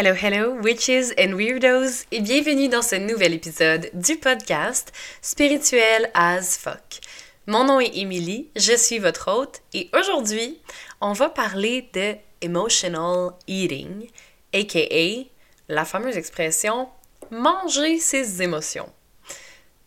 Hello, 0.00 0.14
hello, 0.14 0.52
witches 0.62 1.12
and 1.18 1.34
weirdos, 1.34 2.06
et 2.12 2.20
bienvenue 2.20 2.68
dans 2.68 2.82
ce 2.82 2.94
nouvel 2.94 3.34
épisode 3.34 3.90
du 3.94 4.16
podcast 4.16 4.92
Spirituel 5.20 6.08
as 6.14 6.56
fuck. 6.56 7.00
Mon 7.48 7.64
nom 7.64 7.80
est 7.80 7.96
Emily, 7.96 8.48
je 8.54 8.76
suis 8.76 9.00
votre 9.00 9.28
hôte, 9.28 9.60
et 9.74 9.90
aujourd'hui, 9.92 10.60
on 11.00 11.14
va 11.14 11.30
parler 11.30 11.90
de 11.94 12.14
emotional 12.42 13.30
eating, 13.48 14.08
aka 14.54 15.26
la 15.68 15.84
fameuse 15.84 16.16
expression 16.16 16.88
manger 17.32 17.98
ses 17.98 18.40
émotions. 18.40 18.92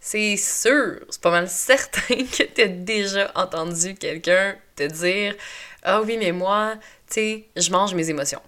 C'est 0.01 0.35
sûr, 0.35 1.05
c'est 1.09 1.21
pas 1.21 1.31
mal 1.31 1.47
certain 1.47 2.01
que 2.09 2.43
tu 2.43 2.61
as 2.61 2.67
déjà 2.67 3.31
entendu 3.33 3.95
quelqu'un 3.95 4.57
te 4.75 4.83
dire 4.83 5.35
Ah 5.83 6.01
oui, 6.01 6.17
mais 6.17 6.33
moi, 6.33 6.73
tu 7.09 7.13
sais, 7.13 7.45
je 7.55 7.71
mange 7.71 7.95
mes 7.95 8.09
émotions. 8.09 8.41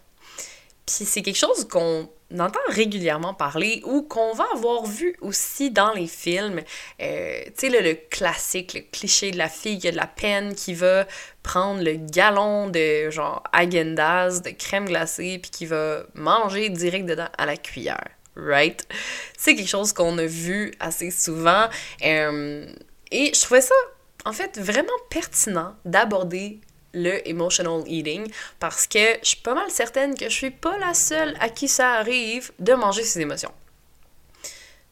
Puis 0.85 1.05
c'est 1.05 1.21
quelque 1.21 1.37
chose 1.37 1.67
qu'on 1.67 2.09
entend 2.39 2.59
régulièrement 2.67 3.33
parler 3.33 3.81
ou 3.85 4.01
qu'on 4.01 4.33
va 4.33 4.45
avoir 4.53 4.85
vu 4.85 5.15
aussi 5.21 5.71
dans 5.71 5.93
les 5.93 6.07
films. 6.07 6.61
Euh, 7.01 7.41
tu 7.57 7.69
sais, 7.69 7.81
le, 7.81 7.93
classique, 7.93 8.73
le 8.73 8.81
cliché 8.81 9.31
de 9.31 9.37
la 9.37 9.49
fille 9.49 9.79
qui 9.79 9.87
a 9.87 9.91
de 9.91 9.97
la 9.97 10.07
peine, 10.07 10.55
qui 10.55 10.73
va 10.73 11.05
prendre 11.41 11.81
le 11.81 11.93
galon 11.93 12.69
de 12.69 13.09
genre 13.09 13.43
agendas, 13.53 14.41
de 14.41 14.49
crème 14.49 14.85
glacée, 14.85 15.39
puis 15.41 15.51
qui 15.51 15.65
va 15.65 16.03
manger 16.15 16.69
direct 16.69 17.05
dedans 17.05 17.29
à 17.37 17.45
la 17.45 17.55
cuillère. 17.55 18.09
Right? 18.35 18.87
C'est 19.37 19.55
quelque 19.55 19.69
chose 19.69 19.93
qu'on 19.93 20.17
a 20.17 20.25
vu 20.25 20.73
assez 20.79 21.11
souvent. 21.11 21.69
Euh, 22.03 22.65
et 23.11 23.31
je 23.33 23.41
trouvais 23.41 23.61
ça, 23.61 23.75
en 24.25 24.33
fait, 24.33 24.59
vraiment 24.59 24.91
pertinent 25.09 25.75
d'aborder 25.85 26.59
le 26.93 27.27
emotional 27.27 27.83
eating 27.87 28.31
parce 28.59 28.87
que 28.87 29.17
je 29.21 29.29
suis 29.29 29.41
pas 29.41 29.53
mal 29.53 29.69
certaine 29.69 30.15
que 30.15 30.25
je 30.25 30.35
suis 30.35 30.51
pas 30.51 30.77
la 30.77 30.93
seule 30.93 31.35
à 31.39 31.49
qui 31.49 31.67
ça 31.67 31.93
arrive 31.93 32.51
de 32.59 32.73
manger 32.73 33.03
ses 33.03 33.21
émotions. 33.21 33.51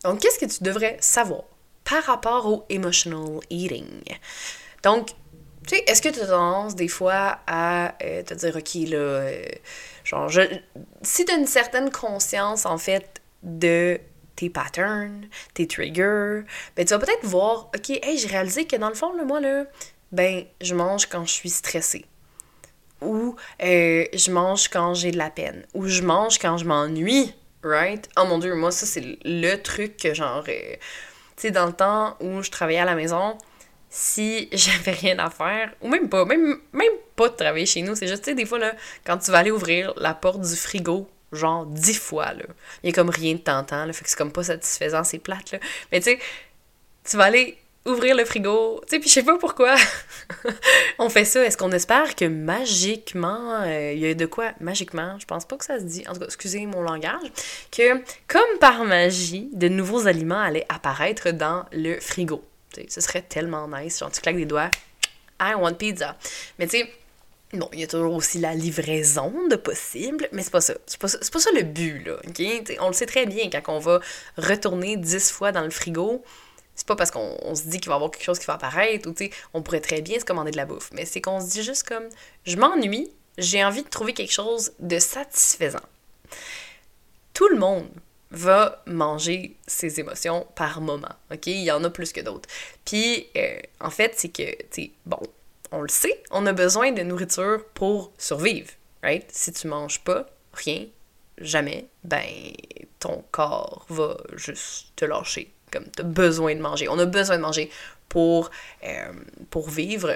Donc, 0.03 0.19
qu'est-ce 0.19 0.39
que 0.39 0.45
tu 0.45 0.63
devrais 0.63 0.97
savoir 0.99 1.43
par 1.83 2.03
rapport 2.03 2.47
au 2.47 2.65
emotional 2.69 3.39
eating? 3.49 4.01
Donc, 4.83 5.09
tu 5.67 5.75
sais, 5.75 5.83
est-ce 5.87 6.01
que 6.01 6.09
tu 6.09 6.19
as 6.19 6.27
tendance 6.27 6.75
des 6.75 6.87
fois 6.87 7.39
à 7.45 7.95
euh, 8.03 8.23
te 8.23 8.33
dire, 8.33 8.55
OK, 8.55 8.73
là, 8.89 8.97
euh, 8.97 9.45
genre, 10.03 10.31
si 11.03 11.25
tu 11.25 11.31
as 11.31 11.35
une 11.35 11.45
certaine 11.45 11.91
conscience, 11.91 12.65
en 12.65 12.79
fait, 12.79 13.21
de 13.43 13.99
tes 14.35 14.49
patterns, 14.49 15.27
tes 15.53 15.67
triggers, 15.67 16.41
ben 16.75 16.85
tu 16.85 16.93
vas 16.93 16.99
peut-être 16.99 17.25
voir, 17.25 17.69
OK, 17.75 17.89
hey, 17.91 18.17
j'ai 18.17 18.27
réalisé 18.27 18.65
que 18.65 18.75
dans 18.75 18.89
le 18.89 18.95
fond, 18.95 19.13
là, 19.13 19.23
moi, 19.23 19.39
là, 19.39 19.65
ben, 20.11 20.45
je 20.59 20.75
mange 20.75 21.05
quand 21.07 21.25
je 21.25 21.31
suis 21.31 21.49
stressée. 21.49 22.05
Ou 23.01 23.35
euh, 23.63 24.05
je 24.13 24.31
mange 24.31 24.67
quand 24.67 24.93
j'ai 24.93 25.11
de 25.11 25.17
la 25.17 25.29
peine. 25.29 25.65
Ou 25.73 25.87
je 25.87 26.03
mange 26.03 26.37
quand 26.37 26.57
je 26.57 26.65
m'ennuie, 26.65 27.33
right? 27.63 28.07
Oh 28.17 28.25
mon 28.25 28.37
dieu, 28.37 28.53
moi, 28.55 28.71
ça, 28.71 28.85
c'est 28.85 29.17
le 29.23 29.55
truc 29.55 29.97
que 29.97 30.13
genre. 30.13 30.43
Euh, 30.47 30.75
tu 31.35 31.47
sais, 31.47 31.51
dans 31.51 31.65
le 31.65 31.73
temps 31.73 32.17
où 32.19 32.43
je 32.43 32.51
travaillais 32.51 32.79
à 32.79 32.85
la 32.85 32.95
maison, 32.95 33.37
si 33.89 34.49
j'avais 34.53 34.91
rien 34.91 35.17
à 35.19 35.29
faire, 35.29 35.73
ou 35.81 35.89
même 35.89 36.09
pas, 36.09 36.25
même, 36.25 36.59
même 36.73 36.93
pas 37.15 37.29
de 37.29 37.35
travailler 37.35 37.65
chez 37.65 37.81
nous, 37.81 37.95
c'est 37.95 38.07
juste, 38.07 38.23
tu 38.23 38.31
sais, 38.31 38.35
des 38.35 38.45
fois, 38.45 38.59
là, 38.59 38.73
quand 39.03 39.17
tu 39.17 39.31
vas 39.31 39.39
aller 39.39 39.51
ouvrir 39.51 39.93
la 39.97 40.13
porte 40.13 40.41
du 40.41 40.55
frigo, 40.55 41.09
genre 41.31 41.65
dix 41.65 41.97
fois, 41.97 42.33
là, 42.33 42.43
il 42.83 42.89
y 42.89 42.93
a 42.93 42.95
comme 42.95 43.09
rien 43.09 43.33
de 43.33 43.39
tentant, 43.39 43.85
là, 43.85 43.93
fait 43.93 44.03
que 44.03 44.09
c'est 44.09 44.17
comme 44.17 44.31
pas 44.31 44.43
satisfaisant, 44.43 45.03
c'est 45.03 45.19
plate, 45.19 45.53
là. 45.53 45.59
Mais 45.91 45.99
tu 45.99 46.11
sais, 46.11 46.19
tu 47.03 47.17
vas 47.17 47.25
aller 47.25 47.57
ouvrir 47.85 48.15
le 48.15 48.25
frigo. 48.25 48.81
Tu 48.87 48.95
sais, 48.95 48.99
puis 48.99 49.09
je 49.09 49.13
sais 49.13 49.23
pas 49.23 49.37
pourquoi 49.37 49.75
on 50.99 51.09
fait 51.09 51.25
ça. 51.25 51.43
Est-ce 51.43 51.57
qu'on 51.57 51.71
espère 51.71 52.15
que 52.15 52.25
magiquement, 52.25 53.61
euh, 53.63 53.93
il 53.93 53.99
y 53.99 54.07
a 54.07 54.13
de 54.13 54.25
quoi 54.25 54.51
magiquement, 54.59 55.17
je 55.19 55.25
pense 55.25 55.45
pas 55.45 55.57
que 55.57 55.65
ça 55.65 55.79
se 55.79 55.85
dit, 55.85 56.03
en 56.07 56.13
tout 56.13 56.19
cas, 56.19 56.25
excusez 56.25 56.65
mon 56.65 56.81
langage, 56.81 57.31
que 57.71 57.97
comme 58.27 58.59
par 58.59 58.83
magie, 58.83 59.49
de 59.53 59.67
nouveaux 59.67 60.07
aliments 60.07 60.41
allaient 60.41 60.67
apparaître 60.69 61.31
dans 61.31 61.65
le 61.71 61.99
frigo. 61.99 62.43
Tu 62.73 62.81
sais, 62.81 62.87
ce 62.89 63.01
serait 63.01 63.21
tellement 63.21 63.67
nice. 63.67 63.99
Genre, 63.99 64.11
tu 64.11 64.21
claques 64.21 64.37
des 64.37 64.45
doigts, 64.45 64.71
I 65.39 65.53
want 65.55 65.73
pizza. 65.73 66.15
Mais 66.59 66.67
tu 66.67 66.77
sais, 66.77 66.91
Bon, 67.53 67.67
il 67.73 67.81
y 67.81 67.83
a 67.83 67.87
toujours 67.87 68.13
aussi 68.15 68.39
la 68.39 68.53
livraison 68.53 69.33
de 69.49 69.57
possible, 69.57 70.29
mais 70.31 70.41
c'est 70.41 70.51
pas 70.51 70.61
ça. 70.61 70.73
C'est 70.85 70.97
pas, 70.97 71.09
ça, 71.09 71.17
pas 71.17 71.39
ça 71.39 71.49
le 71.53 71.63
but, 71.63 71.99
là, 72.05 72.15
OK? 72.25 72.41
on 72.79 72.87
le 72.87 72.93
sait 72.93 73.05
très 73.05 73.25
bien 73.25 73.49
quand 73.49 73.75
on 73.75 73.79
va 73.79 73.99
retourner 74.37 74.95
dix 74.95 75.31
fois 75.31 75.51
dans 75.51 75.63
le 75.63 75.69
frigo, 75.69 76.23
c'est 76.75 76.87
pas 76.87 76.95
parce 76.95 77.11
qu'on 77.11 77.55
se 77.55 77.63
dit 77.63 77.79
qu'il 77.79 77.89
va 77.89 77.95
y 77.95 77.97
avoir 77.97 78.11
quelque 78.11 78.23
chose 78.23 78.39
qui 78.39 78.45
va 78.45 78.53
apparaître 78.53 79.07
ou, 79.09 79.13
tu 79.13 79.25
sais, 79.25 79.31
on 79.53 79.61
pourrait 79.61 79.81
très 79.81 80.01
bien 80.01 80.19
se 80.19 80.25
commander 80.25 80.51
de 80.51 80.57
la 80.57 80.65
bouffe. 80.65 80.89
Mais 80.93 81.05
c'est 81.05 81.21
qu'on 81.21 81.39
se 81.39 81.49
dit 81.49 81.63
juste 81.63 81.83
comme, 81.87 82.07
je 82.45 82.57
m'ennuie, 82.57 83.11
j'ai 83.37 83.63
envie 83.63 83.83
de 83.83 83.89
trouver 83.89 84.13
quelque 84.13 84.31
chose 84.31 84.73
de 84.79 84.99
satisfaisant. 84.99 85.79
Tout 87.33 87.47
le 87.49 87.57
monde 87.57 87.87
va 88.31 88.81
manger 88.85 89.57
ses 89.67 89.99
émotions 89.99 90.47
par 90.55 90.81
moment, 90.81 91.15
OK? 91.31 91.47
Il 91.47 91.63
y 91.63 91.71
en 91.71 91.83
a 91.83 91.89
plus 91.89 92.13
que 92.13 92.21
d'autres. 92.21 92.47
Puis, 92.85 93.27
euh, 93.35 93.59
en 93.79 93.89
fait, 93.89 94.13
c'est 94.15 94.29
que, 94.29 94.51
tu 94.71 94.83
sais, 94.83 94.91
bon, 95.05 95.19
on 95.71 95.81
le 95.81 95.89
sait, 95.89 96.23
on 96.31 96.45
a 96.45 96.53
besoin 96.53 96.91
de 96.91 97.01
nourriture 97.01 97.63
pour 97.73 98.11
survivre, 98.17 98.71
right? 99.03 99.25
Si 99.31 99.51
tu 99.51 99.67
manges 99.67 100.01
pas 100.01 100.27
rien, 100.53 100.85
jamais, 101.37 101.87
ben, 102.03 102.25
ton 102.99 103.23
corps 103.31 103.85
va 103.89 104.17
juste 104.33 104.87
te 104.95 105.05
lâcher 105.05 105.51
comme 105.71 105.85
tu 105.95 106.01
as 106.01 106.05
besoin 106.05 106.55
de 106.55 106.61
manger. 106.61 106.87
On 106.89 106.99
a 106.99 107.05
besoin 107.05 107.37
de 107.37 107.41
manger 107.41 107.69
pour, 108.09 108.51
euh, 108.83 109.13
pour 109.49 109.69
vivre, 109.69 110.15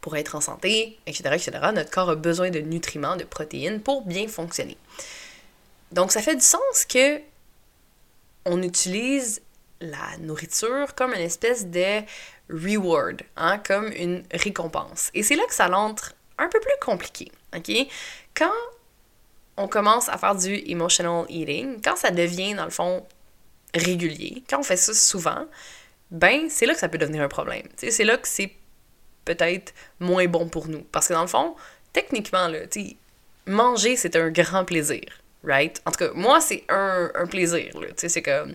pour 0.00 0.16
être 0.16 0.34
en 0.34 0.40
santé, 0.40 0.98
etc., 1.06 1.30
etc. 1.32 1.50
Notre 1.74 1.90
corps 1.90 2.10
a 2.10 2.14
besoin 2.14 2.50
de 2.50 2.60
nutriments, 2.60 3.16
de 3.16 3.24
protéines 3.24 3.80
pour 3.80 4.02
bien 4.06 4.28
fonctionner. 4.28 4.76
Donc, 5.92 6.12
ça 6.12 6.20
fait 6.20 6.36
du 6.36 6.44
sens 6.44 6.84
que 6.88 7.20
on 8.44 8.62
utilise 8.62 9.42
la 9.80 10.16
nourriture 10.20 10.94
comme 10.94 11.12
une 11.12 11.20
espèce 11.20 11.66
de 11.66 12.02
reward, 12.50 13.22
hein, 13.36 13.58
comme 13.58 13.92
une 13.92 14.22
récompense. 14.32 15.10
Et 15.14 15.22
c'est 15.22 15.36
là 15.36 15.44
que 15.46 15.54
ça 15.54 15.68
l'entre 15.68 16.14
un 16.38 16.48
peu 16.48 16.60
plus 16.60 16.72
compliqué, 16.80 17.30
ok? 17.56 17.70
Quand 18.34 18.52
on 19.56 19.68
commence 19.68 20.08
à 20.08 20.16
faire 20.18 20.34
du 20.34 20.62
emotional 20.66 21.26
eating, 21.28 21.80
quand 21.82 21.96
ça 21.96 22.10
devient, 22.10 22.54
dans 22.54 22.64
le 22.64 22.70
fond, 22.70 23.04
régulier, 23.74 24.42
quand 24.48 24.60
on 24.60 24.62
fait 24.62 24.76
ça 24.76 24.94
souvent, 24.94 25.46
ben 26.10 26.48
c'est 26.48 26.66
là 26.66 26.74
que 26.74 26.80
ça 26.80 26.88
peut 26.88 26.98
devenir 26.98 27.22
un 27.22 27.28
problème. 27.28 27.66
C'est 27.76 28.04
là 28.04 28.16
que 28.16 28.28
c'est 28.28 28.52
peut-être 29.24 29.74
moins 30.00 30.26
bon 30.26 30.48
pour 30.48 30.68
nous. 30.68 30.82
Parce 30.90 31.08
que 31.08 31.12
dans 31.12 31.22
le 31.22 31.28
fond, 31.28 31.54
techniquement, 31.92 32.48
là, 32.48 32.60
manger, 33.46 33.96
c'est 33.96 34.16
un 34.16 34.30
grand 34.30 34.64
plaisir, 34.64 35.04
right? 35.44 35.80
En 35.84 35.90
tout 35.90 35.98
cas, 35.98 36.10
moi, 36.14 36.40
c'est 36.40 36.64
un, 36.68 37.10
un, 37.14 37.26
plaisir. 37.26 37.72
C'est 37.96 38.22
comme, 38.22 38.54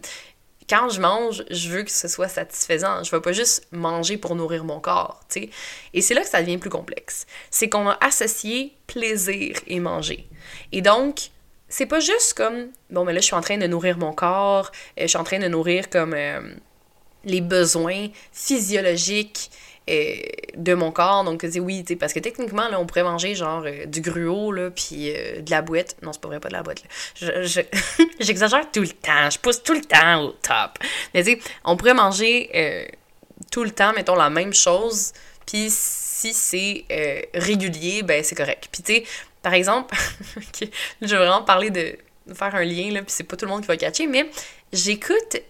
quand 0.69 0.89
je 0.89 1.01
mange, 1.01 1.43
je 1.49 1.69
veux 1.69 1.83
que 1.83 1.91
ce 1.91 2.07
soit 2.07 2.27
satisfaisant. 2.27 3.03
Je 3.03 3.11
veux 3.11 3.21
pas 3.21 3.33
juste 3.33 3.67
manger 3.71 4.17
pour 4.17 4.35
nourrir 4.35 4.63
mon 4.63 4.79
corps, 4.79 5.19
sais. 5.29 5.49
Et 5.93 6.01
c'est 6.01 6.13
là 6.13 6.21
que 6.21 6.29
ça 6.29 6.41
devient 6.41 6.57
plus 6.57 6.69
complexe. 6.69 7.25
C'est 7.51 7.69
qu'on 7.69 7.87
a 7.89 7.97
associé 8.01 8.73
plaisir 8.87 9.57
et 9.67 9.79
manger. 9.79 10.27
Et 10.71 10.81
donc, 10.81 11.29
c'est 11.73 11.87
pas 11.87 11.99
juste 11.99 12.35
comme 12.35 12.67
bon 12.91 13.03
mais 13.03 13.13
là 13.13 13.19
je 13.19 13.25
suis 13.25 13.35
en 13.35 13.41
train 13.41 13.57
de 13.57 13.65
nourrir 13.65 13.97
mon 13.97 14.13
corps, 14.13 14.71
euh, 14.99 15.01
je 15.01 15.07
suis 15.07 15.17
en 15.17 15.23
train 15.23 15.39
de 15.39 15.47
nourrir 15.47 15.89
comme 15.89 16.13
euh, 16.13 16.39
les 17.25 17.41
besoins 17.41 18.09
physiologiques 18.31 19.49
euh, 19.89 20.17
de 20.55 20.75
mon 20.75 20.91
corps. 20.91 21.23
Donc 21.23 21.43
oui, 21.59 21.83
parce 21.99 22.13
que 22.13 22.19
techniquement 22.19 22.69
là 22.69 22.79
on 22.79 22.85
pourrait 22.85 23.03
manger 23.03 23.33
genre 23.33 23.65
du 23.87 24.01
gruau 24.01 24.51
là 24.51 24.69
puis 24.69 25.11
de 25.11 25.49
la 25.49 25.63
boîte. 25.63 25.97
Non, 26.03 26.13
c'est 26.13 26.21
pas 26.21 26.27
vrai 26.27 26.39
pas 26.39 26.49
de 26.49 26.53
la 26.53 26.61
boîte 26.61 26.83
J'exagère 28.19 28.69
tout 28.71 28.81
le 28.81 28.89
temps, 28.89 29.31
je 29.31 29.39
pousse 29.39 29.63
tout 29.63 29.73
le 29.73 29.81
temps 29.81 30.25
au 30.25 30.31
top. 30.33 30.77
Mais 31.15 31.23
tu 31.23 31.41
on 31.65 31.75
pourrait 31.75 31.95
manger 31.95 32.87
tout 33.51 33.63
le 33.63 33.71
temps 33.71 33.93
mettons 33.93 34.15
la 34.15 34.29
même 34.29 34.53
chose 34.53 35.11
puis 35.47 35.69
si 35.71 36.33
c'est 36.33 36.85
régulier, 37.33 38.03
ben 38.03 38.23
c'est 38.23 38.35
correct. 38.35 38.69
Puis 38.71 38.83
tu 38.83 38.93
sais, 38.93 39.03
par 39.43 39.53
exemple, 39.53 39.95
je 41.01 41.09
vais 41.09 41.17
vraiment 41.17 41.43
parler 41.43 41.69
de, 41.69 41.97
faire 42.33 42.55
un 42.55 42.63
lien, 42.63 42.89
là, 42.91 43.01
puis 43.01 43.11
c'est 43.11 43.25
pas 43.25 43.35
tout 43.35 43.45
le 43.45 43.51
monde 43.51 43.61
qui 43.61 43.67
va 43.67 43.77
catcher, 43.77 44.07
mais 44.07 44.29
j'écoute 44.71 45.41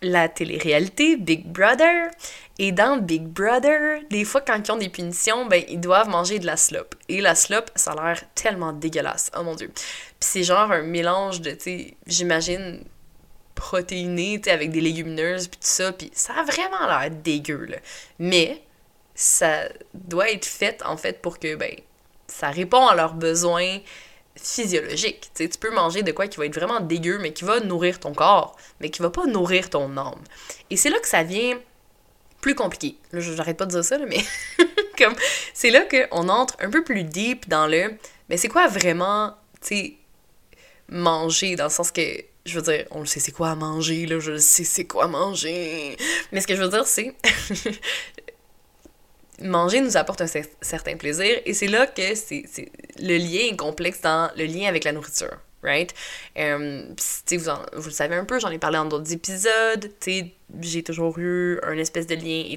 la 0.00 0.28
télé-réalité 0.28 1.16
Big 1.16 1.46
Brother. 1.46 2.10
Et 2.58 2.72
dans 2.72 2.96
Big 2.96 3.22
Brother, 3.22 4.00
des 4.10 4.24
fois, 4.24 4.40
quand 4.40 4.66
ils 4.66 4.72
ont 4.72 4.76
des 4.76 4.88
punitions, 4.88 5.46
ben, 5.46 5.62
ils 5.68 5.80
doivent 5.80 6.08
manger 6.08 6.38
de 6.38 6.46
la 6.46 6.56
slop. 6.56 6.94
Et 7.08 7.20
la 7.20 7.34
slop, 7.34 7.66
ça 7.76 7.92
a 7.92 7.94
l'air 7.94 8.22
tellement 8.34 8.72
dégueulasse. 8.72 9.30
Oh 9.38 9.42
mon 9.42 9.54
dieu. 9.54 9.68
Puis 9.68 9.84
c'est 10.18 10.42
genre 10.42 10.72
un 10.72 10.82
mélange 10.82 11.40
de, 11.40 11.52
tu 11.52 11.60
sais, 11.60 11.94
j'imagine, 12.06 12.84
protéiné, 13.54 14.40
tu 14.40 14.44
sais, 14.44 14.50
avec 14.50 14.70
des 14.70 14.80
légumineuses, 14.80 15.48
puis 15.48 15.58
tout 15.60 15.66
ça. 15.66 15.92
Puis 15.92 16.10
ça 16.14 16.34
a 16.34 16.42
vraiment 16.42 16.86
l'air 16.86 17.10
dégueu, 17.10 17.66
là. 17.66 17.78
Mais 18.18 18.62
ça 19.14 19.68
doit 19.94 20.30
être 20.30 20.46
fait, 20.46 20.82
en 20.84 20.96
fait, 20.96 21.22
pour 21.22 21.38
que, 21.38 21.54
ben, 21.54 21.74
ça 22.32 22.50
répond 22.50 22.86
à 22.86 22.94
leurs 22.94 23.14
besoins 23.14 23.78
physiologiques. 24.36 25.30
tu 25.34 25.48
peux 25.60 25.70
manger 25.70 26.02
de 26.02 26.12
quoi 26.12 26.26
qui 26.26 26.38
va 26.38 26.46
être 26.46 26.54
vraiment 26.54 26.80
dégueu, 26.80 27.18
mais 27.18 27.32
qui 27.32 27.44
va 27.44 27.60
nourrir 27.60 28.00
ton 28.00 28.12
corps, 28.12 28.56
mais 28.80 28.90
qui 28.90 29.02
va 29.02 29.10
pas 29.10 29.26
nourrir 29.26 29.70
ton 29.70 29.96
âme. 29.96 30.22
Et 30.70 30.76
c'est 30.76 30.90
là 30.90 30.98
que 31.00 31.08
ça 31.08 31.22
vient 31.22 31.58
plus 32.40 32.54
compliqué. 32.54 32.96
Là, 33.12 33.20
j'arrête 33.20 33.56
pas 33.56 33.66
de 33.66 33.70
dire 33.70 33.84
ça, 33.84 33.98
mais 33.98 34.20
c'est 35.54 35.70
là 35.70 35.84
qu'on 35.84 36.28
entre 36.28 36.56
un 36.60 36.70
peu 36.70 36.82
plus 36.82 37.04
deep 37.04 37.48
dans 37.48 37.66
le 37.66 37.94
mais 38.28 38.36
c'est 38.36 38.48
quoi 38.48 38.66
vraiment, 38.66 39.36
tu 39.60 39.68
sais, 39.68 39.94
manger, 40.88 41.56
dans 41.56 41.64
le 41.64 41.70
sens 41.70 41.90
que, 41.90 42.00
je 42.46 42.58
veux 42.58 42.62
dire, 42.62 42.86
on 42.90 43.00
le 43.00 43.06
sait 43.06 43.20
c'est 43.20 43.32
quoi 43.32 43.54
manger, 43.54 44.06
là, 44.06 44.20
je 44.20 44.32
le 44.32 44.38
sais 44.38 44.64
c'est 44.64 44.86
quoi 44.86 45.06
manger. 45.06 45.96
Mais 46.32 46.40
ce 46.40 46.46
que 46.46 46.56
je 46.56 46.62
veux 46.62 46.70
dire, 46.70 46.86
c'est... 46.86 47.14
manger 49.40 49.80
nous 49.80 49.96
apporte 49.96 50.20
un 50.20 50.26
certain 50.60 50.96
plaisir, 50.96 51.40
et 51.44 51.54
c'est 51.54 51.68
là 51.68 51.86
que 51.86 52.14
c'est 52.14 52.44
le 52.98 53.16
lien 53.16 53.52
est 53.52 53.56
complexe 53.56 54.00
dans 54.00 54.30
le 54.36 54.44
lien 54.44 54.68
avec 54.68 54.84
la 54.84 54.92
nourriture 54.92 55.38
right? 55.62 55.94
Um, 56.36 56.94
vous, 57.30 57.38
vous, 57.38 57.84
le 57.84 57.90
savez 57.90 58.16
un 58.16 58.24
peu, 58.24 58.38
j'en 58.40 58.50
ai 58.50 58.58
parlé 58.58 58.78
dans 58.78 58.84
d'autres 58.84 59.12
épisodes, 59.12 59.90
j'ai 60.60 60.82
toujours 60.82 61.18
eu 61.18 61.60
un 61.62 61.78
espèce 61.78 62.06
de 62.06 62.14
lien, 62.14 62.56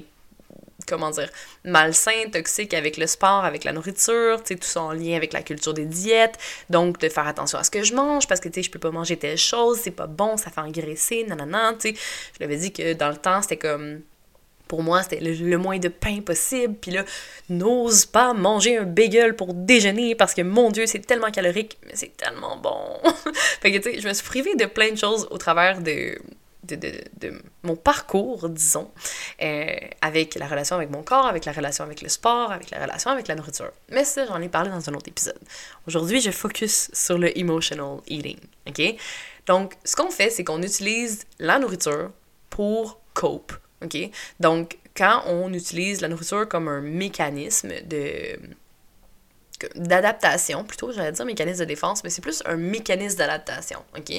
comment 0.86 1.10
dire, 1.10 1.30
malsain, 1.64 2.30
toxique 2.32 2.74
avec 2.74 2.96
le 2.96 3.06
sport, 3.06 3.44
avec 3.44 3.64
la 3.64 3.72
nourriture, 3.72 4.42
tout 4.42 4.56
ça 4.60 4.82
en 4.82 4.92
lien 4.92 5.16
avec 5.16 5.32
la 5.32 5.42
culture 5.42 5.74
des 5.74 5.84
diètes, 5.84 6.36
donc 6.70 6.98
de 6.98 7.08
faire 7.08 7.26
attention 7.26 7.58
à 7.58 7.64
ce 7.64 7.70
que 7.70 7.82
je 7.82 7.94
mange, 7.94 8.26
parce 8.26 8.40
que, 8.40 8.48
tu 8.48 8.56
sais, 8.56 8.62
je 8.64 8.70
peux 8.70 8.78
pas 8.78 8.90
manger 8.90 9.16
telle 9.16 9.38
chose, 9.38 9.80
c'est 9.82 9.90
pas 9.90 10.06
bon, 10.06 10.36
ça 10.36 10.50
fait 10.50 10.60
engraisser, 10.60 11.24
nanana, 11.24 11.74
tu 11.74 11.90
sais. 11.90 11.94
Je 12.34 12.40
l'avais 12.40 12.56
dit 12.56 12.72
que 12.72 12.92
dans 12.94 13.10
le 13.10 13.16
temps, 13.16 13.42
c'était 13.42 13.56
comme 13.56 14.00
pour 14.68 14.82
moi, 14.82 15.02
c'était 15.02 15.20
le, 15.20 15.58
moins 15.58 15.78
de 15.78 15.88
pain 15.88 16.20
possible. 16.20 16.74
Puis 16.80 16.90
là, 16.90 17.04
n'ose 17.48 18.06
pas 18.06 18.32
manger 18.34 18.78
un 18.78 18.84
bagel 18.84 19.36
pour 19.36 19.54
déjeuner 19.54 20.14
parce 20.14 20.34
que, 20.34 20.42
mon 20.42 20.70
Dieu, 20.70 20.86
c'est 20.86 21.00
tellement 21.00 21.30
calorique, 21.30 21.78
mais 21.86 21.92
c'est 21.94 22.16
tellement 22.16 22.56
bon. 22.56 22.98
fait 23.60 23.72
que, 23.72 23.78
tu 23.78 23.92
sais, 23.92 24.00
je 24.00 24.08
me 24.08 24.12
suis 24.12 24.26
privée 24.26 24.54
de 24.56 24.66
plein 24.66 24.90
de 24.90 24.96
choses 24.96 25.28
au 25.30 25.38
travers 25.38 25.80
de, 25.80 26.18
de, 26.64 26.76
de, 27.20 27.40
mon 27.62 27.76
parcours, 27.76 28.48
disons, 28.48 28.90
euh, 29.42 29.66
avec 30.00 30.34
la 30.34 30.46
relation 30.46 30.76
avec 30.76 30.90
mon 30.90 31.02
corps, 31.02 31.26
avec 31.26 31.44
la 31.44 31.52
relation 31.52 31.84
avec 31.84 32.02
le 32.02 32.08
sport, 32.08 32.50
avec 32.50 32.70
la 32.70 32.82
relation 32.82 33.10
avec 33.10 33.28
la 33.28 33.34
nourriture. 33.34 33.70
Mais 33.90 34.04
ça, 34.04 34.26
j'en 34.26 34.40
ai 34.40 34.48
parlé 34.48 34.70
dans 34.70 34.90
un 34.90 34.94
autre 34.94 35.08
épisode. 35.08 35.38
Aujourd'hui, 35.86 36.20
je 36.20 36.30
focus 36.30 36.90
sur 36.92 37.18
le 37.18 37.36
emotional 37.38 37.98
eating, 38.08 38.38
OK? 38.68 38.96
Donc, 39.46 39.74
ce 39.84 39.94
qu'on 39.94 40.10
fait, 40.10 40.30
c'est 40.30 40.42
qu'on 40.42 40.62
utilise 40.62 41.24
la 41.38 41.58
nourriture 41.58 42.10
pour 42.50 43.00
cope, 43.14 43.52
OK? 43.84 43.96
Donc, 44.40 44.78
quand 44.96 45.22
on 45.26 45.52
utilise 45.52 46.00
la 46.00 46.08
nourriture 46.08 46.48
comme 46.48 46.68
un 46.68 46.80
mécanisme 46.80 47.72
de 47.86 48.38
d'adaptation, 49.74 50.64
plutôt, 50.64 50.92
j'allais 50.92 51.12
dire 51.12 51.24
mécanisme 51.24 51.60
de 51.60 51.64
défense, 51.64 52.04
mais 52.04 52.10
c'est 52.10 52.20
plus 52.20 52.42
un 52.44 52.56
mécanisme 52.56 53.16
d'adaptation, 53.16 53.82
OK? 53.96 54.12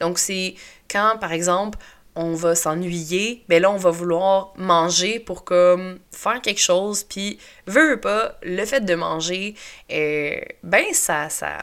Donc, 0.00 0.18
c'est 0.18 0.56
quand, 0.90 1.16
par 1.20 1.32
exemple, 1.32 1.78
on 2.16 2.34
va 2.34 2.56
s'ennuyer, 2.56 3.44
ben 3.48 3.62
là, 3.62 3.70
on 3.70 3.76
va 3.76 3.90
vouloir 3.90 4.52
manger 4.56 5.20
pour 5.20 5.44
comme 5.44 6.00
faire 6.10 6.40
quelque 6.42 6.60
chose, 6.60 7.04
puis, 7.04 7.38
veut 7.66 8.00
pas, 8.00 8.36
le 8.42 8.64
fait 8.64 8.80
de 8.80 8.94
manger, 8.96 9.54
euh, 9.92 10.40
ben, 10.64 10.84
ça, 10.92 11.28
ça, 11.28 11.62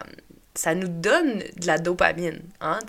ça 0.56 0.74
nous 0.74 0.88
donne 0.88 1.40
de 1.40 1.68
la 1.68 1.78
dopamine, 1.78 2.42
hein? 2.62 2.80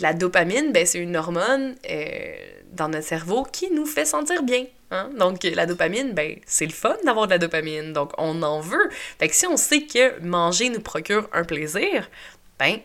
La 0.00 0.12
dopamine, 0.12 0.72
ben, 0.72 0.86
c'est 0.86 0.98
une 0.98 1.16
hormone... 1.16 1.76
Euh, 1.90 2.54
dans 2.74 2.88
notre 2.88 3.06
cerveau 3.06 3.44
qui 3.44 3.70
nous 3.70 3.86
fait 3.86 4.04
sentir 4.04 4.42
bien. 4.42 4.66
Hein? 4.90 5.10
Donc, 5.18 5.42
la 5.44 5.66
dopamine, 5.66 6.12
ben, 6.12 6.38
c'est 6.46 6.66
le 6.66 6.72
fun 6.72 6.96
d'avoir 7.04 7.26
de 7.26 7.32
la 7.32 7.38
dopamine. 7.38 7.92
Donc, 7.92 8.12
on 8.18 8.42
en 8.42 8.60
veut. 8.60 8.90
Fait 9.18 9.28
que 9.28 9.34
si 9.34 9.46
on 9.46 9.56
sait 9.56 9.86
que 9.86 10.20
manger 10.20 10.68
nous 10.68 10.80
procure 10.80 11.28
un 11.32 11.44
plaisir, 11.44 12.08
ben, 12.58 12.78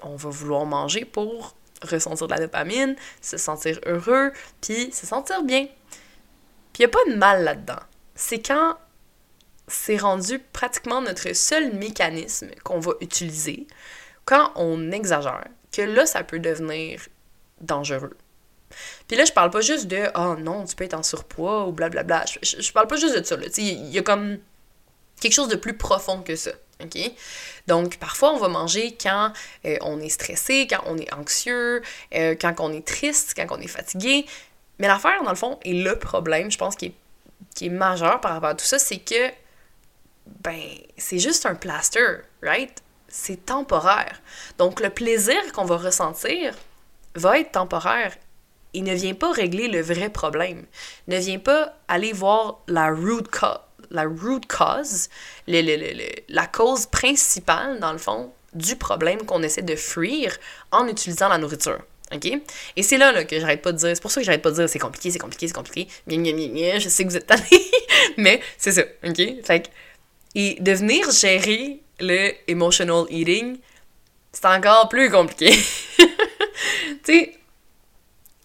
on 0.00 0.16
va 0.16 0.30
vouloir 0.30 0.64
manger 0.64 1.04
pour 1.04 1.54
ressentir 1.82 2.26
de 2.26 2.32
la 2.32 2.40
dopamine, 2.40 2.96
se 3.20 3.36
sentir 3.36 3.78
heureux, 3.86 4.32
puis 4.60 4.90
se 4.92 5.06
sentir 5.06 5.42
bien. 5.42 5.66
Puis 6.72 6.82
il 6.82 6.84
a 6.84 6.88
pas 6.88 7.04
de 7.08 7.14
mal 7.14 7.44
là-dedans. 7.44 7.80
C'est 8.14 8.40
quand 8.40 8.76
c'est 9.66 9.98
rendu 9.98 10.38
pratiquement 10.38 11.02
notre 11.02 11.34
seul 11.34 11.74
mécanisme 11.74 12.48
qu'on 12.64 12.80
va 12.80 12.92
utiliser, 13.00 13.66
quand 14.24 14.50
on 14.56 14.90
exagère, 14.92 15.48
que 15.72 15.82
là, 15.82 16.06
ça 16.06 16.24
peut 16.24 16.38
devenir 16.38 17.00
dangereux. 17.60 18.16
Puis 19.06 19.16
là, 19.16 19.24
je 19.24 19.32
parle 19.32 19.50
pas 19.50 19.60
juste 19.60 19.86
de 19.86 20.10
oh 20.14 20.36
non, 20.38 20.64
tu 20.64 20.76
peux 20.76 20.84
être 20.84 20.94
en 20.94 21.02
surpoids 21.02 21.66
ou 21.66 21.72
blablabla. 21.72 22.24
Je, 22.42 22.60
je, 22.60 22.72
parle 22.72 22.86
pas 22.86 22.96
juste 22.96 23.18
de 23.18 23.24
ça. 23.24 23.36
Il 23.56 23.90
y 23.90 23.98
a 23.98 24.02
comme 24.02 24.38
quelque 25.20 25.32
chose 25.32 25.48
de 25.48 25.56
plus 25.56 25.76
profond 25.76 26.22
que 26.22 26.36
ça. 26.36 26.52
OK? 26.82 26.98
Donc, 27.66 27.96
parfois, 27.98 28.32
on 28.34 28.38
va 28.38 28.48
manger 28.48 28.96
quand 29.00 29.32
euh, 29.64 29.76
on 29.80 30.00
est 30.00 30.08
stressé, 30.08 30.66
quand 30.68 30.82
on 30.86 30.96
est 30.96 31.12
anxieux, 31.12 31.82
euh, 32.14 32.34
quand 32.40 32.54
on 32.60 32.72
est 32.72 32.86
triste, 32.86 33.34
quand 33.36 33.46
on 33.50 33.60
est 33.60 33.68
fatigué. 33.68 34.26
Mais 34.78 34.86
l'affaire, 34.86 35.22
dans 35.24 35.30
le 35.30 35.36
fond, 35.36 35.58
et 35.64 35.74
le 35.74 35.98
problème, 35.98 36.50
je 36.50 36.58
pense, 36.58 36.76
qui 36.76 36.86
est, 36.86 36.94
qui 37.54 37.66
est 37.66 37.70
majeur 37.70 38.20
par 38.20 38.32
rapport 38.32 38.50
à 38.50 38.54
tout 38.54 38.64
ça, 38.64 38.78
c'est 38.78 38.98
que, 38.98 39.28
ben, 40.40 40.60
c'est 40.96 41.18
juste 41.18 41.46
un 41.46 41.54
plaster, 41.54 42.18
right? 42.42 42.82
C'est 43.08 43.46
temporaire. 43.46 44.20
Donc, 44.58 44.80
le 44.80 44.90
plaisir 44.90 45.52
qu'on 45.52 45.64
va 45.64 45.76
ressentir 45.76 46.54
va 47.14 47.38
être 47.38 47.52
temporaire 47.52 48.12
il 48.74 48.84
ne 48.84 48.94
vient 48.94 49.14
pas 49.14 49.32
régler 49.32 49.68
le 49.68 49.80
vrai 49.80 50.10
problème. 50.10 50.64
Ne 51.06 51.18
vient 51.18 51.38
pas 51.38 51.74
aller 51.88 52.12
voir 52.12 52.60
la 52.68 52.90
root, 52.90 53.24
la 53.90 54.04
root 54.04 54.40
cause, 54.48 55.08
la 55.46 56.46
cause 56.46 56.86
principale, 56.86 57.80
dans 57.80 57.92
le 57.92 57.98
fond, 57.98 58.32
du 58.54 58.76
problème 58.76 59.24
qu'on 59.24 59.42
essaie 59.42 59.62
de 59.62 59.76
fuir 59.76 60.36
en 60.70 60.86
utilisant 60.86 61.28
la 61.28 61.38
nourriture. 61.38 61.80
Et 62.76 62.82
c'est 62.82 62.96
là, 62.96 63.24
que 63.24 63.38
j'arrête 63.38 63.60
pas 63.60 63.72
de 63.72 63.76
dire. 63.76 63.90
C'est 63.94 64.00
pour 64.00 64.10
ça 64.10 64.20
que 64.20 64.24
j'arrête 64.24 64.42
pas 64.42 64.50
de 64.50 64.56
dire 64.56 64.68
c'est 64.68 64.78
compliqué, 64.78 65.10
c'est 65.10 65.18
compliqué, 65.18 65.46
c'est 65.46 65.54
compliqué. 65.54 65.88
je 66.06 66.88
sais 66.88 67.04
que 67.04 67.10
vous 67.10 67.16
êtes 67.16 67.26
tannés, 67.26 67.70
mais 68.16 68.40
c'est 68.56 68.72
ça. 68.72 68.82
Et 70.34 70.56
de 70.60 70.72
venir 70.72 71.10
gérer 71.10 71.82
le 72.00 72.32
emotional 72.46 73.04
eating, 73.10 73.58
c'est 74.32 74.46
encore 74.46 74.88
plus 74.88 75.10
compliqué. 75.10 75.50
tu 75.98 76.06
sais, 77.04 77.38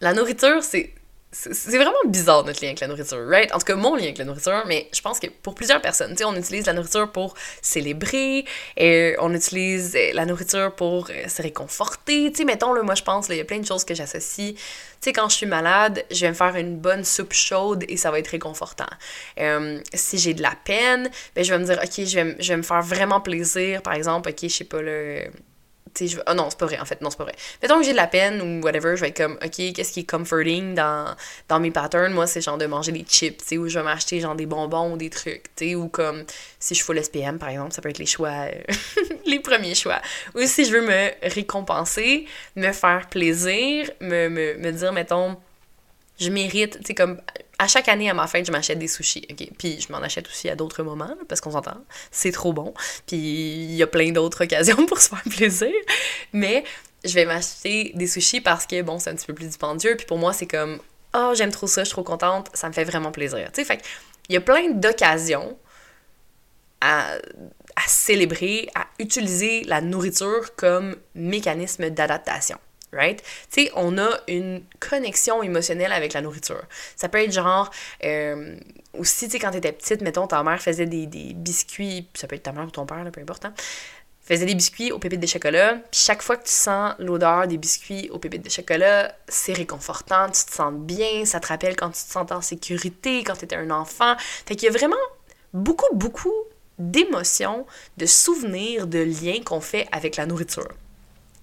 la 0.02 0.14
nourriture, 0.14 0.64
c'est 0.64 0.94
c'est 1.34 1.78
vraiment 1.78 1.94
bizarre 2.06 2.44
notre 2.46 2.62
lien 2.62 2.70
avec 2.70 2.80
la 2.80 2.88
nourriture, 2.88 3.28
right? 3.28 3.52
En 3.54 3.58
tout 3.58 3.66
cas, 3.66 3.76
mon 3.76 3.96
lien 3.96 4.04
avec 4.04 4.20
la 4.20 4.26
nourriture, 4.26 4.64
mais 4.68 4.88
je 4.94 5.02
pense 5.02 5.20
que 5.20 5.28
pour 5.28 5.56
plusieurs 5.56 5.82
personnes, 5.82 6.12
tu 6.12 6.18
sais, 6.18 6.26
on 6.26 6.36
utilise 6.36 6.68
la 6.68 6.74
nourriture 6.74 7.12
pour 7.12 7.34
célébrer, 7.62 8.46
et 8.78 9.16
on 9.20 9.34
utilise 9.34 9.96
euh, 9.96 10.12
la 10.14 10.26
nourriture 10.26 10.74
pour 10.76 11.10
euh, 11.10 11.28
se 11.28 11.42
réconforter, 11.42 12.32
tu 12.32 12.38
sais, 12.38 12.46
mettons, 12.46 12.74
là, 12.74 12.84
moi 12.84 12.96
je 12.96 13.04
pense, 13.04 13.30
il 13.30 13.38
y 13.38 13.42
a 13.42 13.46
plein 13.46 13.60
de 13.60 13.66
choses 13.66 13.84
que 13.84 13.96
j'associe. 13.96 14.54
Tu 14.54 14.62
sais, 15.00 15.14
quand 15.14 15.28
je 15.28 15.36
suis 15.36 15.48
malade, 15.48 16.06
je 16.12 16.22
vais 16.22 16.30
me 16.30 16.36
faire 16.36 16.56
une 16.56 16.78
bonne 16.78 17.04
soupe 17.04 17.34
chaude 17.34 17.84
et 17.90 17.98
ça 17.98 18.12
va 18.12 18.20
être 18.20 18.28
réconfortant. 18.28 18.90
Euh, 19.40 19.80
si 19.94 20.18
j'ai 20.20 20.34
de 20.34 20.42
la 20.42 20.54
peine, 20.64 21.10
ben 21.36 21.44
je 21.44 21.54
vais 21.54 21.60
me 21.60 21.66
dire, 21.66 21.80
ok, 21.84 22.06
je 22.06 22.20
vais, 22.20 22.36
je 22.40 22.50
vais 22.50 22.58
me 22.58 22.64
faire 22.64 22.82
vraiment 22.82 23.20
plaisir, 23.20 23.82
par 23.82 23.94
exemple, 23.94 24.30
ok, 24.30 24.38
je 24.44 24.48
sais 24.48 24.64
pas, 24.64 24.82
le 24.82 25.26
je... 26.00 26.20
oh 26.28 26.34
non, 26.34 26.50
c'est 26.50 26.58
pas 26.58 26.66
vrai, 26.66 26.80
en 26.80 26.86
fait, 26.86 27.02
non, 27.02 27.10
c'est 27.10 27.18
pas 27.18 27.24
vrai. 27.24 27.36
Mettons 27.62 27.78
que 27.78 27.86
j'ai 27.86 27.92
de 27.92 27.98
la 27.98 28.08
peine 28.08 28.42
ou 28.42 28.64
whatever, 28.64 28.96
je 28.96 29.02
vais 29.02 29.10
être 29.10 29.18
comme, 29.18 29.38
ok, 29.44 29.74
qu'est-ce 29.74 29.92
qui 29.92 30.02
est 30.02 30.10
comforting 30.10 30.76
dans, 30.76 31.16
dans 31.50 31.60
mes 31.60 31.72
patterns? 31.72 32.14
Moi, 32.14 32.28
c'est 32.28 32.42
genre 32.42 32.58
de 32.58 32.66
manger 32.66 32.92
des 32.92 33.06
chips, 33.08 33.38
tu 33.38 33.46
sais, 33.46 33.58
ou 33.58 33.68
je 33.68 33.80
vais 33.80 33.86
m'acheter 33.86 34.20
genre 34.20 34.36
des 34.36 34.46
bonbons 34.46 34.94
ou 34.94 34.98
des 34.98 35.10
trucs, 35.10 35.44
tu 35.56 35.70
sais, 35.70 35.76
ou 35.76 35.88
comme 35.88 36.24
si 36.60 36.76
je 36.76 36.84
fais 36.84 36.94
l'SPM, 36.94 37.38
par 37.40 37.50
exemple, 37.50 37.74
ça 37.74 37.82
peut 37.82 37.90
être 37.90 38.00
les 38.00 38.06
choix, 38.06 38.30
euh, 38.30 38.74
les 39.26 39.40
premiers 39.40 39.76
choix. 39.76 40.02
Ou 40.36 40.42
si 40.46 40.66
je 40.66 40.72
veux 40.72 40.86
me 40.86 41.12
récompenser, 41.34 42.28
me 42.56 42.72
faire 42.72 43.08
plaisir, 43.10 43.90
me, 44.00 44.30
me, 44.30 44.56
me 44.56 44.72
dire, 44.72 44.94
mettons, 44.94 45.38
je 46.20 46.30
mérite, 46.30 46.80
tu 46.80 46.86
sais, 46.88 46.96
comme 46.96 47.20
à 47.60 47.68
chaque 47.68 47.88
année 47.88 48.10
à 48.10 48.14
ma 48.14 48.28
fête, 48.28 48.46
je 48.46 48.52
m'achète 48.52 48.80
des 48.80 48.88
sushis? 48.88 49.28
Puis 49.58 49.80
je 49.80 49.92
m'en 49.92 50.00
achète 50.00 50.28
aussi 50.28 50.50
à 50.50 50.56
d'autres 50.56 50.84
moments, 50.84 51.16
parce 51.28 51.42
qu'on 51.42 51.52
s'entend, 51.52 51.78
c'est 52.12 52.32
trop 52.32 52.54
bon. 52.54 52.74
Puis 53.08 53.18
il 53.18 53.76
y 53.76 53.84
a 53.84 53.88
plein 53.88 54.12
d'autres 54.12 54.44
occasions 54.46 54.86
pour 54.86 55.00
se 55.00 55.10
faire 55.10 55.24
plaisir. 55.24 55.74
Mais 56.34 56.64
je 57.04 57.14
vais 57.14 57.26
m'acheter 57.26 57.92
des 57.96 58.08
sushis 58.08 58.42
parce 58.42 58.66
que, 58.66 58.82
bon, 58.82 59.00
c'est 59.00 59.10
un 59.10 59.16
petit 59.16 59.28
peu 59.28 59.34
plus 59.34 59.46
dispendieux. 59.46 59.96
Puis 59.96 60.06
pour 60.06 60.18
moi, 60.18 60.34
c'est 60.34 60.48
comme, 60.48 60.80
oh, 61.14 61.34
j'aime 61.36 61.52
trop 61.52 61.68
ça, 61.68 61.82
je 61.82 61.88
suis 61.88 61.94
trop 61.94 62.04
contente, 62.04 62.50
ça 62.54 62.68
me 62.68 62.74
fait 62.74 62.86
vraiment 62.86 63.12
plaisir. 63.12 63.52
Tu 63.54 63.62
sais, 63.62 63.66
fait 63.66 63.82
il 64.30 64.34
y 64.34 64.38
a 64.38 64.42
plein 64.42 64.70
d'occasions 64.72 65.58
à 66.80 67.18
célébrer, 67.88 68.70
à 68.76 68.88
utiliser 69.00 69.64
la 69.64 69.80
nourriture 69.80 70.54
comme 70.56 70.98
mécanisme 71.16 71.90
d'adaptation 71.90 72.58
right? 72.94 73.22
Tu 73.52 73.66
sais, 73.66 73.72
on 73.76 73.98
a 73.98 74.10
une 74.28 74.64
connexion 74.80 75.44
émotionnelle 75.44 75.92
avec 75.92 76.14
la 76.14 76.22
nourriture. 76.22 76.64
Ça 76.96 77.10
peut 77.10 77.20
être 77.20 77.32
genre, 77.32 77.72
euh, 78.04 78.56
aussi, 78.98 79.26
tu 79.26 79.32
sais, 79.32 79.40
quand 79.40 79.52
t'étais 79.52 79.72
petite, 79.72 80.02
mettons, 80.02 80.28
ta 80.28 80.44
mère 80.44 80.62
faisait 80.62 80.86
des, 80.86 81.08
biscuits, 81.34 82.08
ça 82.14 82.28
peut 82.28 82.36
être 82.36 82.44
ta 82.44 82.52
mère 82.52 82.66
ou 82.66 82.72
ton 82.72 82.86
père, 82.86 83.04
peu 83.12 83.22
importe, 83.22 83.46
hein, 83.46 83.54
faisait 84.22 84.46
des 84.46 84.56
biscuits 84.56 84.92
aux 84.92 85.00
pépites 85.00 85.20
de 85.20 85.28
chocolat, 85.28 85.78
chaque 85.92 86.22
fois 86.22 86.38
que 86.38 86.46
tu 86.46 86.52
sens 86.52 86.94
l'odeur 87.00 87.48
des 87.48 87.58
biscuits 87.58 88.10
aux 88.12 88.20
pépites 88.20 88.44
de 88.44 88.50
chocolat, 88.50 89.14
c'est 89.28 89.54
réconfortant, 89.54 90.28
tu 90.28 90.46
te 90.46 90.54
sens 90.54 90.74
bien, 90.74 91.26
ça 91.26 91.40
te 91.40 91.48
rappelle 91.48 91.76
quand 91.76 91.90
tu 91.90 92.04
te 92.04 92.12
sens 92.12 92.32
en 92.32 92.42
sécurité, 92.42 93.24
quand 93.24 93.36
tu 93.36 93.46
étais 93.46 93.58
un 93.58 93.70
enfant. 93.70 94.16
Fait 94.46 94.56
qu'il 94.56 94.68
y 94.68 94.70
a 94.70 94.78
vraiment 94.78 94.96
beaucoup, 95.54 95.94
beaucoup 95.94 96.34
d'émotions, 96.80 97.66
de 97.98 98.06
souvenirs, 98.06 98.88
de 98.88 99.00
liens 99.00 99.42
qu'on 99.44 99.62
fait 99.62 99.88
avec 99.92 100.16
la 100.16 100.26
nourriture. 100.26 100.70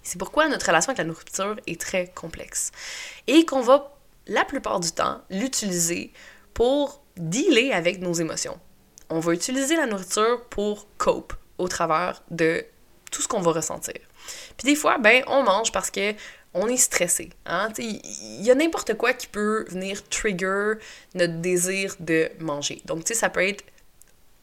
C'est 0.02 0.18
pourquoi 0.18 0.48
notre 0.48 0.66
relation 0.66 0.90
avec 0.90 0.98
la 0.98 1.04
nourriture 1.04 1.56
est 1.66 1.80
très 1.80 2.08
complexe. 2.08 2.72
Et 3.26 3.44
qu'on 3.44 3.60
va, 3.60 3.96
la 4.26 4.44
plupart 4.44 4.80
du 4.80 4.92
temps, 4.92 5.20
l'utiliser 5.30 6.12
pour 6.54 7.02
dealer 7.16 7.72
avec 7.72 8.00
nos 8.00 8.12
émotions. 8.12 8.58
On 9.08 9.20
va 9.20 9.32
utiliser 9.32 9.76
la 9.76 9.86
nourriture 9.86 10.44
pour 10.50 10.86
cope 10.96 11.34
au 11.58 11.68
travers 11.68 12.22
de 12.30 12.64
tout 13.10 13.22
ce 13.22 13.28
qu'on 13.28 13.40
va 13.40 13.52
ressentir. 13.52 13.94
Puis 14.56 14.66
des 14.66 14.76
fois, 14.76 14.98
ben, 14.98 15.22
on 15.26 15.42
mange 15.42 15.72
parce 15.72 15.90
que 15.90 16.14
on 16.54 16.66
est 16.66 16.76
stressé. 16.76 17.30
Hein? 17.46 17.68
Il 17.78 18.42
y 18.42 18.50
a 18.50 18.54
n'importe 18.54 18.94
quoi 18.94 19.12
qui 19.12 19.26
peut 19.26 19.64
venir 19.68 20.02
trigger 20.08 20.74
notre 21.14 21.34
désir 21.34 21.94
de 22.00 22.28
manger. 22.40 22.82
Donc, 22.86 23.04
tu 23.04 23.14
ça 23.14 23.30
peut 23.30 23.46
être 23.46 23.64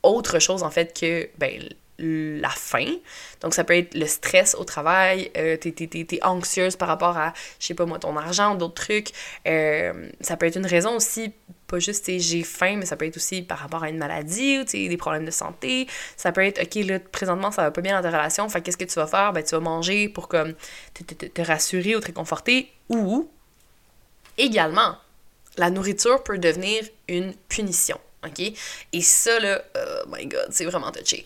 autre 0.03 0.39
chose, 0.39 0.63
en 0.63 0.69
fait, 0.69 0.97
que 0.97 1.29
ben, 1.37 1.67
la 1.99 2.49
faim. 2.49 2.95
Donc, 3.41 3.53
ça 3.53 3.63
peut 3.63 3.75
être 3.75 3.95
le 3.95 4.05
stress 4.05 4.55
au 4.55 4.63
travail, 4.63 5.31
euh, 5.37 5.57
t'es, 5.57 6.19
anxieuse 6.23 6.75
par 6.75 6.87
rapport 6.87 7.17
à, 7.17 7.33
je 7.59 7.67
sais 7.67 7.73
pas 7.73 7.85
moi, 7.85 7.99
ton 7.99 8.15
argent 8.17 8.55
d'autres 8.55 8.75
trucs. 8.75 9.09
Euh, 9.47 10.09
ça 10.21 10.37
peut 10.37 10.45
être 10.45 10.57
une 10.57 10.65
raison 10.65 10.95
aussi, 10.95 11.33
pas 11.67 11.79
juste 11.79 12.09
j'ai 12.17 12.43
faim, 12.43 12.75
mais 12.77 12.85
ça 12.85 12.95
peut 12.95 13.05
être 13.05 13.17
aussi 13.17 13.41
par 13.41 13.59
rapport 13.59 13.83
à 13.83 13.89
une 13.89 13.97
maladie 13.97 14.59
ou 14.59 14.63
des 14.63 14.97
problèmes 14.97 15.25
de 15.25 15.31
santé. 15.31 15.87
Ça 16.15 16.31
peut 16.31 16.43
être, 16.43 16.61
OK, 16.61 16.85
là, 16.85 16.99
présentement, 16.99 17.51
ça 17.51 17.63
va 17.63 17.71
pas 17.71 17.81
bien 17.81 17.95
dans 17.99 18.09
ta 18.09 18.15
relation, 18.15 18.47
fait 18.49 18.61
qu'est-ce 18.61 18.77
que 18.77 18.85
tu 18.85 18.95
vas 18.95 19.07
faire? 19.07 19.33
Ben, 19.33 19.43
tu 19.43 19.51
vas 19.51 19.61
manger 19.61 20.09
pour 20.09 20.27
comme 20.27 20.53
te, 20.93 21.03
te, 21.03 21.25
te 21.25 21.41
rassurer 21.41 21.95
ou 21.95 21.99
te 21.99 22.07
réconforter. 22.07 22.71
Ou, 22.89 23.29
également, 24.37 24.97
la 25.57 25.69
nourriture 25.71 26.23
peut 26.23 26.37
devenir 26.37 26.83
une 27.07 27.33
punition. 27.49 27.99
OK? 28.25 28.53
Et 28.93 29.01
ça, 29.01 29.39
là, 29.39 29.61
oh 29.75 30.09
my 30.09 30.25
god, 30.27 30.47
c'est 30.51 30.65
vraiment 30.65 30.91
touché 30.91 31.25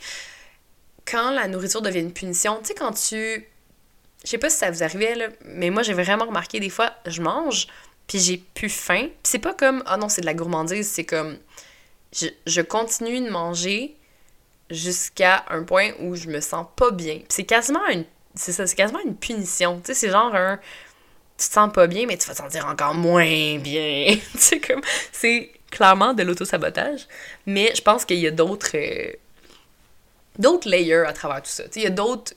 quand 1.05 1.31
la 1.31 1.48
nourriture 1.48 1.81
devient 1.81 2.00
une 2.00 2.13
punition, 2.13 2.58
tu 2.60 2.67
sais, 2.67 2.74
quand 2.74 2.91
tu. 2.93 3.46
Je 4.24 4.29
sais 4.29 4.38
pas 4.38 4.50
si 4.50 4.58
ça 4.58 4.70
vous 4.70 4.84
arrivait, 4.84 5.15
là, 5.15 5.27
mais 5.46 5.70
moi, 5.70 5.81
j'ai 5.84 5.93
vraiment 5.93 6.25
remarqué 6.25 6.60
des 6.60 6.70
fois, 6.70 6.93
je 7.08 7.22
mange, 7.22 7.67
puis 8.08 8.20
j'ai 8.20 8.38
plus 8.38 8.70
faim. 8.70 9.08
Puis 9.08 9.20
c'est 9.24 9.39
pas 9.39 9.53
comme, 9.53 9.81
ah 9.88 9.98
non, 9.98 10.10
c'est 10.10 10.22
de 10.22 10.27
la 10.27 10.34
gourmandise, 10.34 10.88
c'est 10.88 11.05
comme. 11.05 11.38
Je, 12.13 12.27
je, 12.46 12.62
continue 12.62 13.22
de 13.22 13.29
manger 13.29 13.96
jusqu'à 14.70 15.46
un 15.50 15.63
point 15.63 15.91
où 16.00 16.15
je 16.15 16.27
me 16.27 16.41
sens 16.41 16.67
pas 16.75 16.91
bien. 16.91 17.22
C'est 17.29 17.46
quasiment 17.46 17.88
une. 17.88 18.05
C'est 18.36 18.51
ça, 18.51 18.67
c'est 18.67 18.75
quasiment 18.75 19.00
une 19.05 19.15
punition. 19.15 19.79
Tu 19.79 19.88
sais, 19.88 19.93
c'est 19.93 20.10
genre 20.10 20.36
un. 20.36 20.58
Tu 21.38 21.48
te 21.48 21.53
sens 21.53 21.72
pas 21.72 21.88
bien, 21.88 22.05
mais 22.05 22.17
tu 22.17 22.27
vas 22.27 22.34
te 22.34 22.39
sentir 22.39 22.67
encore 22.67 22.93
moins 22.93 23.58
bien. 23.58 24.15
tu 24.34 24.38
sais, 24.38 24.60
comme. 24.60 24.81
C'est 25.12 25.51
clairement 25.72 26.13
de 26.13 26.24
l'auto-sabotage. 26.24 27.08
Mais 27.46 27.74
je 27.75 27.81
pense 27.81 28.05
qu'il 28.05 28.20
y 28.20 28.27
a 28.27 28.31
d'autres. 28.31 28.75
Euh, 28.75 29.13
d'autres 30.41 30.69
layers 30.69 31.05
à 31.07 31.13
travers 31.13 31.41
tout 31.41 31.50
ça. 31.50 31.63
Il 31.75 31.83
y 31.83 31.88
a 31.88 31.91
d'autres 31.91 32.33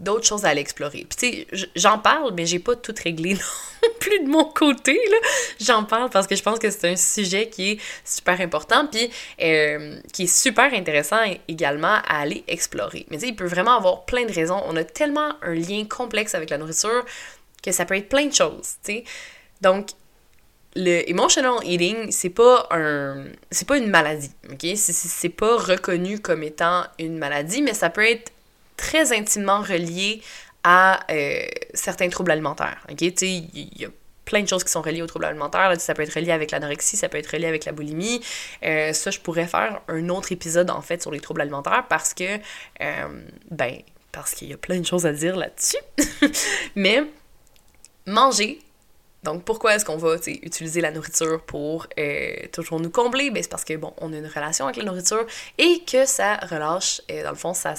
d'autres 0.00 0.26
choses 0.26 0.44
à 0.44 0.48
aller 0.48 0.60
explorer. 0.60 1.06
Puis 1.08 1.46
tu 1.52 1.56
sais, 1.56 1.68
j'en 1.76 1.98
parle, 1.98 2.32
mais 2.34 2.46
j'ai 2.46 2.58
pas 2.58 2.74
tout 2.74 2.94
réglé 3.02 3.34
non 3.82 3.88
plus 3.98 4.20
de 4.20 4.28
mon 4.28 4.44
côté, 4.44 4.94
là. 4.94 5.16
J'en 5.60 5.84
parle 5.84 6.10
parce 6.10 6.26
que 6.26 6.34
je 6.34 6.42
pense 6.42 6.58
que 6.58 6.70
c'est 6.70 6.88
un 6.88 6.96
sujet 6.96 7.48
qui 7.48 7.72
est 7.72 7.80
super 8.04 8.40
important, 8.40 8.86
puis 8.86 9.10
euh, 9.42 10.00
qui 10.12 10.24
est 10.24 10.34
super 10.34 10.72
intéressant 10.72 11.18
également 11.48 11.98
à 12.08 12.20
aller 12.20 12.44
explorer. 12.48 13.06
Mais 13.10 13.18
tu 13.18 13.24
sais, 13.24 13.28
il 13.28 13.36
peut 13.36 13.46
vraiment 13.46 13.76
avoir 13.76 14.04
plein 14.04 14.24
de 14.24 14.32
raisons. 14.32 14.62
On 14.66 14.76
a 14.76 14.84
tellement 14.84 15.34
un 15.42 15.54
lien 15.54 15.84
complexe 15.84 16.34
avec 16.34 16.50
la 16.50 16.58
nourriture 16.58 17.04
que 17.62 17.72
ça 17.72 17.84
peut 17.84 17.96
être 17.96 18.08
plein 18.08 18.26
de 18.26 18.34
choses, 18.34 18.76
tu 18.82 18.92
sais. 18.94 19.04
Donc, 19.60 19.90
le 20.76 21.08
emotional 21.10 21.54
eating, 21.64 22.10
c'est 22.12 22.30
pas 22.30 22.68
un 22.70 23.24
c'est 23.50 23.66
pas 23.66 23.78
une 23.78 23.90
maladie, 23.90 24.30
OK? 24.50 24.66
C'est 24.76 25.28
pas 25.28 25.56
reconnu 25.56 26.20
comme 26.20 26.42
étant 26.42 26.84
une 26.98 27.18
maladie, 27.18 27.62
mais 27.62 27.74
ça 27.74 27.90
peut 27.90 28.08
être 28.08 28.32
très 28.76 29.12
intimement 29.12 29.60
relié 29.60 30.22
à 30.62 31.00
euh, 31.10 31.42
certains 31.74 32.08
troubles 32.08 32.30
alimentaires, 32.30 32.78
OK? 32.90 32.98
Tu 33.14 33.26
il 33.26 33.80
y 33.80 33.84
a 33.84 33.88
plein 34.30 34.42
de 34.42 34.48
choses 34.48 34.62
qui 34.62 34.70
sont 34.70 34.80
reliées 34.80 35.02
aux 35.02 35.08
troubles 35.08 35.24
alimentaires. 35.24 35.74
ça 35.80 35.92
peut 35.92 36.02
être 36.02 36.14
relié 36.14 36.30
avec 36.30 36.52
l'anorexie, 36.52 36.96
ça 36.96 37.08
peut 37.08 37.18
être 37.18 37.32
relié 37.32 37.46
avec 37.46 37.64
la 37.64 37.72
boulimie. 37.72 38.20
Euh, 38.62 38.92
ça, 38.92 39.10
je 39.10 39.18
pourrais 39.18 39.48
faire 39.48 39.80
un 39.88 40.08
autre 40.08 40.30
épisode, 40.30 40.70
en 40.70 40.82
fait, 40.82 41.02
sur 41.02 41.10
les 41.10 41.18
troubles 41.18 41.40
alimentaires 41.40 41.84
parce 41.88 42.14
que, 42.14 42.36
euh, 42.80 43.08
ben, 43.50 43.78
parce 44.12 44.34
qu'il 44.34 44.48
y 44.48 44.52
a 44.52 44.56
plein 44.56 44.78
de 44.78 44.86
choses 44.86 45.04
à 45.04 45.12
dire 45.12 45.34
là-dessus. 45.34 45.78
Mais 46.76 47.02
manger, 48.06 48.60
donc, 49.22 49.44
pourquoi 49.44 49.74
est-ce 49.74 49.84
qu'on 49.84 49.98
va 49.98 50.16
utiliser 50.26 50.80
la 50.80 50.90
nourriture 50.90 51.42
pour 51.42 51.86
euh, 51.98 52.34
toujours 52.52 52.80
nous 52.80 52.90
combler? 52.90 53.30
Ben, 53.30 53.42
c'est 53.42 53.50
parce 53.50 53.64
que, 53.64 53.76
bon, 53.76 53.92
on 53.98 54.12
a 54.14 54.16
une 54.16 54.26
relation 54.26 54.64
avec 54.64 54.76
la 54.76 54.84
nourriture 54.84 55.26
et 55.58 55.82
que 55.84 56.06
ça 56.06 56.36
relâche, 56.36 57.02
et 57.08 57.20
euh, 57.20 57.24
dans 57.24 57.30
le 57.30 57.36
fond, 57.36 57.52
ça, 57.52 57.74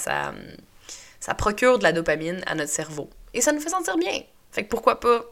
procure 1.36 1.78
de 1.78 1.82
la 1.82 1.92
dopamine 1.92 2.42
à 2.46 2.54
notre 2.54 2.70
cerveau. 2.70 3.10
Et 3.34 3.40
ça 3.40 3.50
nous 3.52 3.60
fait 3.60 3.70
sentir 3.70 3.96
bien. 3.96 4.22
Fait 4.52 4.62
que 4.62 4.68
pourquoi 4.68 5.00
pas, 5.00 5.24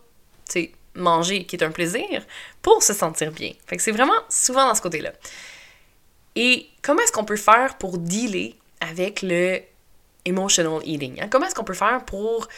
tu 0.48 0.72
manger, 0.94 1.44
qui 1.44 1.54
est 1.54 1.62
un 1.62 1.70
plaisir, 1.70 2.26
pour 2.60 2.82
se 2.82 2.92
sentir 2.92 3.30
bien. 3.30 3.52
Fait 3.66 3.76
que 3.76 3.82
c'est 3.82 3.92
vraiment 3.92 4.12
souvent 4.28 4.66
dans 4.66 4.74
ce 4.74 4.82
côté-là. 4.82 5.12
Et 6.34 6.68
comment 6.82 7.00
est-ce 7.02 7.12
qu'on 7.12 7.24
peut 7.24 7.36
faire 7.36 7.78
pour 7.78 7.98
dealer 7.98 8.56
avec 8.80 9.22
le 9.22 9.60
emotional 10.24 10.80
eating? 10.84 11.20
Hein? 11.22 11.28
Comment 11.30 11.46
est-ce 11.46 11.54
qu'on 11.54 11.64
peut 11.64 11.74
faire 11.74 12.04
pour 12.04 12.48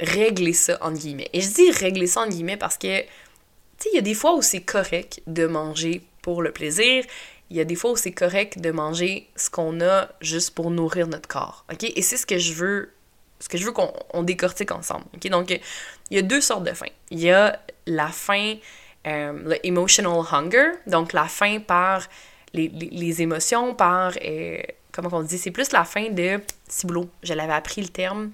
régler 0.00 0.52
ça, 0.52 0.78
entre 0.80 0.98
guillemets. 0.98 1.28
Et 1.32 1.40
je 1.40 1.48
dis 1.48 1.70
régler 1.70 2.06
ça, 2.06 2.20
entre 2.20 2.30
guillemets, 2.30 2.56
parce 2.56 2.76
que, 2.76 3.00
tu 3.00 3.06
sais, 3.78 3.88
il 3.92 3.96
y 3.96 3.98
a 3.98 4.02
des 4.02 4.14
fois 4.14 4.34
où 4.34 4.42
c'est 4.42 4.60
correct 4.60 5.20
de 5.26 5.46
manger 5.46 6.02
pour 6.22 6.42
le 6.42 6.52
plaisir. 6.52 7.04
Il 7.50 7.56
y 7.56 7.60
a 7.60 7.64
des 7.64 7.74
fois 7.74 7.92
où 7.92 7.96
c'est 7.96 8.12
correct 8.12 8.58
de 8.60 8.70
manger 8.70 9.28
ce 9.36 9.48
qu'on 9.48 9.80
a 9.80 10.08
juste 10.20 10.50
pour 10.54 10.70
nourrir 10.70 11.06
notre 11.06 11.28
corps. 11.28 11.64
OK? 11.72 11.84
Et 11.84 12.02
c'est 12.02 12.16
ce 12.16 12.26
que 12.26 12.38
je 12.38 12.52
veux 12.52 12.90
ce 13.40 13.48
que 13.48 13.56
je 13.56 13.64
veux 13.64 13.72
qu'on 13.72 14.22
décortique 14.24 14.72
ensemble. 14.72 15.04
OK? 15.14 15.28
Donc, 15.28 15.50
il 15.50 16.16
y 16.16 16.18
a 16.18 16.22
deux 16.22 16.40
sortes 16.40 16.64
de 16.64 16.72
faim. 16.72 16.88
Il 17.10 17.20
y 17.20 17.30
a 17.30 17.60
la 17.86 18.08
faim, 18.08 18.56
euh, 19.06 19.32
le 19.32 19.66
emotional 19.66 20.24
hunger, 20.32 20.72
donc 20.88 21.12
la 21.12 21.26
faim 21.26 21.60
par 21.64 22.08
les, 22.52 22.68
les, 22.68 23.22
émotions, 23.22 23.74
par, 23.74 24.12
euh, 24.24 24.58
comment 24.90 25.10
on 25.12 25.22
dit, 25.22 25.38
c'est 25.38 25.52
plus 25.52 25.70
la 25.70 25.84
faim 25.84 26.08
de 26.10 26.40
ciboulot. 26.66 27.08
Je 27.22 27.32
l'avais 27.34 27.52
appris 27.52 27.80
le 27.80 27.88
terme 27.88 28.32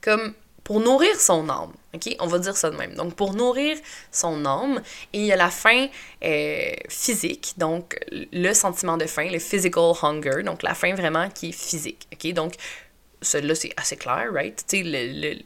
comme 0.00 0.34
pour 0.64 0.80
nourrir 0.80 1.18
son 1.18 1.48
âme. 1.48 1.72
OK? 1.94 2.14
On 2.20 2.26
va 2.26 2.38
dire 2.38 2.56
ça 2.56 2.70
de 2.70 2.76
même. 2.76 2.94
Donc, 2.94 3.14
pour 3.14 3.34
nourrir 3.34 3.76
son 4.12 4.44
âme, 4.44 4.80
il 5.12 5.22
y 5.22 5.32
a 5.32 5.36
la 5.36 5.50
faim 5.50 5.88
euh, 6.22 6.72
physique, 6.88 7.54
donc 7.56 7.98
le 8.10 8.52
sentiment 8.52 8.96
de 8.96 9.06
faim, 9.06 9.28
le 9.30 9.38
physical 9.38 9.92
hunger, 10.02 10.42
donc 10.44 10.62
la 10.62 10.74
faim 10.74 10.94
vraiment 10.94 11.28
qui 11.30 11.48
est 11.48 11.52
physique. 11.52 12.06
OK? 12.12 12.32
Donc, 12.34 12.54
celui-là, 13.22 13.54
c'est 13.54 13.72
assez 13.76 13.96
clair, 13.96 14.28
right? 14.32 14.64
Tu 14.68 14.78
sais, 14.78 14.82
le, 14.84 15.38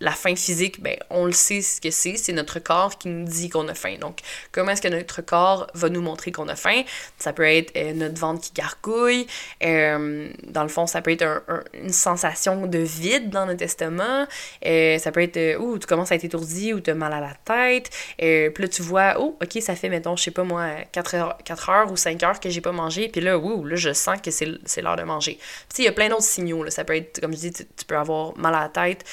la 0.00 0.12
faim 0.12 0.36
physique, 0.36 0.82
ben, 0.82 0.96
on 1.10 1.24
le 1.24 1.32
sait 1.32 1.62
ce 1.62 1.80
que 1.80 1.90
c'est, 1.90 2.16
c'est 2.16 2.32
notre 2.32 2.58
corps 2.58 2.98
qui 2.98 3.08
nous 3.08 3.24
dit 3.24 3.48
qu'on 3.48 3.66
a 3.68 3.74
faim. 3.74 3.96
Donc, 4.00 4.18
comment 4.52 4.72
est-ce 4.72 4.82
que 4.82 4.88
notre 4.88 5.22
corps 5.22 5.66
va 5.74 5.88
nous 5.88 6.02
montrer 6.02 6.32
qu'on 6.32 6.48
a 6.48 6.56
faim? 6.56 6.82
Ça 7.18 7.32
peut 7.32 7.44
être 7.44 7.72
euh, 7.76 7.92
notre 7.94 8.18
ventre 8.18 8.42
qui 8.42 8.52
gargouille, 8.52 9.26
euh, 9.64 10.28
dans 10.44 10.62
le 10.62 10.68
fond, 10.68 10.86
ça 10.86 11.00
peut 11.00 11.12
être 11.12 11.42
une 11.74 11.92
sensation 11.92 12.66
de 12.66 12.78
vide 12.78 13.30
dans 13.30 13.46
notre 13.46 13.62
estomac, 13.62 14.28
euh, 14.66 14.98
ça 14.98 15.12
peut 15.12 15.22
être, 15.22 15.58
ouh, 15.58 15.78
tu 15.78 15.86
commences 15.86 16.12
à 16.12 16.16
être 16.16 16.24
étourdi 16.24 16.74
ou 16.74 16.80
tu 16.80 16.90
as 16.90 16.94
mal 16.94 17.12
à 17.12 17.20
la 17.20 17.34
tête, 17.44 17.90
puis 18.18 18.62
là, 18.62 18.68
tu 18.68 18.82
vois, 18.82 19.14
oh, 19.18 19.36
ok, 19.42 19.62
ça 19.62 19.74
fait, 19.74 19.88
mettons, 19.88 20.16
je 20.16 20.24
sais 20.24 20.30
pas 20.30 20.44
moi, 20.44 20.68
4 20.92 21.14
heures, 21.14 21.38
4 21.44 21.70
heures 21.70 21.92
ou 21.92 21.96
5 21.96 22.22
heures 22.22 22.40
que 22.40 22.50
j'ai 22.50 22.60
pas 22.60 22.72
mangé, 22.72 23.08
puis 23.08 23.20
là, 23.20 23.38
ouh, 23.38 23.64
là, 23.64 23.76
je 23.76 23.92
sens 23.92 24.20
que 24.20 24.30
c'est 24.30 24.82
l'heure 24.82 24.96
de 24.96 25.02
manger. 25.02 25.38
Puis, 25.72 25.82
il 25.82 25.84
y 25.84 25.88
a 25.88 25.92
plein 25.92 26.08
d'autres 26.08 26.22
signaux, 26.22 26.68
ça 26.70 26.84
peut 26.84 26.96
être, 26.96 27.20
comme 27.20 27.32
je 27.32 27.38
dis, 27.38 27.52
tu, 27.52 27.64
tu 27.64 27.84
peux 27.86 27.96
avoir 27.96 28.36
mal 28.36 28.54
à 28.54 28.62
la 28.62 28.68
tête, 28.68 29.04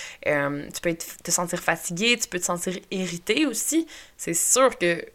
tu 0.74 0.82
peux 0.82 0.96
te 0.96 1.32
sentir 1.32 1.60
fatigué, 1.60 2.18
tu 2.22 2.28
peux 2.28 2.40
te 2.40 2.46
sentir 2.46 2.78
irrité 2.92 3.46
aussi. 3.46 3.88
C'est 4.18 4.34
sûr 4.34 4.78
que 4.78 5.06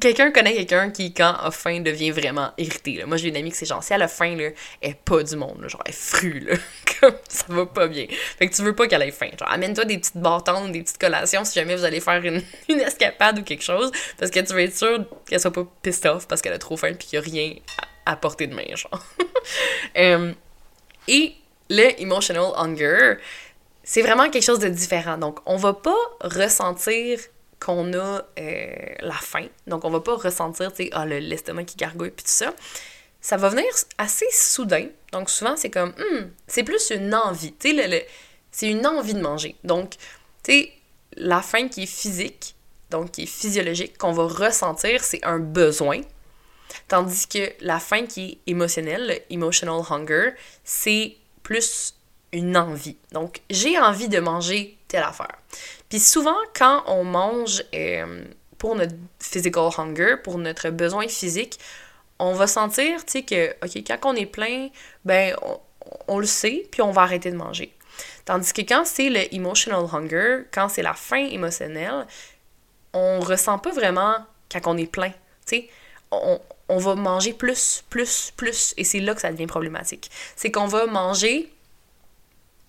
quelqu'un 0.00 0.32
connaît 0.32 0.54
quelqu'un 0.54 0.90
qui, 0.90 1.14
quand 1.14 1.34
a 1.38 1.50
faim, 1.50 1.80
devient 1.80 2.10
vraiment 2.10 2.50
irrité. 2.58 3.04
Moi, 3.06 3.16
j'ai 3.16 3.28
une 3.28 3.36
amie 3.36 3.50
qui 3.50 3.56
c'est 3.56 3.66
genre, 3.66 3.82
si 3.82 3.92
elle 3.92 4.02
a 4.02 4.08
faim, 4.08 4.34
là, 4.36 4.50
elle 4.80 4.90
est 4.90 4.94
pas 4.94 5.22
du 5.22 5.36
monde. 5.36 5.64
Genre, 5.68 5.82
elle 5.86 5.92
frue, 5.92 6.40
là. 6.40 6.54
Comme 7.00 7.14
ça 7.28 7.44
va 7.48 7.66
pas 7.66 7.86
bien. 7.86 8.06
Fait 8.38 8.48
que 8.48 8.54
tu 8.54 8.62
veux 8.62 8.74
pas 8.74 8.88
qu'elle 8.88 9.02
ait 9.02 9.12
faim. 9.12 9.30
Genre, 9.38 9.50
amène-toi 9.50 9.84
des 9.84 9.98
petites 9.98 10.16
bâtons, 10.16 10.68
des 10.68 10.82
petites 10.82 10.98
collations 10.98 11.44
si 11.44 11.54
jamais 11.54 11.76
vous 11.76 11.84
allez 11.84 12.00
faire 12.00 12.22
une, 12.68 12.80
escapade 12.80 13.38
ou 13.38 13.42
quelque 13.42 13.64
chose. 13.64 13.92
Parce 14.18 14.30
que 14.30 14.40
tu 14.40 14.52
veux 14.52 14.60
être 14.60 14.76
sûr 14.76 15.04
qu'elle 15.28 15.40
soit 15.40 15.52
pas 15.52 15.66
pissed 15.82 16.06
off 16.06 16.26
parce 16.26 16.42
qu'elle 16.42 16.54
a 16.54 16.58
trop 16.58 16.76
faim 16.76 16.94
puis 16.98 17.08
qu'il 17.08 17.18
y 17.18 17.22
a 17.22 17.24
rien 17.24 17.54
à, 18.06 18.16
porter 18.16 18.46
de 18.46 18.54
main, 18.54 18.74
genre. 18.74 19.02
Euh, 19.96 20.32
et 21.06 21.34
le 21.70 22.00
emotional 22.00 22.52
hunger, 22.56 23.16
c'est 23.90 24.02
vraiment 24.02 24.28
quelque 24.28 24.44
chose 24.44 24.58
de 24.58 24.68
différent. 24.68 25.16
Donc, 25.16 25.38
on 25.46 25.56
va 25.56 25.72
pas 25.72 25.96
ressentir 26.20 27.18
qu'on 27.58 27.94
a 27.94 28.22
euh, 28.38 28.66
la 29.00 29.14
faim. 29.14 29.46
Donc, 29.66 29.86
on 29.86 29.90
va 29.90 30.00
pas 30.00 30.14
ressentir, 30.14 30.70
tu 30.74 30.84
sais, 30.84 30.90
ah, 30.92 31.06
l'estomac 31.06 31.64
qui 31.64 31.76
gargouille 31.76 32.10
puis 32.10 32.22
tout 32.22 32.30
ça. 32.30 32.52
Ça 33.22 33.38
va 33.38 33.48
venir 33.48 33.64
assez 33.96 34.26
soudain. 34.30 34.88
Donc, 35.10 35.30
souvent, 35.30 35.56
c'est 35.56 35.70
comme, 35.70 35.94
hmm, 35.96 36.26
c'est 36.46 36.64
plus 36.64 36.90
une 36.90 37.14
envie. 37.14 37.54
Tu 37.54 37.74
sais, 37.74 37.88
le, 37.88 38.02
c'est 38.52 38.68
une 38.68 38.86
envie 38.86 39.14
de 39.14 39.22
manger. 39.22 39.56
Donc, 39.64 39.92
tu 40.42 40.52
sais, 40.52 40.72
la 41.16 41.40
faim 41.40 41.68
qui 41.68 41.84
est 41.84 41.86
physique, 41.86 42.56
donc 42.90 43.12
qui 43.12 43.22
est 43.22 43.26
physiologique, 43.26 43.96
qu'on 43.96 44.12
va 44.12 44.24
ressentir, 44.24 45.02
c'est 45.02 45.24
un 45.24 45.38
besoin. 45.38 46.02
Tandis 46.88 47.26
que 47.26 47.52
la 47.60 47.80
faim 47.80 48.04
qui 48.04 48.32
est 48.46 48.50
émotionnelle, 48.50 49.06
le 49.06 49.34
emotional 49.34 49.80
hunger, 49.88 50.32
c'est 50.62 51.16
plus 51.42 51.94
une 52.32 52.56
envie. 52.56 52.96
Donc, 53.12 53.40
j'ai 53.50 53.78
envie 53.78 54.08
de 54.08 54.20
manger 54.20 54.76
telle 54.88 55.02
affaire. 55.02 55.36
Puis 55.88 56.00
souvent, 56.00 56.36
quand 56.54 56.82
on 56.86 57.04
mange 57.04 57.62
euh, 57.74 58.24
pour 58.58 58.74
notre 58.74 58.94
physical 59.20 59.70
hunger, 59.76 60.16
pour 60.22 60.38
notre 60.38 60.70
besoin 60.70 61.08
physique, 61.08 61.58
on 62.18 62.32
va 62.32 62.46
sentir, 62.46 63.04
tu 63.04 63.12
sais, 63.12 63.22
que, 63.22 63.50
OK, 63.64 63.82
quand 63.86 64.12
on 64.12 64.16
est 64.16 64.26
plein, 64.26 64.68
ben, 65.04 65.34
on, 66.08 66.18
le 66.18 66.26
sait, 66.26 66.66
puis 66.70 66.82
on 66.82 66.90
va 66.90 67.02
arrêter 67.02 67.30
de 67.30 67.36
manger. 67.36 67.72
Tandis 68.24 68.52
que 68.52 68.62
quand 68.62 68.84
c'est 68.84 69.08
le 69.08 69.32
emotional 69.34 69.84
hunger, 69.92 70.44
quand 70.52 70.68
c'est 70.68 70.82
la 70.82 70.94
faim 70.94 71.26
émotionnelle, 71.30 72.06
on 72.92 73.20
ressent 73.20 73.58
pas 73.58 73.70
vraiment 73.70 74.16
quand 74.50 74.60
on 74.66 74.76
est 74.76 74.90
plein. 74.90 75.10
Tu 75.46 75.56
sais, 75.56 75.68
on, 76.10 76.40
on 76.68 76.78
va 76.78 76.94
manger 76.94 77.32
plus, 77.32 77.84
plus, 77.88 78.32
plus, 78.36 78.74
et 78.76 78.84
c'est 78.84 79.00
là 79.00 79.14
que 79.14 79.20
ça 79.20 79.32
devient 79.32 79.46
problématique. 79.46 80.10
C'est 80.36 80.50
qu'on 80.50 80.66
va 80.66 80.86
manger, 80.86 81.50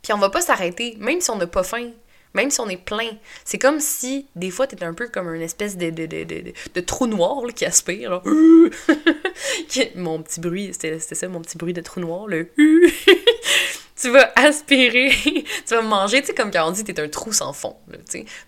puis 0.01 0.13
on 0.13 0.17
va 0.17 0.29
pas 0.29 0.41
s'arrêter, 0.41 0.95
même 0.99 1.21
si 1.21 1.29
on 1.29 1.37
n'a 1.37 1.47
pas 1.47 1.63
faim, 1.63 1.91
même 2.33 2.51
si 2.51 2.59
on 2.59 2.69
est 2.69 2.77
plein. 2.77 3.09
C'est 3.43 3.57
comme 3.57 3.79
si, 3.79 4.27
des 4.35 4.51
fois, 4.51 4.67
t'es 4.67 4.83
un 4.83 4.93
peu 4.93 5.07
comme 5.07 5.33
une 5.33 5.41
espèce 5.41 5.77
de, 5.77 5.89
de, 5.89 6.05
de, 6.05 6.23
de, 6.23 6.53
de 6.73 6.81
trou 6.81 7.07
noir 7.07 7.45
là, 7.45 7.51
qui 7.51 7.65
aspire. 7.65 8.21
Mon 9.95 10.21
petit 10.21 10.39
bruit, 10.39 10.69
c'était 10.73 10.99
ça, 10.99 11.27
mon 11.27 11.41
petit 11.41 11.57
bruit 11.57 11.73
de 11.73 11.81
trou 11.81 11.99
noir, 11.99 12.27
le 12.27 12.49
tu 13.95 14.09
vas 14.11 14.31
aspirer, 14.35 15.11
tu 15.23 15.43
vas 15.69 15.81
manger, 15.81 16.21
tu 16.21 16.27
sais, 16.27 16.33
comme 16.33 16.51
quand 16.51 16.67
on 16.67 16.71
dit 16.71 16.83
t'es 16.83 16.99
un 16.99 17.09
trou 17.09 17.33
sans 17.33 17.53
fond. 17.53 17.75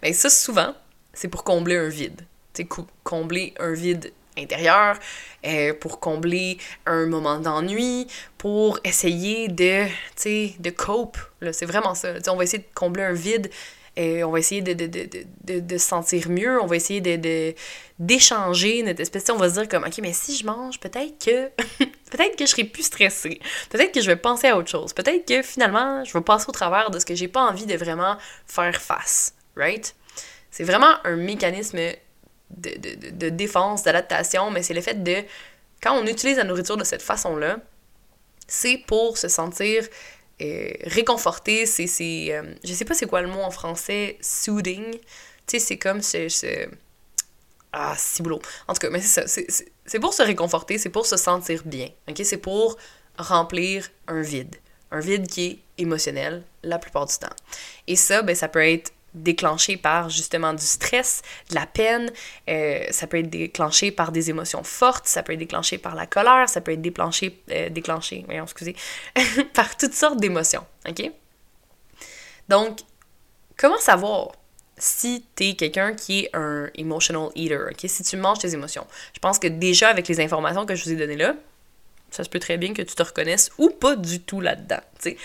Mais 0.02 0.14
ça, 0.14 0.30
souvent, 0.30 0.76
c'est 1.14 1.28
pour 1.28 1.44
combler 1.44 1.78
un 1.78 1.90
vide. 1.90 2.22
Tu 2.54 2.64
sais, 2.64 2.70
combler 3.04 3.54
un 3.60 3.74
vide 3.74 4.14
intérieur, 4.38 4.98
euh, 5.46 5.74
pour 5.74 6.00
combler 6.00 6.58
un 6.86 7.06
moment 7.08 7.40
d'ennui, 7.40 8.08
pour 8.38 8.80
essayer 8.84 9.48
de, 9.48 9.86
tu 9.86 9.92
sais, 10.16 10.54
de 10.60 10.70
cope. 10.70 11.18
C'est 11.52 11.66
vraiment 11.66 11.96
ça. 11.96 12.14
on 12.28 12.36
va 12.36 12.44
essayer 12.44 12.60
de 12.60 12.68
combler 12.74 13.04
un 13.04 13.14
vide, 13.14 13.50
euh, 14.00 14.24
on 14.24 14.32
va 14.32 14.40
essayer 14.40 14.62
de, 14.62 14.74
de, 14.74 14.88
de, 14.88 15.10
de, 15.44 15.60
de 15.60 15.78
se 15.78 15.86
sentir 15.86 16.30
mieux, 16.30 16.62
on 16.62 16.66
va 16.66 16.78
essayer 16.78 17.02
de, 17.02 17.54
d'échanger 18.00 18.84
notre 18.84 19.02
espèce. 19.02 19.30
on 19.30 19.38
va 19.38 19.50
se 19.50 19.56
dire 19.56 19.68
comme, 19.68 19.84
ok, 19.84 20.00
mais 20.02 20.14
si 20.14 20.38
je 20.38 20.46
mange, 20.46 20.80
peut-être 20.80 21.24
que 21.24 21.50
peut-être 22.12 22.38
que 22.38 22.46
je 22.46 22.52
serai 22.52 22.64
plus 22.64 22.84
stressée. 22.84 23.40
Peut-être 23.70 23.94
que 23.94 24.02
je 24.02 24.08
vais 24.08 24.16
penser 24.16 24.48
à 24.48 24.58
autre 24.58 24.70
chose. 24.70 24.94
Peut-être 24.94 25.28
que 25.28 25.42
finalement, 25.42 26.06
je 26.06 26.14
vais 26.14 26.24
passer 26.24 26.46
au 26.48 26.54
travers 26.54 26.90
de 26.90 27.00
ce 27.00 27.06
que 27.06 27.16
j'ai 27.16 27.28
pas 27.28 27.42
envie 27.42 27.66
de 27.66 27.76
vraiment 27.76 28.16
faire 28.46 28.82
face. 28.82 29.36
Right? 29.58 29.94
C'est 30.52 30.64
vraiment 30.64 30.94
un 31.04 31.18
mécanisme 31.18 31.80
de, 32.58 33.30
défense, 33.30 33.84
d'adaptation, 33.84 34.52
mais 34.52 34.64
c'est 34.64 34.74
le 34.74 34.82
fait 34.82 35.04
de, 35.04 35.24
quand 35.82 35.98
on 35.98 36.06
utilise 36.06 36.38
la 36.38 36.44
nourriture 36.44 36.78
de 36.78 36.84
cette 36.84 37.02
façon-là, 37.02 37.58
c'est 38.48 38.78
pour 38.86 39.18
se 39.18 39.28
sentir 39.28 39.88
euh, 40.42 40.72
réconforté, 40.84 41.66
c'est, 41.66 41.88
c'est 41.88 42.28
euh, 42.32 42.44
je 42.64 42.74
sais 42.74 42.86
pas 42.86 42.94
c'est 42.94 43.06
quoi 43.06 43.22
le 43.22 43.28
mot 43.28 43.42
en 43.42 43.52
français, 43.52 44.18
soothing, 44.22 44.92
tu 44.92 45.00
sais, 45.48 45.60
c'est 45.60 45.78
comme 45.78 46.02
ce, 46.02 46.68
Ah, 47.72 47.96
si 47.98 48.22
boulot. 48.22 48.42
En 48.68 48.74
tout 48.74 48.80
cas, 48.80 48.90
mais 48.90 49.02
c'est 49.02 49.28
ça, 49.28 49.44
c'est, 49.86 50.00
pour 50.00 50.14
se 50.14 50.24
réconforter, 50.24 50.78
c'est 50.78 50.90
pour 50.90 51.06
se 51.06 51.18
sentir 51.18 51.62
bien, 51.66 51.90
ok? 52.10 52.22
C'est 52.24 52.38
pour 52.38 52.78
remplir 53.18 53.90
un 54.08 54.22
vide, 54.22 54.56
un 54.92 55.00
vide 55.00 55.28
qui 55.28 55.46
est 55.46 55.60
émotionnel 55.78 56.44
la 56.64 56.80
plupart 56.80 57.06
du 57.06 57.18
temps. 57.18 57.36
Et 57.88 57.96
ça, 57.96 58.22
ben, 58.22 58.36
ça 58.36 58.48
peut 58.48 58.66
être 58.66 58.92
déclenché 59.14 59.78
par 59.78 60.10
justement 60.10 60.54
du 60.54 60.66
stress, 60.66 61.22
de 61.50 61.56
la 61.56 61.66
peine, 61.66 62.12
euh, 62.50 62.84
ça 62.92 63.08
peut 63.08 63.18
être 63.18 63.30
déclenché 63.30 63.92
par 63.92 64.12
des 64.12 64.30
émotions 64.30 64.64
fortes, 64.64 65.08
ça 65.08 65.24
peut 65.24 65.34
être 65.34 65.40
déclenché 65.40 65.78
par 65.78 65.96
la 65.96 66.06
colère, 66.06 66.48
ça 66.50 66.62
peut 66.62 66.72
être 66.72 66.82
déclenché, 66.82 67.42
euh, 67.52 67.70
déclenché, 67.70 68.26
excusez, 68.30 68.76
par 69.54 69.76
toutes 69.78 69.94
sortes 69.94 70.20
d'émotions, 70.20 70.66
ok? 70.88 71.12
Donc, 72.48 72.80
comment 73.58 73.80
savoir 73.80 74.32
si 74.78 75.24
t'es 75.36 75.54
quelqu'un 75.54 75.94
qui 75.94 76.22
est 76.22 76.36
un 76.36 76.70
emotional 76.76 77.30
eater, 77.36 77.70
ok? 77.70 77.86
Si 77.88 78.04
tu 78.04 78.18
manges 78.18 78.40
tes 78.40 78.54
émotions. 78.54 78.88
Je 79.14 79.20
pense 79.20 79.38
que 79.38 79.48
déjà 79.48 79.90
avec 79.90 80.08
les 80.08 80.20
informations 80.20 80.66
que 80.66 80.74
je 80.76 80.84
vous 80.84 80.92
ai 80.92 80.96
données 80.96 81.18
là, 81.18 81.36
ça 82.10 82.24
se 82.24 82.30
peut 82.30 82.40
très 82.40 82.58
bien 82.58 82.74
que 82.74 82.82
tu 82.82 82.96
te 82.96 83.04
reconnaisses 83.04 83.52
ou 83.58 83.70
pas 83.70 83.96
du 83.96 84.22
tout 84.22 84.42
là-dedans, 84.42 84.82
tu 85.02 85.12
sais. 85.12 85.18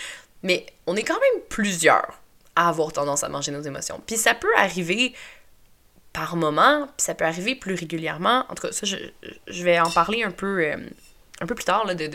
Mais 0.43 0.65
on 0.85 0.95
est 0.95 1.03
quand 1.03 1.19
même 1.19 1.43
plusieurs 1.49 2.19
avoir 2.57 2.91
tendance 2.91 3.23
à 3.23 3.29
manger 3.29 3.51
nos 3.51 3.61
émotions. 3.61 4.01
Puis 4.05 4.17
ça 4.17 4.33
peut 4.33 4.55
arriver 4.57 5.13
par 6.13 6.35
moment, 6.35 6.87
puis 6.97 7.05
ça 7.05 7.13
peut 7.13 7.25
arriver 7.25 7.55
plus 7.55 7.75
régulièrement. 7.75 8.45
En 8.49 8.55
tout 8.55 8.67
cas, 8.67 8.73
ça, 8.73 8.87
je, 8.87 9.63
vais 9.63 9.79
en 9.79 9.91
parler 9.91 10.23
un 10.23 10.31
peu, 10.31 10.63
euh, 10.63 10.77
un 11.39 11.45
peu 11.45 11.53
plus 11.53 11.65
tard, 11.65 11.85
là, 11.85 11.93
de 11.93 12.07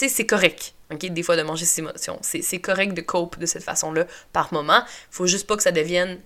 tu 0.00 0.08
sais, 0.08 0.14
c'est 0.14 0.26
correct, 0.26 0.72
OK, 0.90 1.04
des 1.10 1.22
fois, 1.22 1.36
de 1.36 1.42
manger 1.42 1.66
ses 1.66 1.82
émotions. 1.82 2.18
C'est 2.22 2.58
correct 2.58 2.94
de 2.94 3.02
cope 3.02 3.38
de 3.38 3.44
cette 3.44 3.62
façon-là 3.62 4.06
par 4.32 4.50
moment. 4.50 4.82
Faut 5.10 5.26
juste 5.26 5.46
pas 5.46 5.58
que 5.58 5.62
ça 5.62 5.72
devienne 5.72 6.18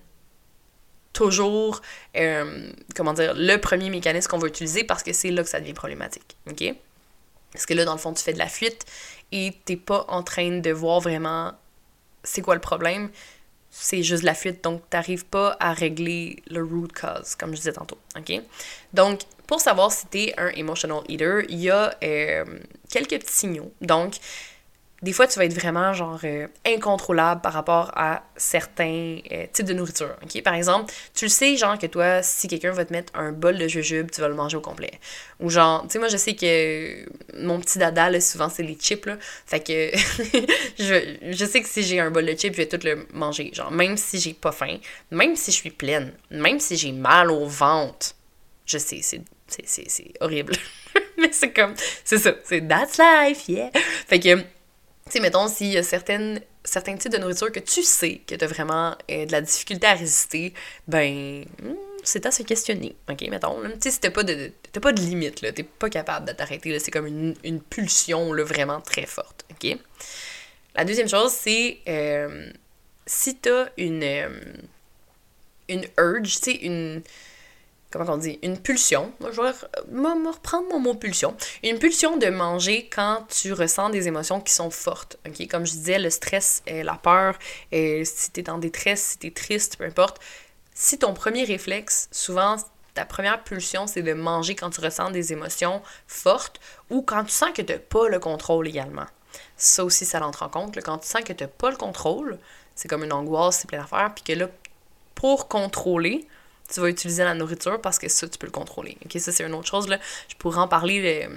toujours, 1.11 1.81
euh, 2.15 2.71
comment 2.95 3.11
dire, 3.11 3.33
le 3.35 3.57
premier 3.57 3.89
mécanisme 3.89 4.29
qu'on 4.29 4.37
va 4.37 4.47
utiliser 4.47 4.85
parce 4.85 5.03
que 5.03 5.11
c'est 5.11 5.29
là 5.29 5.43
que 5.43 5.49
ça 5.49 5.59
devient 5.59 5.73
problématique, 5.73 6.37
OK? 6.49 6.73
Parce 7.51 7.65
que 7.65 7.73
là, 7.73 7.83
dans 7.83 7.91
le 7.93 7.99
fond, 7.99 8.13
tu 8.13 8.23
fais 8.23 8.31
de 8.31 8.39
la 8.39 8.47
fuite 8.47 8.85
et 9.33 9.53
t'es 9.65 9.75
pas 9.75 10.05
en 10.07 10.23
train 10.23 10.59
de 10.59 10.71
voir 10.71 11.01
vraiment 11.01 11.53
c'est 12.25 12.41
quoi 12.41 12.55
le 12.55 12.61
problème? 12.61 13.09
C'est 13.69 14.03
juste 14.03 14.23
la 14.23 14.33
fuite, 14.33 14.63
donc 14.63 14.89
t'arrives 14.89 15.25
pas 15.25 15.57
à 15.59 15.73
régler 15.73 16.41
le 16.49 16.63
root 16.63 16.87
cause, 16.87 17.35
comme 17.35 17.51
je 17.51 17.57
disais 17.57 17.73
tantôt, 17.73 17.97
ok? 18.17 18.41
Donc, 18.93 19.21
pour 19.47 19.59
savoir 19.59 19.91
si 19.91 20.07
t'es 20.07 20.33
un 20.37 20.49
emotional 20.49 21.01
eater, 21.09 21.45
il 21.49 21.59
y 21.59 21.69
a 21.69 21.95
euh, 22.03 22.45
quelques 22.89 23.19
petits 23.19 23.33
signaux. 23.33 23.71
Donc, 23.81 24.15
des 25.05 25.13
fois, 25.13 25.27
tu 25.27 25.37
vas 25.37 25.45
être 25.45 25.53
vraiment, 25.53 25.93
genre, 25.93 26.19
euh, 26.23 26.47
incontrôlable 26.65 27.39
par 27.39 27.53
rapport 27.53 27.91
à 27.95 28.23
certains 28.37 29.19
euh, 29.31 29.45
types 29.53 29.67
de 29.67 29.73
nourriture, 29.73 30.15
OK? 30.23 30.41
Par 30.41 30.55
exemple, 30.55 30.91
tu 31.13 31.25
le 31.25 31.29
sais, 31.29 31.55
genre, 31.57 31.77
que 31.77 31.85
toi, 31.85 32.23
si 32.23 32.47
quelqu'un 32.47 32.71
va 32.71 32.85
te 32.85 32.91
mettre 32.91 33.13
un 33.15 33.31
bol 33.31 33.55
de 33.55 33.67
jujube, 33.67 34.09
tu 34.09 34.19
vas 34.19 34.27
le 34.27 34.33
manger 34.33 34.57
au 34.57 34.61
complet. 34.61 34.93
Ou 35.39 35.51
genre, 35.51 35.83
tu 35.83 35.89
sais, 35.91 35.99
moi, 35.99 36.07
je 36.07 36.17
sais 36.17 36.33
que 36.33 37.05
mon 37.39 37.59
petit 37.59 37.77
dada, 37.77 38.19
souvent, 38.19 38.49
c'est 38.49 38.63
les 38.63 38.73
chips, 38.81 39.05
là. 39.05 39.17
Fait 39.45 39.59
que 39.59 39.91
je, 40.79 41.17
je 41.31 41.45
sais 41.45 41.61
que 41.61 41.69
si 41.69 41.83
j'ai 41.83 41.99
un 41.99 42.09
bol 42.09 42.25
de 42.25 42.33
chips, 42.33 42.53
je 42.53 42.57
vais 42.63 42.67
tout 42.67 42.79
le 42.83 43.05
manger. 43.13 43.51
Genre, 43.53 43.71
même 43.71 43.97
si 43.97 44.19
j'ai 44.19 44.33
pas 44.33 44.51
faim, 44.51 44.77
même 45.11 45.35
si 45.35 45.51
je 45.51 45.57
suis 45.57 45.69
pleine, 45.69 46.13
même 46.31 46.59
si 46.59 46.77
j'ai 46.77 46.91
mal 46.91 47.29
au 47.29 47.45
ventre. 47.45 48.15
Je 48.65 48.79
sais, 48.79 49.01
c'est 49.03 49.21
c'est 49.47 50.13
horrible. 50.19 50.53
Mais 51.17 51.31
c'est 51.31 51.53
comme, 51.53 51.75
c'est 52.03 52.17
ça, 52.17 52.33
c'est 52.43 52.67
that's 52.67 52.97
life, 52.97 53.47
yeah. 53.47 53.69
Fait 54.07 54.19
que 54.19 54.54
tu 55.07 55.11
sais, 55.11 55.19
mettons, 55.19 55.47
s'il 55.47 55.67
y 55.67 55.77
a 55.77 55.83
certaines, 55.83 56.41
certains 56.63 56.97
types 56.97 57.11
de 57.11 57.19
nourriture 57.19 57.51
que 57.51 57.59
tu 57.59 57.83
sais 57.83 58.21
que 58.25 58.33
tu 58.33 58.43
as 58.43 58.47
vraiment 58.47 58.95
euh, 59.11 59.27
de 59.27 59.31
la 59.31 59.41
difficulté 59.41 59.85
à 59.85 59.93
résister, 59.93 60.51
ben, 60.87 61.45
hmm, 61.61 61.75
c'est 62.03 62.25
à 62.25 62.31
se 62.31 62.41
questionner, 62.41 62.95
ok, 63.07 63.21
mettons. 63.29 63.61
Tu 63.61 63.81
sais, 63.81 63.91
si 63.91 63.99
t'as 63.99 64.09
pas 64.09 64.23
de, 64.23 64.51
pas 64.81 64.93
de 64.93 65.01
limite, 65.01 65.41
là, 65.43 65.51
t'es 65.51 65.61
pas 65.61 65.91
capable 65.91 66.27
de 66.27 66.33
t'arrêter, 66.33 66.79
c'est 66.79 66.89
comme 66.89 67.05
une, 67.05 67.61
pulsion, 67.61 68.33
là, 68.33 68.43
vraiment 68.43 68.81
très 68.81 69.05
forte, 69.05 69.45
ok? 69.51 69.77
La 70.75 70.85
deuxième 70.85 71.07
chose, 71.07 71.31
c'est 71.31 71.77
euh, 71.87 72.51
si 73.05 73.35
t'as 73.35 73.69
une, 73.77 74.03
euh, 74.03 74.29
une 75.69 75.85
urge, 75.99 76.41
tu 76.41 76.49
une 76.49 77.03
comment 77.91 78.13
on 78.13 78.17
dit, 78.17 78.39
une 78.43 78.57
pulsion. 78.57 79.11
Je 79.21 79.41
vais 79.41 79.51
reprendre 80.27 80.67
mon 80.69 80.79
mot 80.79 80.95
pulsion. 80.95 81.35
Une 81.63 81.79
pulsion 81.79 82.17
de 82.17 82.27
manger 82.27 82.89
quand 82.93 83.25
tu 83.29 83.53
ressens 83.53 83.89
des 83.89 84.07
émotions 84.07 84.41
qui 84.41 84.53
sont 84.53 84.69
fortes. 84.69 85.17
ok? 85.27 85.47
Comme 85.47 85.65
je 85.65 85.71
disais, 85.71 85.99
le 85.99 86.09
stress, 86.09 86.61
et 86.67 86.83
la 86.83 86.95
peur, 86.95 87.37
et 87.71 88.03
si 88.05 88.31
tu 88.31 88.41
es 88.41 88.49
en 88.49 88.57
détresse, 88.57 89.01
si 89.01 89.17
tu 89.19 89.27
es 89.27 89.31
triste, 89.31 89.77
peu 89.77 89.85
importe. 89.85 90.19
Si 90.73 90.99
ton 90.99 91.13
premier 91.13 91.45
réflexe, 91.45 92.09
souvent, 92.11 92.57
ta 92.93 93.05
première 93.05 93.43
pulsion, 93.43 93.87
c'est 93.87 94.01
de 94.01 94.13
manger 94.13 94.55
quand 94.55 94.69
tu 94.69 94.81
ressens 94.81 95.11
des 95.11 95.31
émotions 95.31 95.81
fortes 96.07 96.59
ou 96.89 97.01
quand 97.01 97.23
tu 97.23 97.31
sens 97.31 97.51
que 97.51 97.61
tu 97.61 97.73
n'as 97.73 97.79
pas 97.79 98.09
le 98.09 98.19
contrôle 98.19 98.67
également. 98.67 99.05
Ça 99.57 99.83
aussi, 99.85 100.05
ça 100.05 100.19
rentre 100.19 100.43
en 100.43 100.49
compte. 100.49 100.75
quand 100.81 100.97
tu 100.97 101.07
sens 101.07 101.21
que 101.23 101.33
tu 101.33 101.43
n'as 101.43 101.49
pas 101.49 101.69
le 101.69 101.77
contrôle, 101.77 102.39
c'est 102.73 102.87
comme 102.87 103.03
une 103.03 103.13
angoisse, 103.13 103.59
c'est 103.59 103.67
plein 103.67 103.79
d'affaires, 103.79 104.13
puis 104.13 104.23
que 104.23 104.39
là, 104.39 104.49
pour 105.13 105.47
contrôler, 105.47 106.27
tu 106.67 106.79
vas 106.79 106.89
utiliser 106.89 107.23
la 107.23 107.33
nourriture 107.33 107.79
parce 107.81 107.99
que 107.99 108.09
ça, 108.09 108.27
tu 108.27 108.37
peux 108.37 108.47
le 108.47 108.51
contrôler. 108.51 108.97
Ça, 109.17 109.31
c'est 109.31 109.43
une 109.43 109.53
autre 109.53 109.67
chose. 109.67 109.87
Là. 109.87 109.99
Je 110.27 110.35
pourrais 110.35 110.59
en 110.59 110.67
parler 110.67 111.27
euh, 111.27 111.35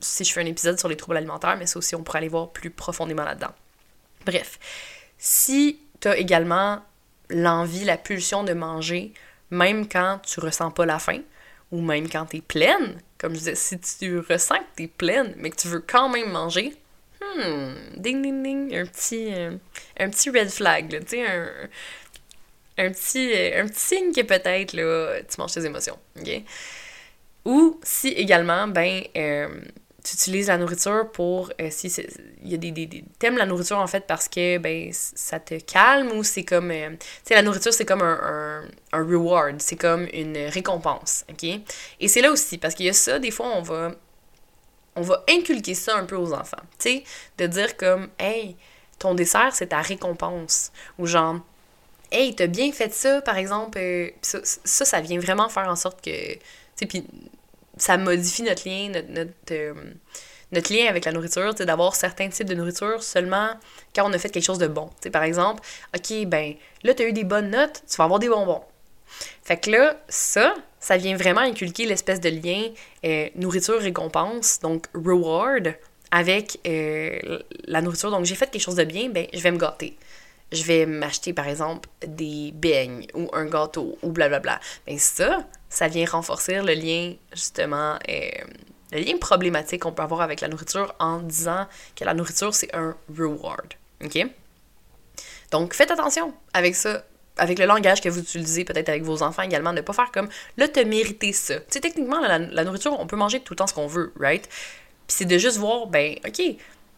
si 0.00 0.24
je 0.24 0.32
fais 0.32 0.40
un 0.40 0.46
épisode 0.46 0.78
sur 0.78 0.88
les 0.88 0.96
troubles 0.96 1.16
alimentaires, 1.16 1.56
mais 1.56 1.66
ça 1.66 1.78
aussi, 1.78 1.94
on 1.94 2.02
pourrait 2.02 2.18
aller 2.18 2.28
voir 2.28 2.50
plus 2.50 2.70
profondément 2.70 3.24
là-dedans. 3.24 3.52
Bref, 4.24 4.58
si 5.18 5.80
tu 6.00 6.08
as 6.08 6.16
également 6.16 6.82
l'envie, 7.30 7.84
la 7.84 7.96
pulsion 7.96 8.44
de 8.44 8.52
manger, 8.52 9.12
même 9.50 9.88
quand 9.88 10.20
tu 10.24 10.40
ressens 10.40 10.70
pas 10.70 10.86
la 10.86 10.98
faim, 10.98 11.20
ou 11.70 11.80
même 11.80 12.08
quand 12.08 12.26
tu 12.26 12.38
es 12.38 12.40
pleine, 12.40 13.00
comme 13.18 13.32
je 13.32 13.38
disais, 13.38 13.54
si 13.54 13.78
tu 13.78 14.18
ressens 14.18 14.58
que 14.58 14.76
tu 14.76 14.82
es 14.84 14.88
pleine, 14.88 15.34
mais 15.36 15.50
que 15.50 15.56
tu 15.56 15.68
veux 15.68 15.80
quand 15.80 16.08
même 16.08 16.30
manger, 16.30 16.76
hmm, 17.20 17.74
ding 17.96 18.22
ding 18.22 18.42
ding, 18.42 18.76
un 18.76 18.86
petit, 18.86 19.32
euh, 19.32 19.56
un 19.98 20.10
petit 20.10 20.30
red 20.30 20.50
flag, 20.50 21.00
tu 21.04 21.16
sais, 21.16 21.26
un, 21.26 21.48
un 22.78 22.90
petit, 22.90 23.32
un 23.54 23.66
petit 23.66 23.80
signe 23.80 24.12
que 24.12 24.22
peut-être 24.22 24.72
là, 24.72 25.20
tu 25.22 25.40
manges 25.40 25.52
tes 25.52 25.64
émotions. 25.64 25.98
ok? 26.20 26.42
Ou 27.44 27.80
si 27.82 28.08
également, 28.08 28.68
ben, 28.68 29.02
euh, 29.16 29.48
tu 30.04 30.14
utilises 30.14 30.48
la 30.48 30.58
nourriture 30.58 31.10
pour. 31.12 31.52
Euh, 31.60 31.68
si 31.70 31.88
il 32.42 32.50
y 32.50 32.54
a 32.54 32.56
des, 32.56 32.70
des, 32.70 33.04
T'aimes 33.18 33.36
la 33.36 33.46
nourriture 33.46 33.78
en 33.78 33.86
fait 33.86 34.06
parce 34.06 34.28
que 34.28 34.58
ben, 34.58 34.90
ça 34.92 35.40
te 35.40 35.58
calme 35.60 36.12
ou 36.12 36.24
c'est 36.24 36.44
comme. 36.44 36.70
Euh, 36.70 36.90
tu 36.90 37.06
sais, 37.24 37.34
la 37.34 37.42
nourriture 37.42 37.72
c'est 37.72 37.84
comme 37.84 38.02
un, 38.02 38.62
un, 38.92 38.98
un 38.98 39.04
reward, 39.04 39.60
c'est 39.60 39.76
comme 39.76 40.06
une 40.12 40.38
récompense. 40.48 41.24
ok? 41.30 41.44
Et 42.00 42.08
c'est 42.08 42.20
là 42.20 42.30
aussi, 42.30 42.58
parce 42.58 42.74
qu'il 42.74 42.86
y 42.86 42.90
a 42.90 42.92
ça, 42.92 43.18
des 43.18 43.30
fois 43.30 43.46
on 43.56 43.62
va. 43.62 43.92
On 44.94 45.00
va 45.00 45.24
inculquer 45.26 45.72
ça 45.72 45.96
un 45.96 46.04
peu 46.04 46.16
aux 46.16 46.34
enfants. 46.34 46.58
Tu 46.78 46.90
sais, 46.90 47.04
de 47.38 47.46
dire 47.46 47.78
comme, 47.78 48.08
hey, 48.18 48.56
ton 48.98 49.14
dessert, 49.14 49.54
c'est 49.54 49.68
ta 49.68 49.80
récompense. 49.80 50.70
Ou 50.98 51.06
genre, 51.06 51.40
hey, 52.12 52.34
t'as 52.34 52.46
bien 52.46 52.70
fait 52.72 52.92
ça, 52.92 53.20
par 53.22 53.36
exemple. 53.36 53.78
Euh, 53.78 54.10
ça, 54.22 54.40
ça, 54.84 55.00
vient 55.00 55.18
vraiment 55.18 55.48
faire 55.48 55.68
en 55.68 55.76
sorte 55.76 56.04
que. 56.04 56.34
Tu 56.76 56.86
puis 56.86 57.04
ça 57.76 57.96
modifie 57.96 58.42
notre 58.42 58.68
lien, 58.68 58.90
notre, 59.08 59.32
euh, 59.50 59.74
lien 60.52 60.86
avec 60.88 61.04
la 61.04 61.12
nourriture, 61.12 61.54
d'avoir 61.54 61.94
certains 61.96 62.28
types 62.28 62.46
de 62.46 62.54
nourriture 62.54 63.02
seulement 63.02 63.50
quand 63.94 64.08
on 64.08 64.12
a 64.12 64.18
fait 64.18 64.28
quelque 64.28 64.44
chose 64.44 64.58
de 64.58 64.66
bon. 64.66 64.90
par 65.10 65.22
exemple, 65.22 65.62
OK, 65.96 66.26
ben 66.26 66.54
là, 66.82 66.94
tu 66.94 67.02
as 67.02 67.06
eu 67.06 67.12
des 67.12 67.24
bonnes 67.24 67.50
notes, 67.50 67.82
tu 67.88 67.96
vas 67.96 68.04
avoir 68.04 68.20
des 68.20 68.28
bonbons. 68.28 68.62
Fait 69.42 69.56
que 69.56 69.70
là, 69.70 69.96
ça, 70.08 70.54
ça 70.80 70.96
vient 70.96 71.16
vraiment 71.16 71.40
inculquer 71.40 71.86
l'espèce 71.86 72.20
de 72.20 72.28
lien 72.28 72.68
euh, 73.04 73.28
nourriture-récompense, 73.36 74.60
donc 74.60 74.86
reward, 74.94 75.74
avec 76.10 76.58
la 76.64 77.80
nourriture. 77.80 78.10
Donc, 78.10 78.26
j'ai 78.26 78.34
fait 78.34 78.50
quelque 78.50 78.62
chose 78.62 78.76
de 78.76 78.84
bien, 78.84 79.08
ben, 79.08 79.26
je 79.32 79.40
vais 79.40 79.50
me 79.50 79.58
gâter. 79.58 79.96
Je 80.52 80.62
vais 80.64 80.86
m'acheter, 80.86 81.32
par 81.32 81.48
exemple, 81.48 81.88
des 82.06 82.52
beignes 82.54 83.06
ou 83.14 83.28
un 83.32 83.46
gâteau 83.46 83.98
ou 84.02 84.12
blablabla. 84.12 84.60
Mais 84.86 84.94
ben, 84.94 84.98
ça, 84.98 85.46
ça 85.68 85.88
vient 85.88 86.06
renforcer 86.06 86.60
le 86.60 86.74
lien, 86.74 87.14
justement, 87.32 87.98
euh, 88.08 88.30
le 88.92 89.00
lien 89.00 89.16
problématique 89.18 89.82
qu'on 89.82 89.92
peut 89.92 90.02
avoir 90.02 90.20
avec 90.20 90.40
la 90.40 90.48
nourriture 90.48 90.94
en 90.98 91.20
disant 91.20 91.66
que 91.96 92.04
la 92.04 92.14
nourriture, 92.14 92.54
c'est 92.54 92.74
un 92.74 92.94
reward. 93.16 93.74
OK? 94.04 94.26
Donc, 95.50 95.74
faites 95.74 95.90
attention 95.90 96.34
avec 96.52 96.74
ça, 96.74 97.04
avec 97.36 97.58
le 97.58 97.66
langage 97.66 98.00
que 98.00 98.08
vous 98.08 98.20
utilisez, 98.20 98.64
peut-être 98.64 98.88
avec 98.88 99.02
vos 99.02 99.22
enfants 99.22 99.42
également, 99.42 99.72
ne 99.72 99.80
pas 99.80 99.92
faire 99.92 100.12
comme 100.12 100.28
là, 100.56 100.68
te 100.68 100.80
mérité 100.80 101.32
ça. 101.32 101.56
Tu 101.56 101.64
sais, 101.70 101.80
techniquement, 101.80 102.20
la, 102.20 102.38
la, 102.38 102.64
nourriture, 102.64 102.98
on 102.98 103.06
peut 103.06 103.16
manger 103.16 103.40
tout 103.40 103.54
le 103.54 103.56
temps 103.56 103.66
ce 103.66 103.74
qu'on 103.74 103.86
veut, 103.86 104.12
right? 104.18 104.46
Puis 105.06 105.16
c'est 105.16 105.24
de 105.24 105.38
juste 105.38 105.56
voir, 105.56 105.86
ben, 105.86 106.16
OK, 106.26 106.42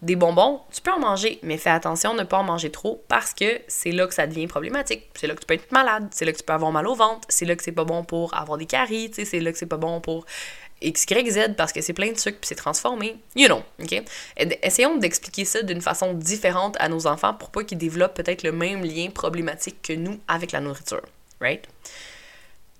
des 0.05 0.17
bonbons, 0.17 0.61
tu 0.71 0.83
peux 0.83 0.93
en 0.93 0.99
manger, 0.99 1.38
mais 1.43 1.57
fais 1.57 1.71
attention 1.71 2.14
de 2.14 2.21
ne 2.21 2.25
pas 2.25 2.38
en 2.38 2.45
manger 2.45 2.71
trop 2.71 3.03
parce 3.09 3.33
que 3.33 3.61
c'est 3.69 3.90
là 3.90 4.07
que 4.07 4.14
ça 4.14 4.27
devient 4.27 4.47
problématique. 4.47 5.09
C'est 5.14 5.27
là 5.27 5.35
que 5.35 5.40
tu 5.40 5.47
peux 5.47 5.55
être 5.55 5.73
malade, 5.73 6.09
c'est 6.11 6.25
là 6.25 6.33
que 6.33 6.38
tu 6.38 6.45
peux 6.45 6.53
avoir 6.53 6.73
mal 6.73 6.87
au 6.87 6.95
ventre, 6.95 7.27
c'est 7.31 7.47
là 7.47 7.57
que 7.57 7.62
c'est 7.62 7.73
pas 7.73 7.85
bon 7.85 8.05
pour 8.05 8.35
avoir 8.35 8.59
des 8.59 8.67
caries, 8.67 9.11
c'est 9.12 9.40
là 9.40 9.51
que 9.51 9.59
c'est 9.59 9.67
pas 9.67 9.79
bon 9.79 10.01
pour 10.01 10.27
X, 10.83 11.07
Y, 11.11 11.31
Z 11.31 11.55
parce 11.57 11.73
que 11.73 11.81
c'est 11.81 11.95
plein 11.95 12.12
de 12.12 12.19
sucre 12.19 12.38
puis 12.38 12.49
c'est 12.49 12.55
transformé. 12.55 13.17
You 13.35 13.47
know, 13.47 13.62
OK? 13.83 14.03
Essayons 14.62 14.97
d'expliquer 14.97 15.47
ça 15.47 15.62
d'une 15.62 15.81
façon 15.81 16.12
différente 16.12 16.77
à 16.79 16.88
nos 16.88 17.07
enfants 17.07 17.33
pour 17.33 17.51
pas 17.51 17.64
qu'ils 17.64 17.79
développent 17.79 18.14
peut-être 18.14 18.43
le 18.43 18.53
même 18.53 18.85
lien 18.85 19.09
problématique 19.11 19.81
que 19.83 19.95
nous 19.95 20.21
avec 20.29 20.53
la 20.53 20.61
nourriture, 20.61 21.03
right? 21.40 21.67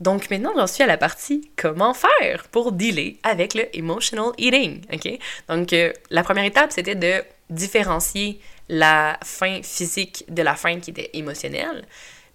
Donc 0.01 0.29
maintenant, 0.31 0.53
j'en 0.57 0.67
suis 0.67 0.83
à 0.83 0.87
la 0.87 0.97
partie 0.97 1.51
comment 1.57 1.95
faire 1.95 2.49
pour 2.51 2.73
dealer 2.73 3.19
avec 3.23 3.55
le 3.55 3.75
emotional 3.77 4.33
eating, 4.39 4.83
OK? 4.93 5.09
Donc 5.49 5.73
euh, 5.73 5.93
la 6.11 6.23
première 6.23 6.45
étape, 6.45 6.73
c'était 6.73 6.97
de 6.97 7.23
différencier 7.51 8.41
la 8.69 9.19
faim 9.23 9.61
physique 9.63 10.25
de 10.29 10.43
la 10.43 10.57
faim 10.57 10.81
qui 10.81 10.91
était 10.91 11.11
émotionnelle. 11.13 11.85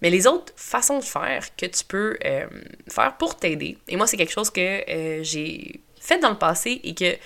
Mais 0.01 0.09
les 0.09 0.27
autres 0.27 0.53
façons 0.55 0.99
de 0.99 1.03
faire 1.03 1.53
que 1.57 1.65
tu 1.65 1.83
peux 1.83 2.17
euh, 2.23 2.47
faire 2.87 3.17
pour 3.17 3.35
t'aider, 3.35 3.77
et 3.87 3.97
moi 3.97 4.07
c'est 4.07 4.15
quelque 4.15 4.31
chose 4.31 4.49
que 4.49 4.89
euh, 4.89 5.23
j'ai 5.23 5.81
fait 5.99 6.19
dans 6.19 6.29
le 6.29 6.37
passé 6.37 6.79
et 6.83 6.95
que 6.95 7.17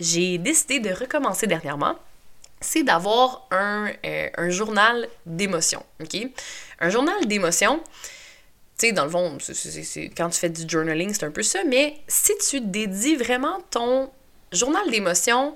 j'ai 0.00 0.38
décidé 0.38 0.80
de 0.80 0.90
recommencer 0.90 1.46
dernièrement, 1.46 1.94
c'est 2.60 2.82
d'avoir 2.82 3.46
un, 3.50 3.92
journal 4.48 5.08
d'émotions, 5.26 5.84
OK? 6.00 6.16
Un 6.80 6.90
journal 6.90 7.26
d'émotions, 7.26 7.80
dans 8.90 9.04
le 9.04 9.10
fond, 9.10 9.38
quand 10.16 10.30
tu 10.30 10.38
fais 10.38 10.50
du 10.50 10.64
journaling, 10.66 11.14
c'est 11.14 11.24
un 11.24 11.30
peu 11.30 11.42
ça, 11.42 11.60
mais 11.64 11.94
si 12.08 12.32
tu 12.38 12.60
dédies 12.60 13.16
vraiment 13.16 13.60
ton 13.70 14.10
journal 14.50 14.90
d'émotions 14.90 15.54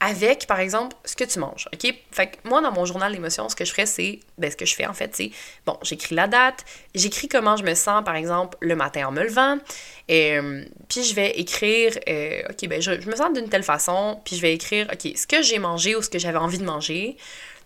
avec, 0.00 0.46
par 0.46 0.60
exemple, 0.60 0.94
ce 1.04 1.16
que 1.16 1.24
tu 1.24 1.40
manges, 1.40 1.68
OK? 1.72 1.92
Fait 2.12 2.28
que 2.28 2.48
moi, 2.48 2.60
dans 2.60 2.70
mon 2.70 2.84
journal 2.84 3.12
d'émotions, 3.12 3.48
ce 3.48 3.56
que 3.56 3.64
je 3.64 3.72
ferais, 3.72 3.86
c'est, 3.86 4.20
ben, 4.38 4.48
ce 4.48 4.56
que 4.56 4.64
je 4.64 4.76
fais, 4.76 4.86
en 4.86 4.92
fait, 4.92 5.14
c'est, 5.16 5.32
bon, 5.66 5.76
j'écris 5.82 6.14
la 6.14 6.28
date, 6.28 6.64
j'écris 6.94 7.26
comment 7.26 7.56
je 7.56 7.64
me 7.64 7.74
sens, 7.74 8.04
par 8.04 8.14
exemple, 8.14 8.56
le 8.60 8.76
matin 8.76 9.08
en 9.08 9.10
me 9.10 9.24
levant, 9.24 9.58
euh, 10.10 10.64
puis 10.88 11.02
je 11.02 11.14
vais 11.14 11.30
écrire, 11.40 11.98
euh, 12.08 12.42
OK, 12.48 12.68
ben, 12.68 12.80
je, 12.80 12.92
me 12.92 13.16
sens 13.16 13.32
d'une 13.32 13.48
telle 13.48 13.64
façon, 13.64 14.20
puis 14.24 14.36
je 14.36 14.40
vais 14.40 14.54
écrire, 14.54 14.86
OK, 14.92 15.16
ce 15.16 15.26
que 15.26 15.42
j'ai 15.42 15.58
mangé 15.58 15.96
ou 15.96 16.02
ce 16.02 16.10
que 16.10 16.20
j'avais 16.20 16.38
envie 16.38 16.58
de 16.58 16.64
manger, 16.64 17.16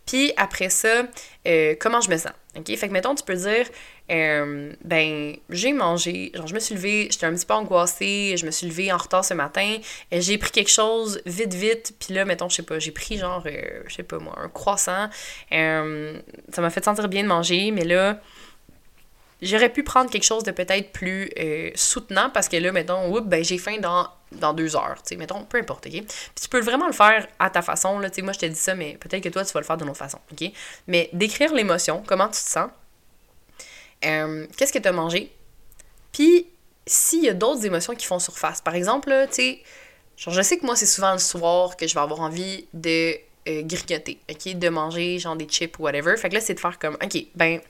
puis 0.06 0.32
après 0.36 0.70
ça, 0.70 1.06
euh, 1.46 1.74
comment 1.78 2.00
je 2.00 2.10
me 2.10 2.16
sens. 2.16 2.32
OK? 2.56 2.66
Fait 2.76 2.88
que 2.88 2.92
mettons, 2.92 3.14
tu 3.14 3.24
peux 3.24 3.36
dire, 3.36 3.66
euh, 4.10 4.72
ben, 4.84 5.36
j'ai 5.48 5.72
mangé, 5.72 6.32
genre, 6.34 6.46
je 6.46 6.54
me 6.54 6.60
suis 6.60 6.74
levée, 6.74 7.08
j'étais 7.10 7.26
un 7.26 7.34
petit 7.34 7.46
peu 7.46 7.54
angoissée, 7.54 8.34
je 8.36 8.44
me 8.44 8.50
suis 8.50 8.66
levée 8.66 8.92
en 8.92 8.98
retard 8.98 9.24
ce 9.24 9.34
matin, 9.34 9.78
et 10.10 10.20
j'ai 10.20 10.38
pris 10.38 10.50
quelque 10.50 10.70
chose 10.70 11.20
vite, 11.24 11.54
vite, 11.54 11.94
puis 11.98 12.14
là, 12.14 12.24
mettons, 12.24 12.48
je 12.48 12.56
sais 12.56 12.62
pas, 12.62 12.78
j'ai 12.78 12.90
pris 12.90 13.18
genre, 13.18 13.42
euh, 13.46 13.82
je 13.86 13.94
sais 13.94 14.02
pas 14.02 14.18
moi, 14.18 14.34
un 14.38 14.48
croissant. 14.48 15.08
ça 15.50 16.60
m'a 16.60 16.70
fait 16.70 16.84
sentir 16.84 17.08
bien 17.08 17.22
de 17.22 17.28
manger, 17.28 17.70
mais 17.70 17.84
là, 17.84 18.20
j'aurais 19.40 19.70
pu 19.70 19.82
prendre 19.82 20.10
quelque 20.10 20.24
chose 20.24 20.44
de 20.44 20.50
peut-être 20.50 20.92
plus 20.92 21.30
soutenant 21.74 22.30
parce 22.30 22.48
que 22.48 22.56
là, 22.56 22.72
mettons, 22.72 23.10
oups, 23.14 23.26
ben, 23.26 23.44
j'ai 23.44 23.58
faim 23.58 23.78
dans 23.80 24.08
dans 24.38 24.54
deux 24.54 24.76
heures, 24.76 24.96
tu 24.96 25.10
sais, 25.10 25.16
mettons, 25.16 25.44
peu 25.44 25.58
importe, 25.58 25.86
ok? 25.86 25.92
Puis 25.92 26.04
tu 26.40 26.48
peux 26.48 26.60
vraiment 26.60 26.86
le 26.86 26.92
faire 26.92 27.26
à 27.38 27.50
ta 27.50 27.62
façon, 27.62 27.98
là, 27.98 28.10
tu 28.10 28.16
sais, 28.16 28.22
moi 28.22 28.32
je 28.32 28.38
te 28.38 28.46
dis 28.46 28.54
ça, 28.54 28.74
mais 28.74 28.96
peut-être 29.00 29.22
que 29.22 29.28
toi 29.28 29.44
tu 29.44 29.52
vas 29.52 29.60
le 29.60 29.66
faire 29.66 29.76
d'une 29.76 29.88
autre 29.88 29.98
façon, 29.98 30.18
ok? 30.32 30.50
Mais 30.86 31.10
d'écrire 31.12 31.52
l'émotion, 31.52 32.02
comment 32.06 32.26
tu 32.26 32.42
te 32.42 32.48
sens, 32.48 32.70
euh, 34.04 34.46
qu'est-ce 34.56 34.72
que 34.72 34.78
tu 34.78 34.88
as 34.88 34.92
mangé, 34.92 35.32
puis 36.12 36.46
s'il 36.86 37.24
y 37.24 37.28
a 37.28 37.34
d'autres 37.34 37.64
émotions 37.64 37.94
qui 37.94 38.06
font 38.06 38.18
surface, 38.18 38.60
par 38.60 38.74
exemple, 38.74 39.10
tu 39.28 39.34
sais, 39.34 39.62
genre 40.16 40.34
je 40.34 40.42
sais 40.42 40.58
que 40.58 40.66
moi 40.66 40.76
c'est 40.76 40.86
souvent 40.86 41.12
le 41.12 41.18
soir 41.18 41.76
que 41.76 41.86
je 41.86 41.94
vais 41.94 42.00
avoir 42.00 42.20
envie 42.20 42.66
de 42.72 43.14
euh, 43.48 43.62
grignoter, 43.62 44.18
ok? 44.30 44.54
De 44.56 44.68
manger 44.68 45.18
genre 45.18 45.36
des 45.36 45.46
chips 45.46 45.78
ou 45.78 45.82
whatever, 45.82 46.16
fait 46.16 46.28
que 46.28 46.34
là 46.34 46.40
c'est 46.40 46.54
de 46.54 46.60
faire 46.60 46.78
comme, 46.78 46.96
ok, 47.02 47.26
ben, 47.34 47.60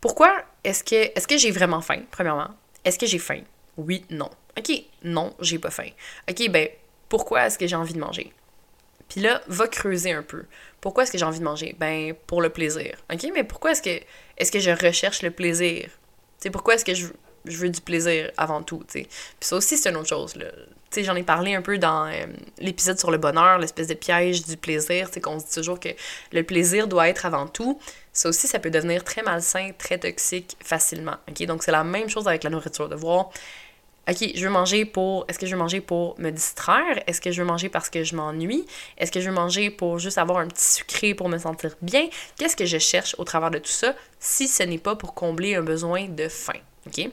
pourquoi 0.00 0.44
est-ce 0.64 0.84
que, 0.84 0.94
est-ce 0.94 1.26
que 1.26 1.36
j'ai 1.36 1.50
vraiment 1.50 1.80
faim, 1.80 2.02
premièrement? 2.10 2.50
Est-ce 2.84 2.98
que 2.98 3.06
j'ai 3.06 3.18
faim? 3.18 3.42
Oui, 3.76 4.04
non. 4.10 4.30
OK, 4.56 4.72
non, 5.04 5.34
j'ai 5.40 5.58
pas 5.58 5.70
faim. 5.70 5.90
OK, 6.28 6.48
ben, 6.50 6.68
pourquoi 7.08 7.46
est-ce 7.46 7.58
que 7.58 7.66
j'ai 7.66 7.76
envie 7.76 7.94
de 7.94 8.00
manger? 8.00 8.32
Puis 9.08 9.20
là, 9.20 9.40
va 9.46 9.68
creuser 9.68 10.12
un 10.12 10.22
peu. 10.22 10.44
Pourquoi 10.80 11.02
est-ce 11.02 11.12
que 11.12 11.18
j'ai 11.18 11.24
envie 11.24 11.38
de 11.38 11.44
manger? 11.44 11.74
Ben, 11.78 12.14
pour 12.26 12.42
le 12.42 12.50
plaisir. 12.50 12.96
OK, 13.12 13.26
mais 13.34 13.44
pourquoi 13.44 13.72
est-ce 13.72 13.82
que, 13.82 14.04
est-ce 14.38 14.52
que 14.52 14.60
je 14.60 14.70
recherche 14.70 15.22
le 15.22 15.30
plaisir? 15.30 15.90
Tu 16.40 16.50
pourquoi 16.50 16.74
est-ce 16.74 16.84
que 16.84 16.94
je, 16.94 17.06
veux 17.44 17.68
du 17.68 17.80
plaisir 17.80 18.30
avant 18.36 18.62
tout, 18.62 18.82
tu 18.88 19.02
Puis 19.02 19.08
ça 19.40 19.56
aussi, 19.56 19.76
c'est 19.76 19.90
une 19.90 19.96
autre 19.96 20.08
chose, 20.08 20.34
j'en 20.96 21.16
ai 21.16 21.22
parlé 21.22 21.54
un 21.54 21.62
peu 21.62 21.78
dans 21.78 22.06
euh, 22.06 22.26
l'épisode 22.58 22.98
sur 22.98 23.10
le 23.10 23.18
bonheur, 23.18 23.58
l'espèce 23.58 23.88
de 23.88 23.94
piège 23.94 24.44
du 24.44 24.56
plaisir, 24.56 25.10
qu'on 25.22 25.38
se 25.38 25.46
dit 25.46 25.54
toujours 25.54 25.78
que 25.78 25.90
le 26.32 26.42
plaisir 26.42 26.88
doit 26.88 27.08
être 27.08 27.26
avant 27.26 27.46
tout. 27.46 27.78
Ça 28.12 28.28
aussi, 28.28 28.46
ça 28.46 28.58
peut 28.58 28.70
devenir 28.70 29.04
très 29.04 29.22
malsain, 29.22 29.70
très 29.76 29.98
toxique 29.98 30.56
facilement, 30.64 31.16
OK? 31.28 31.44
Donc, 31.46 31.62
c'est 31.62 31.72
la 31.72 31.84
même 31.84 32.08
chose 32.08 32.26
avec 32.26 32.42
la 32.42 32.50
nourriture, 32.50 32.88
de 32.88 32.96
voir 32.96 33.30
OK, 34.08 34.30
je 34.34 34.44
veux 34.44 34.50
manger 34.50 34.86
pour. 34.86 35.26
Est-ce 35.28 35.38
que 35.38 35.46
je 35.46 35.52
veux 35.54 35.58
manger 35.58 35.80
pour 35.80 36.18
me 36.18 36.30
distraire? 36.30 37.02
Est-ce 37.06 37.20
que 37.20 37.30
je 37.30 37.42
veux 37.42 37.46
manger 37.46 37.68
parce 37.68 37.90
que 37.90 38.04
je 38.04 38.16
m'ennuie? 38.16 38.64
Est-ce 38.96 39.12
que 39.12 39.20
je 39.20 39.28
veux 39.28 39.34
manger 39.34 39.68
pour 39.70 39.98
juste 39.98 40.16
avoir 40.16 40.38
un 40.38 40.48
petit 40.48 40.64
sucré 40.64 41.14
pour 41.14 41.28
me 41.28 41.36
sentir 41.36 41.74
bien? 41.82 42.08
Qu'est-ce 42.38 42.56
que 42.56 42.64
je 42.64 42.78
cherche 42.78 43.14
au 43.18 43.24
travers 43.24 43.50
de 43.50 43.58
tout 43.58 43.70
ça 43.70 43.94
si 44.18 44.48
ce 44.48 44.62
n'est 44.62 44.78
pas 44.78 44.96
pour 44.96 45.14
combler 45.14 45.56
un 45.56 45.62
besoin 45.62 46.06
de 46.06 46.28
faim? 46.28 46.60
OK? 46.86 47.10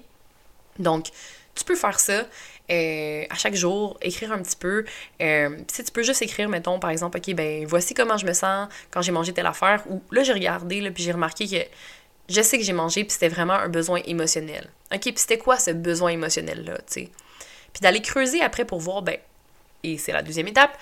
Donc, 0.80 1.08
tu 1.54 1.64
peux 1.66 1.76
faire 1.76 2.00
ça 2.00 2.26
euh, 2.72 3.24
à 3.30 3.36
chaque 3.36 3.56
jour, 3.56 3.98
écrire 4.02 4.32
un 4.32 4.42
petit 4.42 4.56
peu. 4.56 4.86
Euh, 5.22 5.58
si 5.72 5.84
tu 5.84 5.92
peux 5.92 6.04
juste 6.04 6.22
écrire, 6.22 6.50
mettons, 6.50 6.80
par 6.80 6.90
exemple, 6.90 7.18
OK, 7.18 7.34
ben 7.36 7.66
voici 7.66 7.94
comment 7.94 8.18
je 8.18 8.26
me 8.26 8.34
sens 8.34 8.70
quand 8.90 9.02
j'ai 9.02 9.12
mangé 9.12 9.34
telle 9.34 9.46
affaire, 9.46 9.84
ou 9.90 10.02
là, 10.12 10.24
j'ai 10.24 10.34
regardé, 10.34 10.82
là, 10.82 10.92
puis 10.92 11.04
j'ai 11.04 11.12
remarqué 11.12 11.48
que 11.48 11.58
je 12.30 12.42
sais 12.42 12.58
que 12.58 12.64
j'ai 12.64 12.74
mangé, 12.74 13.04
puis 13.04 13.14
c'était 13.14 13.30
vraiment 13.30 13.54
un 13.54 13.70
besoin 13.70 14.02
émotionnel. 14.06 14.70
OK, 14.94 15.02
puis 15.02 15.14
c'était 15.18 15.38
quoi 15.38 15.58
ce 15.58 15.72
besoin 15.72 16.12
émotionnel-là? 16.12 16.80
Puis 16.88 17.82
d'aller 17.82 18.02
creuser 18.02 18.42
après 18.42 18.66
pour 18.66 18.80
voir, 18.80 19.02
ben, 19.02 19.18
et 19.84 19.98
c'est 19.98 20.12
la 20.12 20.24
deuxième 20.24 20.48
étape, 20.48 20.78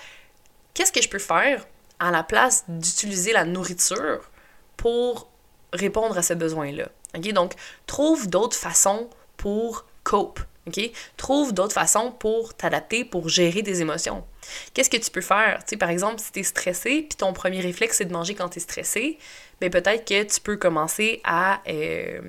qu'est-ce 0.72 0.92
que 0.92 1.02
je 1.02 1.08
peux 1.08 1.18
faire 1.18 1.66
à 1.98 2.10
la 2.10 2.22
place 2.22 2.64
d'utiliser 2.68 3.32
la 3.32 3.44
nourriture 3.44 4.30
pour 4.76 5.28
répondre 5.72 6.16
à 6.16 6.22
ce 6.22 6.34
besoin-là? 6.34 6.88
OK, 7.16 7.32
donc 7.32 7.54
trouve 7.86 8.28
d'autres 8.28 8.56
façons 8.56 9.08
pour 9.36 9.84
cope. 10.02 10.40
OK? 10.66 10.90
Trouve 11.16 11.52
d'autres 11.52 11.74
façons 11.74 12.10
pour 12.10 12.54
t'adapter, 12.54 13.04
pour 13.04 13.28
gérer 13.28 13.62
tes 13.62 13.80
émotions. 13.80 14.24
Qu'est-ce 14.72 14.90
que 14.90 14.96
tu 14.96 15.10
peux 15.10 15.20
faire? 15.20 15.62
Tu 15.66 15.76
par 15.76 15.90
exemple, 15.90 16.20
si 16.20 16.32
tu 16.32 16.40
es 16.40 16.42
stressé, 16.42 17.02
puis 17.02 17.16
ton 17.16 17.32
premier 17.32 17.60
réflexe, 17.60 17.98
c'est 17.98 18.04
de 18.06 18.12
manger 18.12 18.34
quand 18.34 18.48
tu 18.48 18.58
es 18.58 18.62
stressé, 18.62 19.18
mais 19.60 19.70
peut-être 19.70 20.04
que 20.04 20.22
tu 20.22 20.40
peux 20.40 20.56
commencer 20.56 21.20
à, 21.24 21.60
euh, 21.68 22.20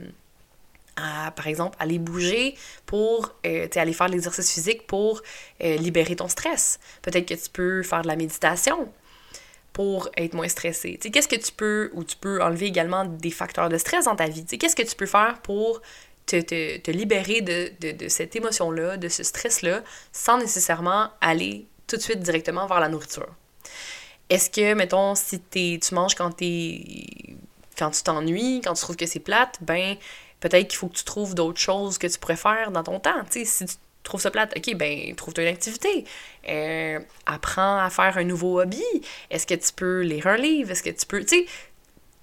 à, 0.96 1.32
par 1.32 1.48
exemple, 1.48 1.76
aller 1.80 2.00
bouger 2.00 2.56
pour, 2.86 3.34
euh, 3.46 3.68
aller 3.76 3.94
faire 3.94 4.08
de 4.08 4.14
l'exercice 4.14 4.52
physique 4.54 4.88
pour 4.88 5.22
euh, 5.64 5.76
libérer 5.78 6.16
ton 6.16 6.28
stress. 6.28 6.80
Peut-être 7.02 7.28
que 7.28 7.34
tu 7.34 7.50
peux 7.50 7.84
faire 7.84 8.02
de 8.02 8.08
la 8.08 8.16
méditation 8.16 8.92
pour 9.74 10.10
être 10.16 10.34
moins 10.34 10.48
stressé. 10.48 10.98
Qu'est-ce 10.98 11.28
que 11.28 11.36
tu 11.36 11.52
peux, 11.52 11.90
ou 11.94 12.06
tu 12.06 12.16
peux 12.16 12.42
enlever 12.42 12.68
également 12.68 13.04
des 13.04 13.32
facteurs 13.32 13.68
de 13.68 13.78
stress 13.78 14.06
dans 14.06 14.16
ta 14.16 14.28
vie? 14.28 14.46
Qu'est-ce 14.46 14.76
que 14.76 14.84
tu 14.84 14.96
peux 14.96 15.06
faire 15.06 15.42
pour 15.42 15.82
te, 16.26 16.40
te, 16.40 16.78
te 16.78 16.92
libérer 16.92 17.42
de, 17.42 17.72
de, 17.82 17.92
de 17.92 18.08
cette 18.08 18.36
émotion-là, 18.38 18.96
de 18.96 19.10
ce 19.10 19.24
stress-là, 19.24 19.84
sans 20.14 20.38
nécessairement 20.38 21.10
aller 21.20 21.68
tout 21.88 21.98
de 21.98 22.02
suite 22.02 22.20
directement 22.20 22.68
vers 22.68 22.80
la 22.80 22.88
nourriture? 22.88 23.28
Est-ce 24.30 24.50
que, 24.50 24.74
mettons, 24.74 25.16
si 25.16 25.40
tu 25.40 25.80
manges 25.94 26.16
quand 26.16 26.32
t'es 26.32 26.84
quand 27.78 27.92
tu 27.92 28.04
t'ennuies, 28.04 28.62
quand 28.64 28.74
tu 28.74 28.82
trouves 28.82 28.96
que 28.96 29.06
c'est 29.06 29.20
plate, 29.20 29.58
ben 29.62 29.98
peut-être 30.40 30.68
qu'il 30.68 30.78
faut 30.78 30.88
que 30.88 30.96
tu 30.96 31.04
trouves 31.04 31.36
d'autres 31.36 31.60
choses 31.60 31.98
que 31.98 32.08
tu 32.08 32.18
pourrais 32.18 32.36
faire 32.36 32.72
dans 32.72 32.84
ton 32.84 33.00
temps. 33.00 33.24
si 33.30 33.46
tu 33.46 33.76
trouves 34.04 34.22
ça 34.22 34.32
plate, 34.32 34.54
ok, 34.56 34.76
ben 34.76 35.16
trouve-toi 35.16 35.44
une 35.44 35.50
activité. 35.50 36.06
Euh, 36.48 37.00
apprends 37.26 37.78
à 37.78 37.90
faire 37.90 38.18
un 38.18 38.24
nouveau 38.24 38.62
hobby. 38.62 38.84
Est-ce 39.30 39.46
que 39.48 39.56
tu 39.56 39.74
peux 39.74 40.02
lire 40.02 40.28
un 40.28 40.38
livre? 40.38 40.72
Est-ce 40.72 40.84
que 40.84 40.90
tu 40.90 41.06
peux. 41.06 41.22
Tu 41.22 41.40
sais, 41.40 41.46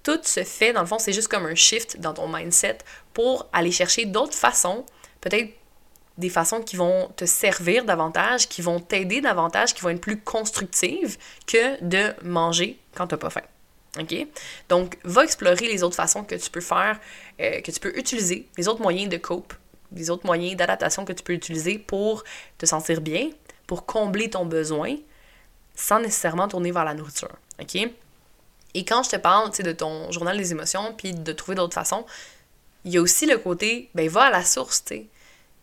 tout 0.03 0.19
se 0.23 0.43
fait, 0.43 0.73
dans 0.73 0.81
le 0.81 0.87
fond, 0.87 0.99
c'est 0.99 1.13
juste 1.13 1.27
comme 1.29 1.45
un 1.45 1.55
shift 1.55 1.99
dans 1.99 2.13
ton 2.13 2.27
mindset 2.27 2.79
pour 3.13 3.47
aller 3.53 3.71
chercher 3.71 4.05
d'autres 4.05 4.33
façons, 4.33 4.85
peut-être 5.21 5.53
des 6.17 6.29
façons 6.29 6.61
qui 6.61 6.75
vont 6.75 7.09
te 7.15 7.25
servir 7.25 7.85
davantage, 7.85 8.47
qui 8.47 8.61
vont 8.61 8.79
t'aider 8.79 9.21
davantage, 9.21 9.73
qui 9.73 9.81
vont 9.81 9.89
être 9.89 10.01
plus 10.01 10.19
constructives 10.19 11.17
que 11.47 11.83
de 11.83 12.13
manger 12.23 12.79
quand 12.95 13.07
t'as 13.07 13.17
pas 13.17 13.29
faim. 13.29 13.41
OK? 13.99 14.27
Donc, 14.69 14.97
va 15.03 15.23
explorer 15.23 15.67
les 15.67 15.83
autres 15.83 15.95
façons 15.95 16.23
que 16.23 16.35
tu 16.35 16.49
peux 16.49 16.61
faire, 16.61 16.99
euh, 17.39 17.61
que 17.61 17.71
tu 17.71 17.79
peux 17.79 17.97
utiliser, 17.97 18.47
les 18.57 18.67
autres 18.67 18.81
moyens 18.81 19.09
de 19.09 19.17
cope, 19.17 19.53
les 19.91 20.09
autres 20.09 20.25
moyens 20.25 20.55
d'adaptation 20.55 21.05
que 21.05 21.13
tu 21.13 21.23
peux 21.23 21.33
utiliser 21.33 21.77
pour 21.77 22.23
te 22.57 22.65
sentir 22.65 23.01
bien, 23.01 23.29
pour 23.67 23.85
combler 23.85 24.29
ton 24.29 24.45
besoin, 24.45 24.95
sans 25.75 25.99
nécessairement 25.99 26.47
tourner 26.47 26.71
vers 26.71 26.85
la 26.85 26.93
nourriture. 26.93 27.35
OK? 27.59 27.75
Et 28.75 28.85
quand 28.85 29.03
je 29.03 29.11
te 29.11 29.15
parle 29.15 29.51
de 29.51 29.71
ton 29.71 30.11
journal 30.11 30.37
des 30.37 30.51
émotions, 30.51 30.93
puis 30.97 31.13
de 31.13 31.31
trouver 31.31 31.55
d'autres 31.55 31.75
façons, 31.75 32.05
il 32.85 32.91
y 32.91 32.97
a 32.97 33.01
aussi 33.01 33.25
le 33.25 33.37
côté, 33.37 33.89
ben 33.93 34.09
va 34.09 34.23
à 34.23 34.29
la 34.29 34.43
source, 34.43 34.83
tu. 34.83 35.03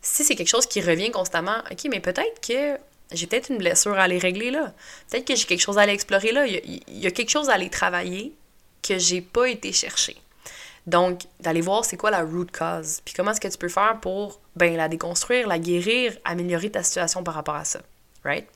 Si 0.03 0.25
c'est 0.25 0.35
quelque 0.35 0.49
chose 0.49 0.67
qui 0.67 0.81
revient 0.81 1.11
constamment, 1.11 1.59
ok, 1.71 1.89
mais 1.91 2.01
peut-être 2.01 2.41
que 2.41 2.79
j'ai 3.13 3.27
peut-être 3.27 3.51
une 3.51 3.59
blessure 3.59 3.99
à 3.99 4.03
aller 4.05 4.19
régler 4.19 4.51
là. 4.51 4.73
Peut-être 5.11 5.27
que 5.27 5.35
j'ai 5.35 5.45
quelque 5.45 5.61
chose 5.61 5.79
à 5.79 5.83
aller 5.83 5.93
explorer 5.93 6.33
là. 6.33 6.47
Il 6.47 6.83
y, 6.89 7.07
a, 7.07 7.11
quelque 7.11 7.31
chose 7.31 7.51
à 7.51 7.55
aller 7.55 7.69
travailler 7.69 8.35
que 8.83 8.99
j'ai 8.99 9.21
pas 9.21 9.49
été 9.49 9.73
chercher. 9.73 10.17
Donc, 10.87 11.23
d'aller 11.41 11.61
voir 11.61 11.85
c'est 11.85 11.97
quoi 11.97 12.11
la 12.11 12.23
root 12.23 12.47
cause, 12.53 13.01
puis 13.05 13.15
comment 13.15 13.33
est-ce 13.33 13.41
que 13.41 13.49
tu 13.49 13.59
peux 13.59 13.69
faire 13.69 13.99
pour 14.01 14.41
ben, 14.57 14.77
la 14.77 14.89
déconstruire, 14.89 15.47
la 15.47 15.59
guérir, 15.59 16.17
améliorer 16.25 16.71
ta 16.71 16.83
situation 16.83 17.23
par 17.23 17.35
rapport 17.35 17.57
à 17.57 17.65
ça. 17.65 17.81
Right? 18.25 18.47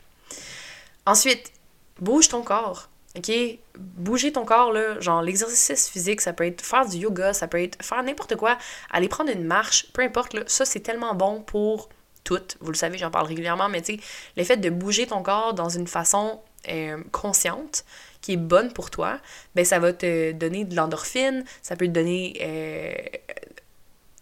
Ensuite, 1.06 1.52
bouge 2.00 2.28
ton 2.28 2.42
corps. 2.42 2.88
OK? 3.16 3.32
Bouger 3.76 4.32
ton 4.32 4.44
corps, 4.44 4.72
là, 4.72 5.00
genre 5.00 5.22
l'exercice 5.22 5.88
physique, 5.88 6.20
ça 6.20 6.32
peut 6.32 6.46
être 6.46 6.62
faire 6.62 6.86
du 6.86 6.96
yoga, 6.96 7.32
ça 7.32 7.48
peut 7.48 7.62
être 7.62 7.82
faire 7.82 8.02
n'importe 8.02 8.36
quoi, 8.36 8.58
aller 8.90 9.08
prendre 9.08 9.30
une 9.30 9.44
marche, 9.44 9.86
peu 9.92 10.02
importe, 10.02 10.34
là, 10.34 10.42
ça 10.46 10.64
c'est 10.64 10.80
tellement 10.80 11.14
bon 11.14 11.40
pour 11.40 11.88
tout. 12.24 12.40
Vous 12.60 12.70
le 12.70 12.76
savez, 12.76 12.98
j'en 12.98 13.10
parle 13.10 13.26
régulièrement, 13.26 13.68
mais 13.68 13.82
tu 13.82 13.94
sais, 13.94 14.00
le 14.36 14.44
fait 14.44 14.56
de 14.56 14.70
bouger 14.70 15.06
ton 15.06 15.22
corps 15.22 15.54
dans 15.54 15.68
une 15.68 15.86
façon 15.86 16.40
euh, 16.68 17.02
consciente, 17.12 17.84
qui 18.20 18.32
est 18.32 18.38
bonne 18.38 18.72
pour 18.72 18.90
toi, 18.90 19.18
ben 19.54 19.66
ça 19.66 19.78
va 19.78 19.92
te 19.92 20.32
donner 20.32 20.64
de 20.64 20.74
l'endorphine, 20.74 21.44
ça 21.60 21.76
peut 21.76 21.86
te 21.86 21.90
donner 21.90 22.38
euh, 22.40 22.94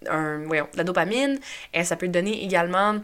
un, 0.09 0.45
voyons, 0.45 0.69
de 0.73 0.77
la 0.77 0.85
dopamine, 0.85 1.39
et 1.73 1.85
ça 1.85 1.95
peut 1.95 2.09
te 2.09 2.13
donner 2.13 2.45
également, 2.45 2.97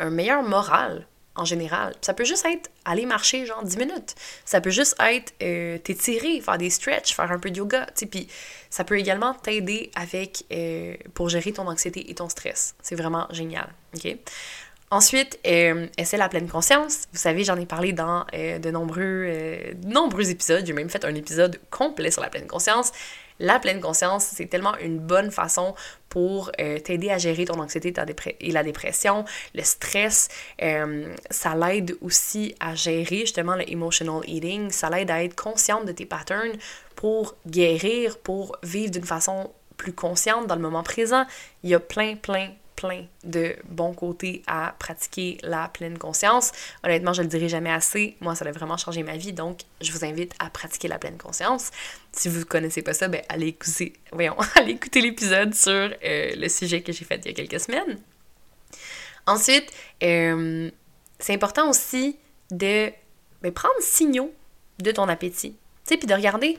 un 0.00 0.10
meilleur 0.10 0.42
moral 0.42 1.06
en 1.38 1.44
général. 1.44 1.94
Ça 2.00 2.12
peut 2.12 2.24
juste 2.24 2.44
être 2.44 2.70
aller 2.84 3.06
marcher 3.06 3.46
genre 3.46 3.62
10 3.62 3.78
minutes. 3.78 4.14
Ça 4.44 4.60
peut 4.60 4.70
juste 4.70 4.96
être 5.00 5.32
euh, 5.42 5.78
t'étirer, 5.78 6.40
faire 6.40 6.58
des 6.58 6.68
stretches, 6.68 7.14
faire 7.14 7.30
un 7.30 7.38
peu 7.38 7.50
de 7.50 7.56
yoga. 7.56 7.86
Puis 8.10 8.28
ça 8.68 8.84
peut 8.84 8.98
également 8.98 9.34
t'aider 9.34 9.90
avec 9.94 10.44
euh, 10.52 10.94
pour 11.14 11.28
gérer 11.28 11.52
ton 11.52 11.66
anxiété 11.68 12.10
et 12.10 12.14
ton 12.14 12.28
stress. 12.28 12.74
C'est 12.82 12.96
vraiment 12.96 13.26
génial. 13.30 13.68
Ensuite, 14.90 15.38
euh, 15.46 15.86
essaie 15.96 16.16
la 16.16 16.28
pleine 16.28 16.48
conscience. 16.48 17.08
Vous 17.12 17.18
savez, 17.18 17.44
j'en 17.44 17.56
ai 17.56 17.66
parlé 17.66 17.92
dans 17.92 18.24
de 18.32 18.70
nombreux 18.70 20.30
épisodes. 20.30 20.66
J'ai 20.66 20.72
même 20.72 20.90
fait 20.90 21.04
un 21.04 21.14
épisode 21.14 21.60
complet 21.70 22.10
sur 22.10 22.22
la 22.22 22.30
pleine 22.30 22.46
conscience. 22.46 22.92
La 23.40 23.58
pleine 23.60 23.80
conscience, 23.80 24.24
c'est 24.24 24.46
tellement 24.46 24.76
une 24.78 24.98
bonne 24.98 25.30
façon 25.30 25.74
pour 26.08 26.50
euh, 26.60 26.78
t'aider 26.78 27.10
à 27.10 27.18
gérer 27.18 27.44
ton 27.44 27.60
anxiété 27.60 27.92
et 28.40 28.50
la 28.50 28.62
dépression, 28.62 29.24
le 29.54 29.62
stress. 29.62 30.28
Euh, 30.62 31.14
ça 31.30 31.54
l'aide 31.54 31.96
aussi 32.00 32.54
à 32.60 32.74
gérer 32.74 33.20
justement 33.20 33.54
le 33.54 33.70
emotional 33.70 34.20
eating. 34.26 34.70
Ça 34.70 34.90
l'aide 34.90 35.10
à 35.10 35.22
être 35.22 35.36
consciente 35.36 35.84
de 35.84 35.92
tes 35.92 36.06
patterns 36.06 36.56
pour 36.96 37.36
guérir, 37.46 38.18
pour 38.18 38.56
vivre 38.62 38.90
d'une 38.90 39.04
façon 39.04 39.52
plus 39.76 39.92
consciente 39.92 40.46
dans 40.46 40.56
le 40.56 40.62
moment 40.62 40.82
présent. 40.82 41.24
Il 41.62 41.70
y 41.70 41.74
a 41.74 41.80
plein, 41.80 42.16
plein, 42.16 42.50
plein 42.78 43.06
de 43.24 43.56
bons 43.64 43.92
côtés 43.92 44.42
à 44.46 44.72
pratiquer 44.78 45.38
la 45.42 45.66
pleine 45.66 45.98
conscience. 45.98 46.52
Honnêtement, 46.84 47.12
je 47.12 47.22
le 47.22 47.28
dirai 47.28 47.48
jamais 47.48 47.72
assez. 47.72 48.16
Moi, 48.20 48.36
ça 48.36 48.44
a 48.44 48.52
vraiment 48.52 48.76
changé 48.76 49.02
ma 49.02 49.16
vie, 49.16 49.32
donc 49.32 49.62
je 49.80 49.90
vous 49.90 50.04
invite 50.04 50.32
à 50.38 50.48
pratiquer 50.48 50.86
la 50.86 50.96
pleine 50.96 51.18
conscience. 51.18 51.72
Si 52.12 52.28
vous 52.28 52.38
ne 52.38 52.44
connaissez 52.44 52.82
pas 52.82 52.94
ça, 52.94 53.08
ben, 53.08 53.20
allez 53.28 53.48
écouter, 53.48 53.94
voyons, 54.12 54.36
allez 54.54 54.72
écouter 54.72 55.00
l'épisode 55.00 55.54
sur 55.56 55.72
euh, 55.72 55.90
le 56.02 56.48
sujet 56.48 56.80
que 56.82 56.92
j'ai 56.92 57.04
fait 57.04 57.20
il 57.24 57.26
y 57.26 57.30
a 57.30 57.34
quelques 57.34 57.60
semaines. 57.60 57.98
Ensuite, 59.26 59.72
euh, 60.04 60.70
c'est 61.18 61.34
important 61.34 61.68
aussi 61.68 62.16
de 62.52 62.92
ben, 63.42 63.52
prendre 63.52 63.74
signaux 63.80 64.32
de 64.78 64.92
ton 64.92 65.08
appétit. 65.08 65.50
Tu 65.50 65.56
sais, 65.94 65.96
puis 65.96 66.06
de 66.06 66.14
regarder 66.14 66.56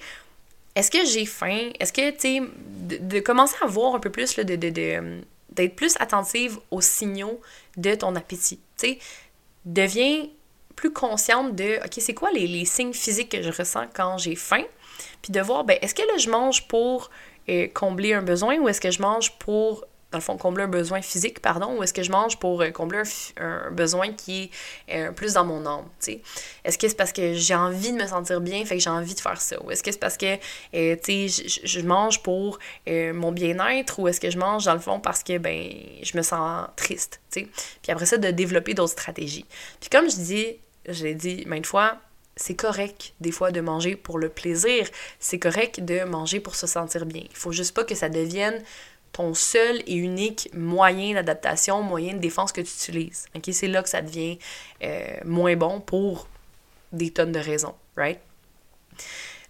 est-ce 0.76 0.92
que 0.92 1.06
j'ai 1.06 1.26
faim? 1.26 1.72
Est-ce 1.80 1.94
que, 1.94 2.12
tu 2.12 2.50
de, 3.02 3.20
commencer 3.22 3.56
à 3.62 3.68
voir 3.68 3.96
un 3.96 4.00
peu 4.00 4.10
plus 4.10 4.36
de, 4.36 4.56
de, 4.56 5.22
d'être 5.52 5.76
plus 5.76 5.96
attentive 6.00 6.60
aux 6.72 6.82
signaux 6.82 7.42
de 7.78 7.96
ton 7.96 8.16
appétit. 8.16 8.60
Tu 8.78 8.98
deviens 9.66 10.28
plus 10.76 10.94
consciente 10.94 11.56
de, 11.56 11.78
OK, 11.84 11.94
c'est 11.98 12.14
quoi 12.14 12.32
les, 12.32 12.48
les, 12.48 12.66
signes 12.66 12.94
physiques 12.94 13.30
que 13.30 13.42
je 13.42 13.52
ressens 13.52 13.88
quand 13.94 14.18
j'ai 14.18 14.36
faim? 14.36 14.64
Puis 15.22 15.32
de 15.32 15.42
voir, 15.42 15.64
ben, 15.64 15.78
est-ce 15.82 15.94
que 15.94 16.02
là, 16.02 16.18
je 16.18 16.30
mange 16.30 16.68
pour 16.68 17.10
euh, 17.50 17.68
combler 17.74 18.14
un 18.14 18.22
besoin 18.22 18.58
ou 18.60 18.70
est-ce 18.70 18.82
que 18.82 18.92
je 18.92 19.02
mange 19.02 19.38
pour 19.40 19.86
dans 20.12 20.18
le 20.18 20.24
fond, 20.24 20.38
combler 20.38 20.64
un 20.64 20.68
besoin 20.68 21.02
physique, 21.02 21.40
pardon, 21.40 21.78
ou 21.78 21.84
est-ce 21.84 21.94
que 21.94 22.02
je 22.02 22.12
mange 22.12 22.40
pour 22.40 22.62
euh, 22.62 22.72
combler 22.72 23.04
un, 23.38 23.70
besoin 23.70 24.12
qui 24.12 24.50
est 24.90 24.96
euh, 24.96 25.12
plus 25.12 25.34
dans 25.34 25.46
mon 25.46 25.66
âme, 25.68 25.86
tu 26.00 26.14
sais? 26.14 26.22
Est-ce 26.64 26.80
que 26.80 26.88
c'est 26.88 26.96
parce 26.96 27.12
que 27.12 27.34
j'ai 27.34 27.54
envie 27.54 27.92
de 27.92 27.98
me 27.98 28.08
sentir 28.08 28.42
bien, 28.42 28.66
fait 28.66 28.78
que 28.78 28.82
j'ai 28.82 28.90
envie 28.90 29.14
de 29.14 29.20
faire 29.20 29.40
ça? 29.40 29.62
Ou 29.64 29.70
est-ce 29.70 29.84
que 29.84 29.92
c'est 29.92 30.00
parce 30.00 30.18
que, 30.18 30.36
euh, 30.74 30.96
tu 31.04 31.30
sais, 31.30 31.60
je, 31.64 31.82
mange 31.82 32.24
pour 32.24 32.60
mon 32.88 33.32
bien-être, 33.32 34.00
ou 34.00 34.08
est-ce 34.08 34.20
que 34.20 34.30
je 34.30 34.38
mange, 34.38 34.66
dans 34.66 34.74
le 34.74 34.80
fond, 34.80 35.00
parce 35.00 35.24
que, 35.24 35.38
ben, 35.38 35.72
je 36.02 36.18
me 36.18 36.24
sens 36.24 36.68
triste, 36.76 37.22
tu 37.32 37.42
sais? 37.42 37.48
Puis 37.82 37.92
après 37.92 38.06
ça, 38.06 38.18
de 38.18 38.32
développer 38.32 38.74
d'autres 38.74 38.94
stratégies. 38.94 39.46
Puis 39.80 39.90
comme 39.90 40.10
je 40.10 40.16
dis, 40.16 40.58
je 40.88 41.04
l'ai 41.04 41.16
dit 41.16 41.44
maintes 41.46 41.66
fois, 41.66 41.98
c'est 42.36 42.56
correct 42.56 43.14
des 43.20 43.32
fois 43.32 43.52
de 43.52 43.62
manger 43.62 43.96
pour 43.96 44.18
le 44.18 44.30
plaisir, 44.30 44.88
c'est 45.20 45.40
correct 45.40 45.82
de 45.82 46.04
manger 46.04 46.40
pour 46.40 46.56
se 46.56 46.68
sentir 46.68 47.06
bien. 47.06 47.24
Il 47.30 47.36
faut 47.36 47.52
juste 47.52 47.76
pas 47.76 47.84
que 47.84 47.96
ça 47.96 48.10
devienne 48.10 48.64
ton 49.12 49.34
seul 49.34 49.82
et 49.88 49.96
unique 49.96 50.50
moyen 50.54 51.16
d'adaptation, 51.16 51.82
moyen 51.82 52.14
de 52.14 52.20
défense 52.20 52.52
que 52.52 52.62
tu 52.62 52.72
utilises. 52.72 53.26
C'est 53.52 53.68
là 53.68 53.84
que 53.84 53.90
ça 53.90 54.02
devient 54.02 54.38
euh, 54.84 55.18
moins 55.26 55.56
bon 55.56 55.80
pour 55.80 56.28
des 56.92 57.12
tonnes 57.12 57.32
de 57.32 57.40
raisons, 57.40 57.76
right? 57.98 58.20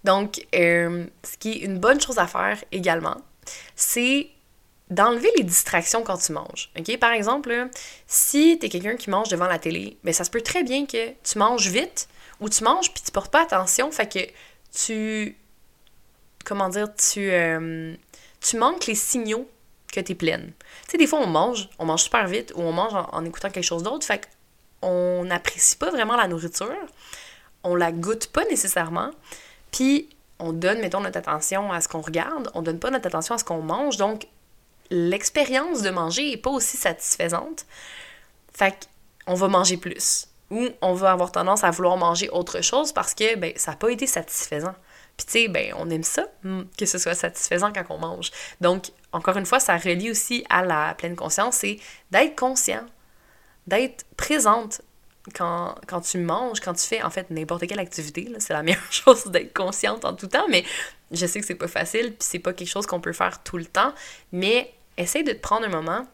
Donc, 0.03 0.45
euh, 0.55 1.05
ce 1.23 1.37
qui 1.37 1.51
est 1.51 1.59
une 1.59 1.77
bonne 1.77 1.99
chose 1.99 2.19
à 2.19 2.27
faire 2.27 2.63
également, 2.71 3.17
c'est 3.75 4.29
d'enlever 4.89 5.29
les 5.37 5.43
distractions 5.43 6.03
quand 6.03 6.17
tu 6.17 6.31
manges. 6.31 6.71
Par 6.99 7.11
exemple, 7.11 7.69
si 8.07 8.57
tu 8.59 8.65
es 8.65 8.69
quelqu'un 8.69 8.95
qui 8.95 9.09
mange 9.09 9.29
devant 9.29 9.47
la 9.47 9.59
télé, 9.59 9.97
mais 10.03 10.11
ben, 10.11 10.13
ça 10.13 10.23
se 10.23 10.31
peut 10.31 10.41
très 10.41 10.63
bien 10.63 10.85
que 10.85 11.11
tu 11.23 11.37
manges 11.37 11.67
vite 11.67 12.07
ou 12.39 12.49
tu 12.49 12.63
manges 12.63 12.91
puis 12.91 13.03
tu 13.03 13.11
portes 13.11 13.31
pas 13.31 13.43
attention, 13.43 13.91
fait 13.91 14.11
que 14.11 14.19
tu 14.73 15.37
comment 16.45 16.69
dire, 16.69 16.87
tu 16.95 17.29
euh, 17.31 17.93
tu 18.41 18.57
manques 18.57 18.85
les 18.85 18.95
signaux 18.95 19.49
que 19.91 19.99
tu 19.99 20.11
es 20.11 20.15
pleine. 20.15 20.51
Tu 20.85 20.91
sais, 20.91 20.97
des 20.97 21.07
fois, 21.07 21.19
on 21.19 21.27
mange, 21.27 21.69
on 21.79 21.85
mange 21.85 22.03
super 22.03 22.27
vite 22.27 22.53
ou 22.55 22.61
on 22.61 22.71
mange 22.71 22.93
en, 22.93 23.25
écoutant 23.25 23.49
quelque 23.49 23.63
chose 23.63 23.83
d'autre, 23.83 24.05
fait 24.05 24.27
qu'on 24.81 25.23
n'apprécie 25.25 25.75
pas 25.75 25.89
vraiment 25.89 26.15
la 26.15 26.27
nourriture, 26.27 26.75
on 27.63 27.75
la 27.75 27.91
goûte 27.91 28.27
pas 28.27 28.45
nécessairement, 28.45 29.11
puis 29.71 30.09
on 30.39 30.53
donne, 30.53 30.79
mettons, 30.79 31.01
notre 31.01 31.17
attention 31.17 31.71
à 31.71 31.81
ce 31.81 31.87
qu'on 31.87 32.01
regarde, 32.01 32.49
on 32.53 32.61
donne 32.61 32.79
pas 32.79 32.91
notre 32.91 33.07
attention 33.07 33.35
à 33.35 33.37
ce 33.37 33.43
qu'on 33.43 33.61
mange, 33.61 33.97
donc 33.97 34.27
l'expérience 34.89 35.81
de 35.81 35.89
manger 35.89 36.31
est 36.31 36.37
pas 36.37 36.49
aussi 36.49 36.77
satisfaisante. 36.77 37.65
Fait 38.53 38.87
qu'on 39.25 39.33
va 39.33 39.47
manger 39.47 39.77
plus. 39.77 40.27
Ou 40.49 40.67
on 40.81 40.93
va 40.93 41.11
avoir 41.11 41.31
tendance 41.31 41.63
à 41.63 41.69
vouloir 41.71 41.97
manger 41.97 42.29
autre 42.29 42.61
chose 42.61 42.91
parce 42.91 43.13
que 43.13 43.35
ben, 43.35 43.53
ça 43.55 43.71
n'a 43.71 43.77
pas 43.77 43.91
été 43.91 44.07
satisfaisant. 44.07 44.73
Puis 45.19 45.25
tu 45.25 45.31
sais, 45.33 45.47
ben, 45.49 45.73
on 45.77 45.89
aime 45.89 46.03
ça, 46.03 46.27
hmm, 46.43 46.61
que 46.77 46.85
ce 46.85 46.97
soit 46.97 47.13
satisfaisant 47.13 47.73
quand 47.73 47.83
on 47.89 47.97
mange. 47.97 48.31
Donc, 48.61 48.85
encore 49.11 49.35
une 49.35 49.45
fois, 49.45 49.59
ça 49.59 49.75
relie 49.75 50.09
aussi 50.09 50.45
à 50.49 50.63
la 50.63 50.93
pleine 50.93 51.17
conscience, 51.17 51.57
c'est 51.57 51.77
d'être 52.09 52.39
conscient, 52.39 52.85
d'être 53.67 54.05
présente 54.15 54.81
quand, 55.35 55.75
quand, 55.87 55.99
tu 55.99 56.19
manges, 56.19 56.61
quand 56.61 56.73
tu 56.73 56.87
fais 56.87 57.03
en 57.03 57.09
fait 57.09 57.29
n'importe 57.31 57.67
quelle 57.67 57.81
activité. 57.81 58.31
C'est 58.39 58.53
la 58.53 58.63
meilleure 58.63 58.91
chose 58.93 59.25
d'être 59.25 59.53
consciente 59.53 60.05
en 60.05 60.13
tout 60.13 60.27
temps, 60.27 60.47
mais 60.47 60.63
je 61.11 61.25
sais 61.25 61.41
que 61.41 61.45
c'est 61.45 61.55
pas 61.55 61.67
facile, 61.67 62.13
puis 62.13 62.19
c'est 62.21 62.39
pas 62.39 62.53
quelque 62.53 62.69
chose 62.69 62.85
qu'on 62.85 63.01
peut 63.01 63.11
faire 63.11 63.43
tout 63.43 63.57
le 63.57 63.65
temps. 63.65 63.93
Mais 64.31 64.73
essaye 64.95 65.25
de 65.25 65.33
te 65.33 65.41
prendre 65.41 65.65
un 65.65 65.69
moment 65.69 66.07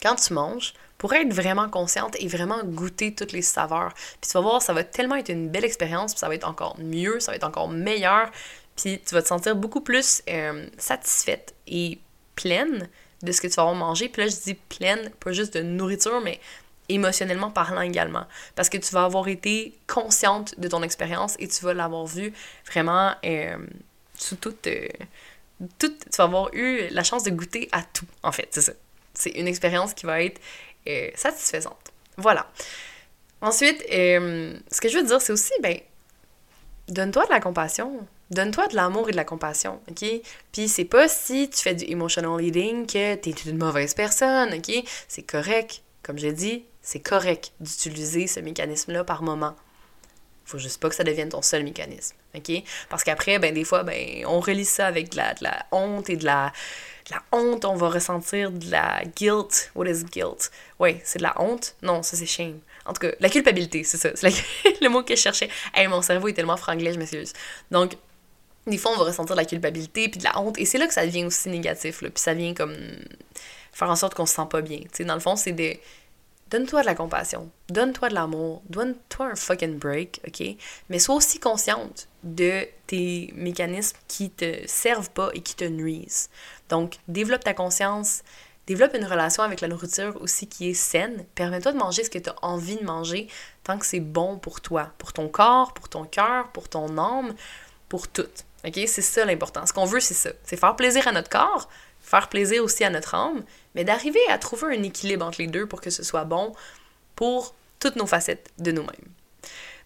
quand 0.00 0.14
tu 0.14 0.34
manges 0.34 0.74
pour 1.00 1.14
être 1.14 1.32
vraiment 1.32 1.70
consciente 1.70 2.14
et 2.20 2.28
vraiment 2.28 2.62
goûter 2.62 3.14
toutes 3.14 3.32
les 3.32 3.40
saveurs. 3.40 3.94
Puis 3.94 4.28
tu 4.28 4.32
vas 4.34 4.40
voir, 4.40 4.60
ça 4.60 4.74
va 4.74 4.84
tellement 4.84 5.16
être 5.16 5.30
une 5.30 5.48
belle 5.48 5.64
expérience, 5.64 6.12
puis 6.12 6.18
ça 6.18 6.28
va 6.28 6.34
être 6.34 6.46
encore 6.46 6.78
mieux, 6.78 7.20
ça 7.20 7.32
va 7.32 7.36
être 7.36 7.44
encore 7.44 7.70
meilleur, 7.70 8.30
puis 8.76 9.00
tu 9.00 9.14
vas 9.14 9.22
te 9.22 9.28
sentir 9.28 9.56
beaucoup 9.56 9.80
plus 9.80 10.22
euh, 10.28 10.66
satisfaite 10.76 11.54
et 11.66 11.98
pleine 12.36 12.86
de 13.22 13.32
ce 13.32 13.40
que 13.40 13.46
tu 13.46 13.54
vas 13.54 13.62
avoir 13.62 13.76
mangé. 13.76 14.10
Puis 14.10 14.22
là, 14.22 14.28
je 14.28 14.36
dis 14.42 14.52
pleine, 14.54 15.08
pas 15.20 15.32
juste 15.32 15.54
de 15.54 15.62
nourriture, 15.62 16.20
mais 16.20 16.38
émotionnellement 16.90 17.50
parlant 17.50 17.80
également. 17.80 18.26
Parce 18.54 18.68
que 18.68 18.76
tu 18.76 18.92
vas 18.92 19.04
avoir 19.04 19.26
été 19.28 19.78
consciente 19.86 20.60
de 20.60 20.68
ton 20.68 20.82
expérience 20.82 21.34
et 21.38 21.48
tu 21.48 21.64
vas 21.64 21.72
l'avoir 21.72 22.04
vu 22.04 22.34
vraiment 22.70 23.14
euh, 23.24 23.56
sous 24.18 24.36
toute, 24.36 24.66
euh, 24.66 24.86
toute... 25.78 26.10
Tu 26.10 26.16
vas 26.18 26.24
avoir 26.24 26.52
eu 26.52 26.88
la 26.90 27.04
chance 27.04 27.22
de 27.22 27.30
goûter 27.30 27.70
à 27.72 27.82
tout, 27.84 28.06
en 28.22 28.32
fait, 28.32 28.48
c'est 28.50 28.60
ça. 28.60 28.72
C'est 29.14 29.30
une 29.30 29.48
expérience 29.48 29.92
qui 29.92 30.06
va 30.06 30.22
être 30.22 30.40
euh, 30.90 31.10
satisfaisante. 31.14 31.92
Voilà. 32.16 32.50
Ensuite, 33.40 33.82
ce 33.88 34.80
que 34.80 34.88
je 34.88 34.98
veux 34.98 35.04
dire, 35.04 35.20
c'est 35.20 35.32
aussi, 35.32 35.52
ben, 35.62 35.78
donne-toi 36.88 37.24
de 37.26 37.30
la 37.30 37.40
compassion. 37.40 38.06
Donne-toi 38.30 38.68
de 38.68 38.76
l'amour 38.76 39.08
et 39.08 39.12
de 39.12 39.16
la 39.16 39.24
compassion, 39.24 39.80
OK? 39.90 40.04
Puis 40.52 40.68
c'est 40.68 40.84
pas 40.84 41.08
si 41.08 41.50
tu 41.50 41.60
fais 41.60 41.74
du 41.74 41.84
emotional 41.90 42.40
eating 42.40 42.86
que 42.86 43.16
t'es 43.16 43.30
une 43.46 43.58
mauvaise 43.58 43.94
personne, 43.94 44.54
OK? 44.54 44.84
C'est 45.08 45.22
correct. 45.22 45.82
Comme 46.02 46.16
j'ai 46.16 46.32
dit, 46.32 46.64
c'est 46.80 47.00
correct 47.00 47.52
d'utiliser 47.58 48.28
ce 48.28 48.38
mécanisme-là 48.38 49.02
par 49.02 49.22
moment. 49.22 49.56
Faut 50.44 50.58
juste 50.58 50.80
pas 50.80 50.88
que 50.88 50.94
ça 50.94 51.04
devienne 51.04 51.28
ton 51.28 51.42
seul 51.42 51.64
mécanisme, 51.64 52.16
OK? 52.36 52.52
Parce 52.88 53.02
qu'après, 53.02 53.40
ben 53.40 53.52
des 53.52 53.64
fois, 53.64 53.82
ben 53.82 54.24
on 54.26 54.38
relie 54.38 54.64
ça 54.64 54.86
avec 54.86 55.10
de 55.10 55.16
la 55.16 55.66
honte 55.72 56.08
et 56.08 56.16
de 56.16 56.24
la, 56.24 56.52
la 57.10 57.22
honte, 57.32 57.64
on 57.64 57.74
va 57.74 57.88
ressentir 57.88 58.50
de 58.50 58.70
la 58.70 59.02
guilt. 59.16 59.70
What 59.74 59.86
is 59.86 60.04
guilt? 60.04 60.50
Oui, 60.78 61.00
c'est 61.04 61.18
de 61.18 61.24
la 61.24 61.40
honte? 61.40 61.74
Non, 61.82 62.02
ça 62.02 62.16
c'est 62.16 62.26
shame. 62.26 62.60
En 62.86 62.92
tout 62.92 63.00
cas, 63.00 63.12
la 63.20 63.28
culpabilité, 63.28 63.84
c'est 63.84 63.98
ça. 63.98 64.10
C'est 64.14 64.30
le 64.80 64.88
mot 64.88 65.02
que 65.02 65.14
je 65.14 65.20
cherchais. 65.20 65.48
Hey, 65.74 65.86
mon 65.88 66.02
cerveau 66.02 66.28
est 66.28 66.32
tellement 66.32 66.56
franglais, 66.56 66.92
je 66.92 66.98
m'excuse. 66.98 67.32
Donc, 67.70 67.96
des 68.66 68.78
fois, 68.78 68.92
on 68.92 68.98
va 68.98 69.04
ressentir 69.04 69.34
de 69.34 69.40
la 69.40 69.46
culpabilité 69.46 70.08
puis 70.08 70.18
de 70.18 70.24
la 70.24 70.38
honte. 70.40 70.58
Et 70.58 70.64
c'est 70.64 70.78
là 70.78 70.86
que 70.86 70.94
ça 70.94 71.04
devient 71.04 71.24
aussi 71.24 71.48
négatif. 71.48 72.02
Là. 72.02 72.10
Puis 72.10 72.22
ça 72.22 72.34
vient 72.34 72.54
comme 72.54 72.74
faire 73.72 73.90
en 73.90 73.96
sorte 73.96 74.14
qu'on 74.14 74.26
se 74.26 74.34
sent 74.34 74.46
pas 74.50 74.60
bien. 74.60 74.80
sais, 74.92 75.04
dans 75.04 75.14
le 75.14 75.20
fond, 75.20 75.36
c'est 75.36 75.52
de 75.52 75.74
Donne-toi 76.50 76.80
de 76.80 76.86
la 76.86 76.96
compassion, 76.96 77.48
donne-toi 77.68 78.08
de 78.08 78.14
l'amour, 78.14 78.62
donne-toi 78.68 79.26
un 79.26 79.36
fucking 79.36 79.78
break, 79.78 80.20
ok? 80.26 80.56
Mais 80.88 80.98
sois 80.98 81.14
aussi 81.14 81.38
consciente 81.38 82.08
de 82.24 82.66
tes 82.88 83.32
mécanismes 83.36 83.96
qui 84.08 84.30
te 84.30 84.66
servent 84.66 85.10
pas 85.10 85.30
et 85.32 85.42
qui 85.42 85.54
te 85.54 85.64
nuisent. 85.64 86.28
Donc, 86.68 86.96
développe 87.06 87.44
ta 87.44 87.54
conscience, 87.54 88.22
développe 88.66 88.94
une 88.94 89.04
relation 89.04 89.44
avec 89.44 89.60
la 89.60 89.68
nourriture 89.68 90.20
aussi 90.20 90.48
qui 90.48 90.70
est 90.70 90.74
saine. 90.74 91.24
Permets-toi 91.36 91.70
de 91.70 91.78
manger 91.78 92.02
ce 92.02 92.10
que 92.10 92.18
tu 92.18 92.30
as 92.30 92.36
envie 92.42 92.76
de 92.76 92.84
manger 92.84 93.28
tant 93.62 93.78
que 93.78 93.86
c'est 93.86 94.00
bon 94.00 94.36
pour 94.36 94.60
toi, 94.60 94.90
pour 94.98 95.12
ton 95.12 95.28
corps, 95.28 95.72
pour 95.72 95.88
ton 95.88 96.04
cœur, 96.04 96.48
pour 96.48 96.68
ton 96.68 96.98
âme, 96.98 97.32
pour 97.88 98.08
tout. 98.08 98.26
OK? 98.66 98.74
C'est 98.74 99.02
ça 99.02 99.24
l'important. 99.24 99.66
Ce 99.66 99.72
qu'on 99.72 99.84
veut, 99.84 100.00
c'est 100.00 100.14
ça. 100.14 100.30
C'est 100.42 100.56
faire 100.56 100.74
plaisir 100.74 101.06
à 101.06 101.12
notre 101.12 101.28
corps, 101.28 101.68
faire 102.00 102.28
plaisir 102.28 102.64
aussi 102.64 102.82
à 102.82 102.90
notre 102.90 103.14
âme, 103.14 103.44
mais 103.74 103.84
d'arriver 103.84 104.20
à 104.28 104.38
trouver 104.38 104.76
un 104.76 104.82
équilibre 104.82 105.24
entre 105.24 105.40
les 105.40 105.46
deux 105.46 105.66
pour 105.66 105.80
que 105.80 105.90
ce 105.90 106.02
soit 106.02 106.24
bon 106.24 106.52
pour 107.14 107.54
toutes 107.78 107.96
nos 107.96 108.06
facettes 108.06 108.50
de 108.58 108.72
nous-mêmes. 108.72 109.10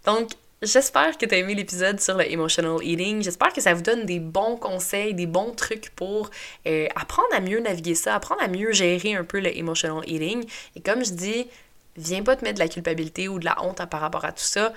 Donc, 0.05 0.33
j'espère 0.63 1.17
que 1.17 1.27
tu 1.27 1.35
as 1.35 1.39
aimé 1.39 1.55
l'épisode 1.55 2.01
sur 2.01 2.17
le 2.17 2.31
emotional 2.31 2.79
eating. 2.83 3.23
J'espère 3.23 3.53
que 3.53 3.61
ça 3.61 3.75
vous 3.75 3.83
donne 3.83 4.05
des 4.05 4.21
bons 4.21 4.57
conseils, 4.57 5.15
des 5.15 5.27
bons 5.27 5.53
trucs 5.53 5.91
pour 5.91 6.31
euh, 6.67 6.87
apprendre 6.97 7.29
à 7.35 7.41
mieux 7.41 7.61
naviguer 7.61 7.95
ça, 7.95 8.15
apprendre 8.15 8.43
à 8.43 8.49
mieux 8.49 8.73
gérer 8.73 9.15
un 9.15 9.25
peu 9.25 9.41
le 9.41 9.57
emotional 9.57 10.03
eating. 10.07 10.45
Et 10.77 10.81
comme 10.81 11.05
je 11.05 11.13
dis, 11.13 11.49
viens 11.97 12.23
pas 12.23 12.37
te 12.37 12.45
mettre 12.45 12.57
de 12.57 12.65
la 12.65 12.69
culpabilité 12.69 13.29
ou 13.29 13.39
de 13.39 13.45
la 13.45 13.63
honte 13.65 13.85
par 13.87 14.01
rapport 14.01 14.25
à 14.25 14.33
tout 14.33 14.45
ça. 14.45 14.73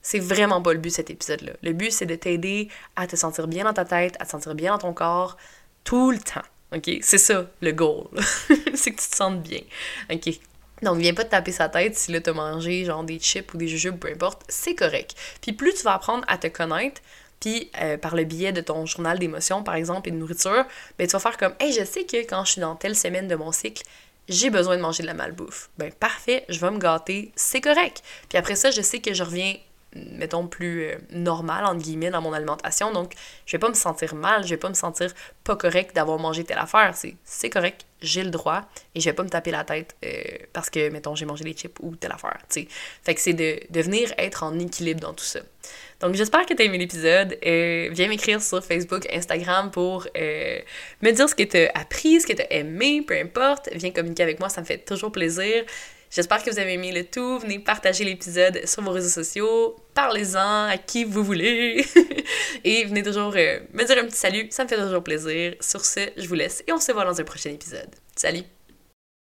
C'est 0.00 0.20
vraiment 0.20 0.62
pas 0.62 0.72
le 0.72 0.78
but 0.78 0.90
cet 0.90 1.10
épisode-là. 1.10 1.52
Le 1.62 1.72
but, 1.72 1.90
c'est 1.90 2.06
de 2.06 2.14
t'aider 2.14 2.68
à 2.96 3.06
te 3.06 3.16
sentir 3.16 3.48
bien 3.48 3.64
dans 3.64 3.72
ta 3.72 3.84
tête, 3.84 4.16
à 4.20 4.24
te 4.24 4.30
sentir 4.30 4.54
bien 4.54 4.72
dans 4.72 4.78
ton 4.78 4.92
corps, 4.94 5.36
tout 5.84 6.10
le 6.10 6.18
temps. 6.18 6.42
OK? 6.74 6.90
C'est 7.00 7.18
ça, 7.18 7.46
le 7.60 7.72
goal. 7.72 8.08
c'est 8.74 8.92
que 8.92 9.00
tu 9.00 9.08
te 9.08 9.16
sentes 9.16 9.42
bien. 9.42 9.60
OK? 10.10 10.28
Donc, 10.82 10.98
viens 10.98 11.14
pas 11.14 11.24
te 11.24 11.30
taper 11.30 11.52
sa 11.52 11.68
tête 11.68 11.96
si 11.96 12.12
là, 12.12 12.20
t'as 12.20 12.32
mangé 12.32 12.84
genre 12.84 13.02
des 13.02 13.18
chips 13.18 13.52
ou 13.52 13.56
des 13.56 13.68
jujubes, 13.68 13.98
peu 13.98 14.08
importe, 14.08 14.42
c'est 14.48 14.74
correct. 14.74 15.14
Puis 15.40 15.52
plus 15.52 15.74
tu 15.74 15.82
vas 15.82 15.94
apprendre 15.94 16.24
à 16.28 16.38
te 16.38 16.46
connaître, 16.46 17.00
puis 17.40 17.70
euh, 17.80 17.96
par 17.96 18.14
le 18.14 18.24
biais 18.24 18.52
de 18.52 18.60
ton 18.60 18.86
journal 18.86 19.18
d'émotions, 19.18 19.62
par 19.62 19.74
exemple, 19.74 20.08
et 20.08 20.12
de 20.12 20.16
nourriture, 20.16 20.66
ben 20.98 21.06
tu 21.06 21.12
vas 21.12 21.18
faire 21.18 21.36
comme 21.36 21.54
«Hey, 21.60 21.72
je 21.72 21.84
sais 21.84 22.04
que 22.04 22.18
quand 22.18 22.44
je 22.44 22.52
suis 22.52 22.60
dans 22.60 22.76
telle 22.76 22.96
semaine 22.96 23.28
de 23.28 23.34
mon 23.34 23.52
cycle, 23.52 23.82
j'ai 24.28 24.50
besoin 24.50 24.76
de 24.76 24.82
manger 24.82 25.02
de 25.02 25.08
la 25.08 25.14
malbouffe. 25.14 25.70
Ben 25.78 25.90
parfait, 25.92 26.44
je 26.48 26.60
vais 26.60 26.70
me 26.70 26.78
gâter, 26.78 27.32
c'est 27.34 27.60
correct. 27.60 28.02
Puis 28.28 28.38
après 28.38 28.56
ça, 28.56 28.70
je 28.70 28.82
sais 28.82 29.00
que 29.00 29.14
je 29.14 29.22
reviens 29.22 29.54
mettons, 29.94 30.46
plus 30.46 30.84
euh, 30.84 30.96
normal, 31.10 31.64
entre 31.64 31.80
guillemets, 31.80 32.10
dans 32.10 32.20
mon 32.20 32.32
alimentation. 32.32 32.92
Donc, 32.92 33.12
je 33.46 33.52
vais 33.52 33.58
pas 33.58 33.68
me 33.68 33.74
sentir 33.74 34.14
mal, 34.14 34.44
je 34.44 34.50
vais 34.50 34.56
pas 34.56 34.68
me 34.68 34.74
sentir 34.74 35.12
pas 35.44 35.56
correct 35.56 35.94
d'avoir 35.94 36.18
mangé 36.18 36.44
telle 36.44 36.58
affaire. 36.58 36.94
C'est 37.24 37.50
correct, 37.50 37.86
j'ai 38.02 38.22
le 38.22 38.30
droit 38.30 38.62
et 38.94 39.00
je 39.00 39.06
vais 39.06 39.14
pas 39.14 39.22
me 39.22 39.28
taper 39.28 39.50
la 39.50 39.64
tête 39.64 39.96
euh, 40.04 40.10
parce 40.52 40.70
que, 40.70 40.90
mettons, 40.90 41.14
j'ai 41.14 41.24
mangé 41.24 41.44
des 41.44 41.54
chips 41.54 41.78
ou 41.80 41.96
telle 41.96 42.12
affaire. 42.12 42.38
Fait 42.50 43.14
que 43.14 43.20
c'est 43.20 43.32
de, 43.32 43.60
de 43.70 43.80
venir 43.80 44.12
être 44.18 44.42
en 44.42 44.58
équilibre 44.58 45.00
dans 45.00 45.14
tout 45.14 45.24
ça. 45.24 45.40
Donc, 46.00 46.14
j'espère 46.14 46.46
que 46.46 46.54
tu 46.54 46.62
as 46.62 46.66
aimé 46.66 46.78
l'épisode. 46.78 47.38
Euh, 47.44 47.88
viens 47.90 48.08
m'écrire 48.08 48.40
sur 48.40 48.64
Facebook, 48.64 49.06
Instagram 49.12 49.70
pour 49.70 50.06
me 50.14 51.10
dire 51.10 51.28
ce 51.28 51.34
que 51.34 51.42
tu 51.42 51.56
as 51.56 51.70
appris, 51.74 52.20
ce 52.20 52.26
que 52.26 52.34
tu 52.34 52.42
as 52.42 52.52
aimé, 52.52 53.02
peu 53.06 53.18
importe. 53.18 53.68
Viens 53.72 53.90
communiquer 53.90 54.22
avec 54.22 54.38
moi, 54.38 54.48
ça 54.48 54.60
me 54.60 54.66
fait 54.66 54.78
toujours 54.78 55.10
plaisir. 55.10 55.64
J'espère 56.10 56.42
que 56.42 56.50
vous 56.50 56.58
avez 56.58 56.74
aimé 56.74 56.92
le 56.92 57.04
tout. 57.04 57.38
Venez 57.38 57.58
partager 57.58 58.04
l'épisode 58.04 58.66
sur 58.66 58.82
vos 58.82 58.92
réseaux 58.92 59.08
sociaux. 59.08 59.76
Parlez-en 59.94 60.64
à 60.64 60.78
qui 60.78 61.04
vous 61.04 61.22
voulez. 61.22 61.84
et 62.64 62.84
venez 62.84 63.02
toujours 63.02 63.32
euh, 63.36 63.60
me 63.72 63.84
dire 63.84 63.98
un 63.98 64.06
petit 64.06 64.16
salut. 64.16 64.46
Ça 64.50 64.64
me 64.64 64.68
fait 64.68 64.76
toujours 64.76 65.02
plaisir. 65.02 65.54
Sur 65.60 65.84
ce, 65.84 66.00
je 66.16 66.26
vous 66.26 66.34
laisse 66.34 66.62
et 66.66 66.72
on 66.72 66.80
se 66.80 66.92
voit 66.92 67.04
dans 67.04 67.20
un 67.20 67.24
prochain 67.24 67.50
épisode. 67.50 67.90
Salut! 68.16 68.57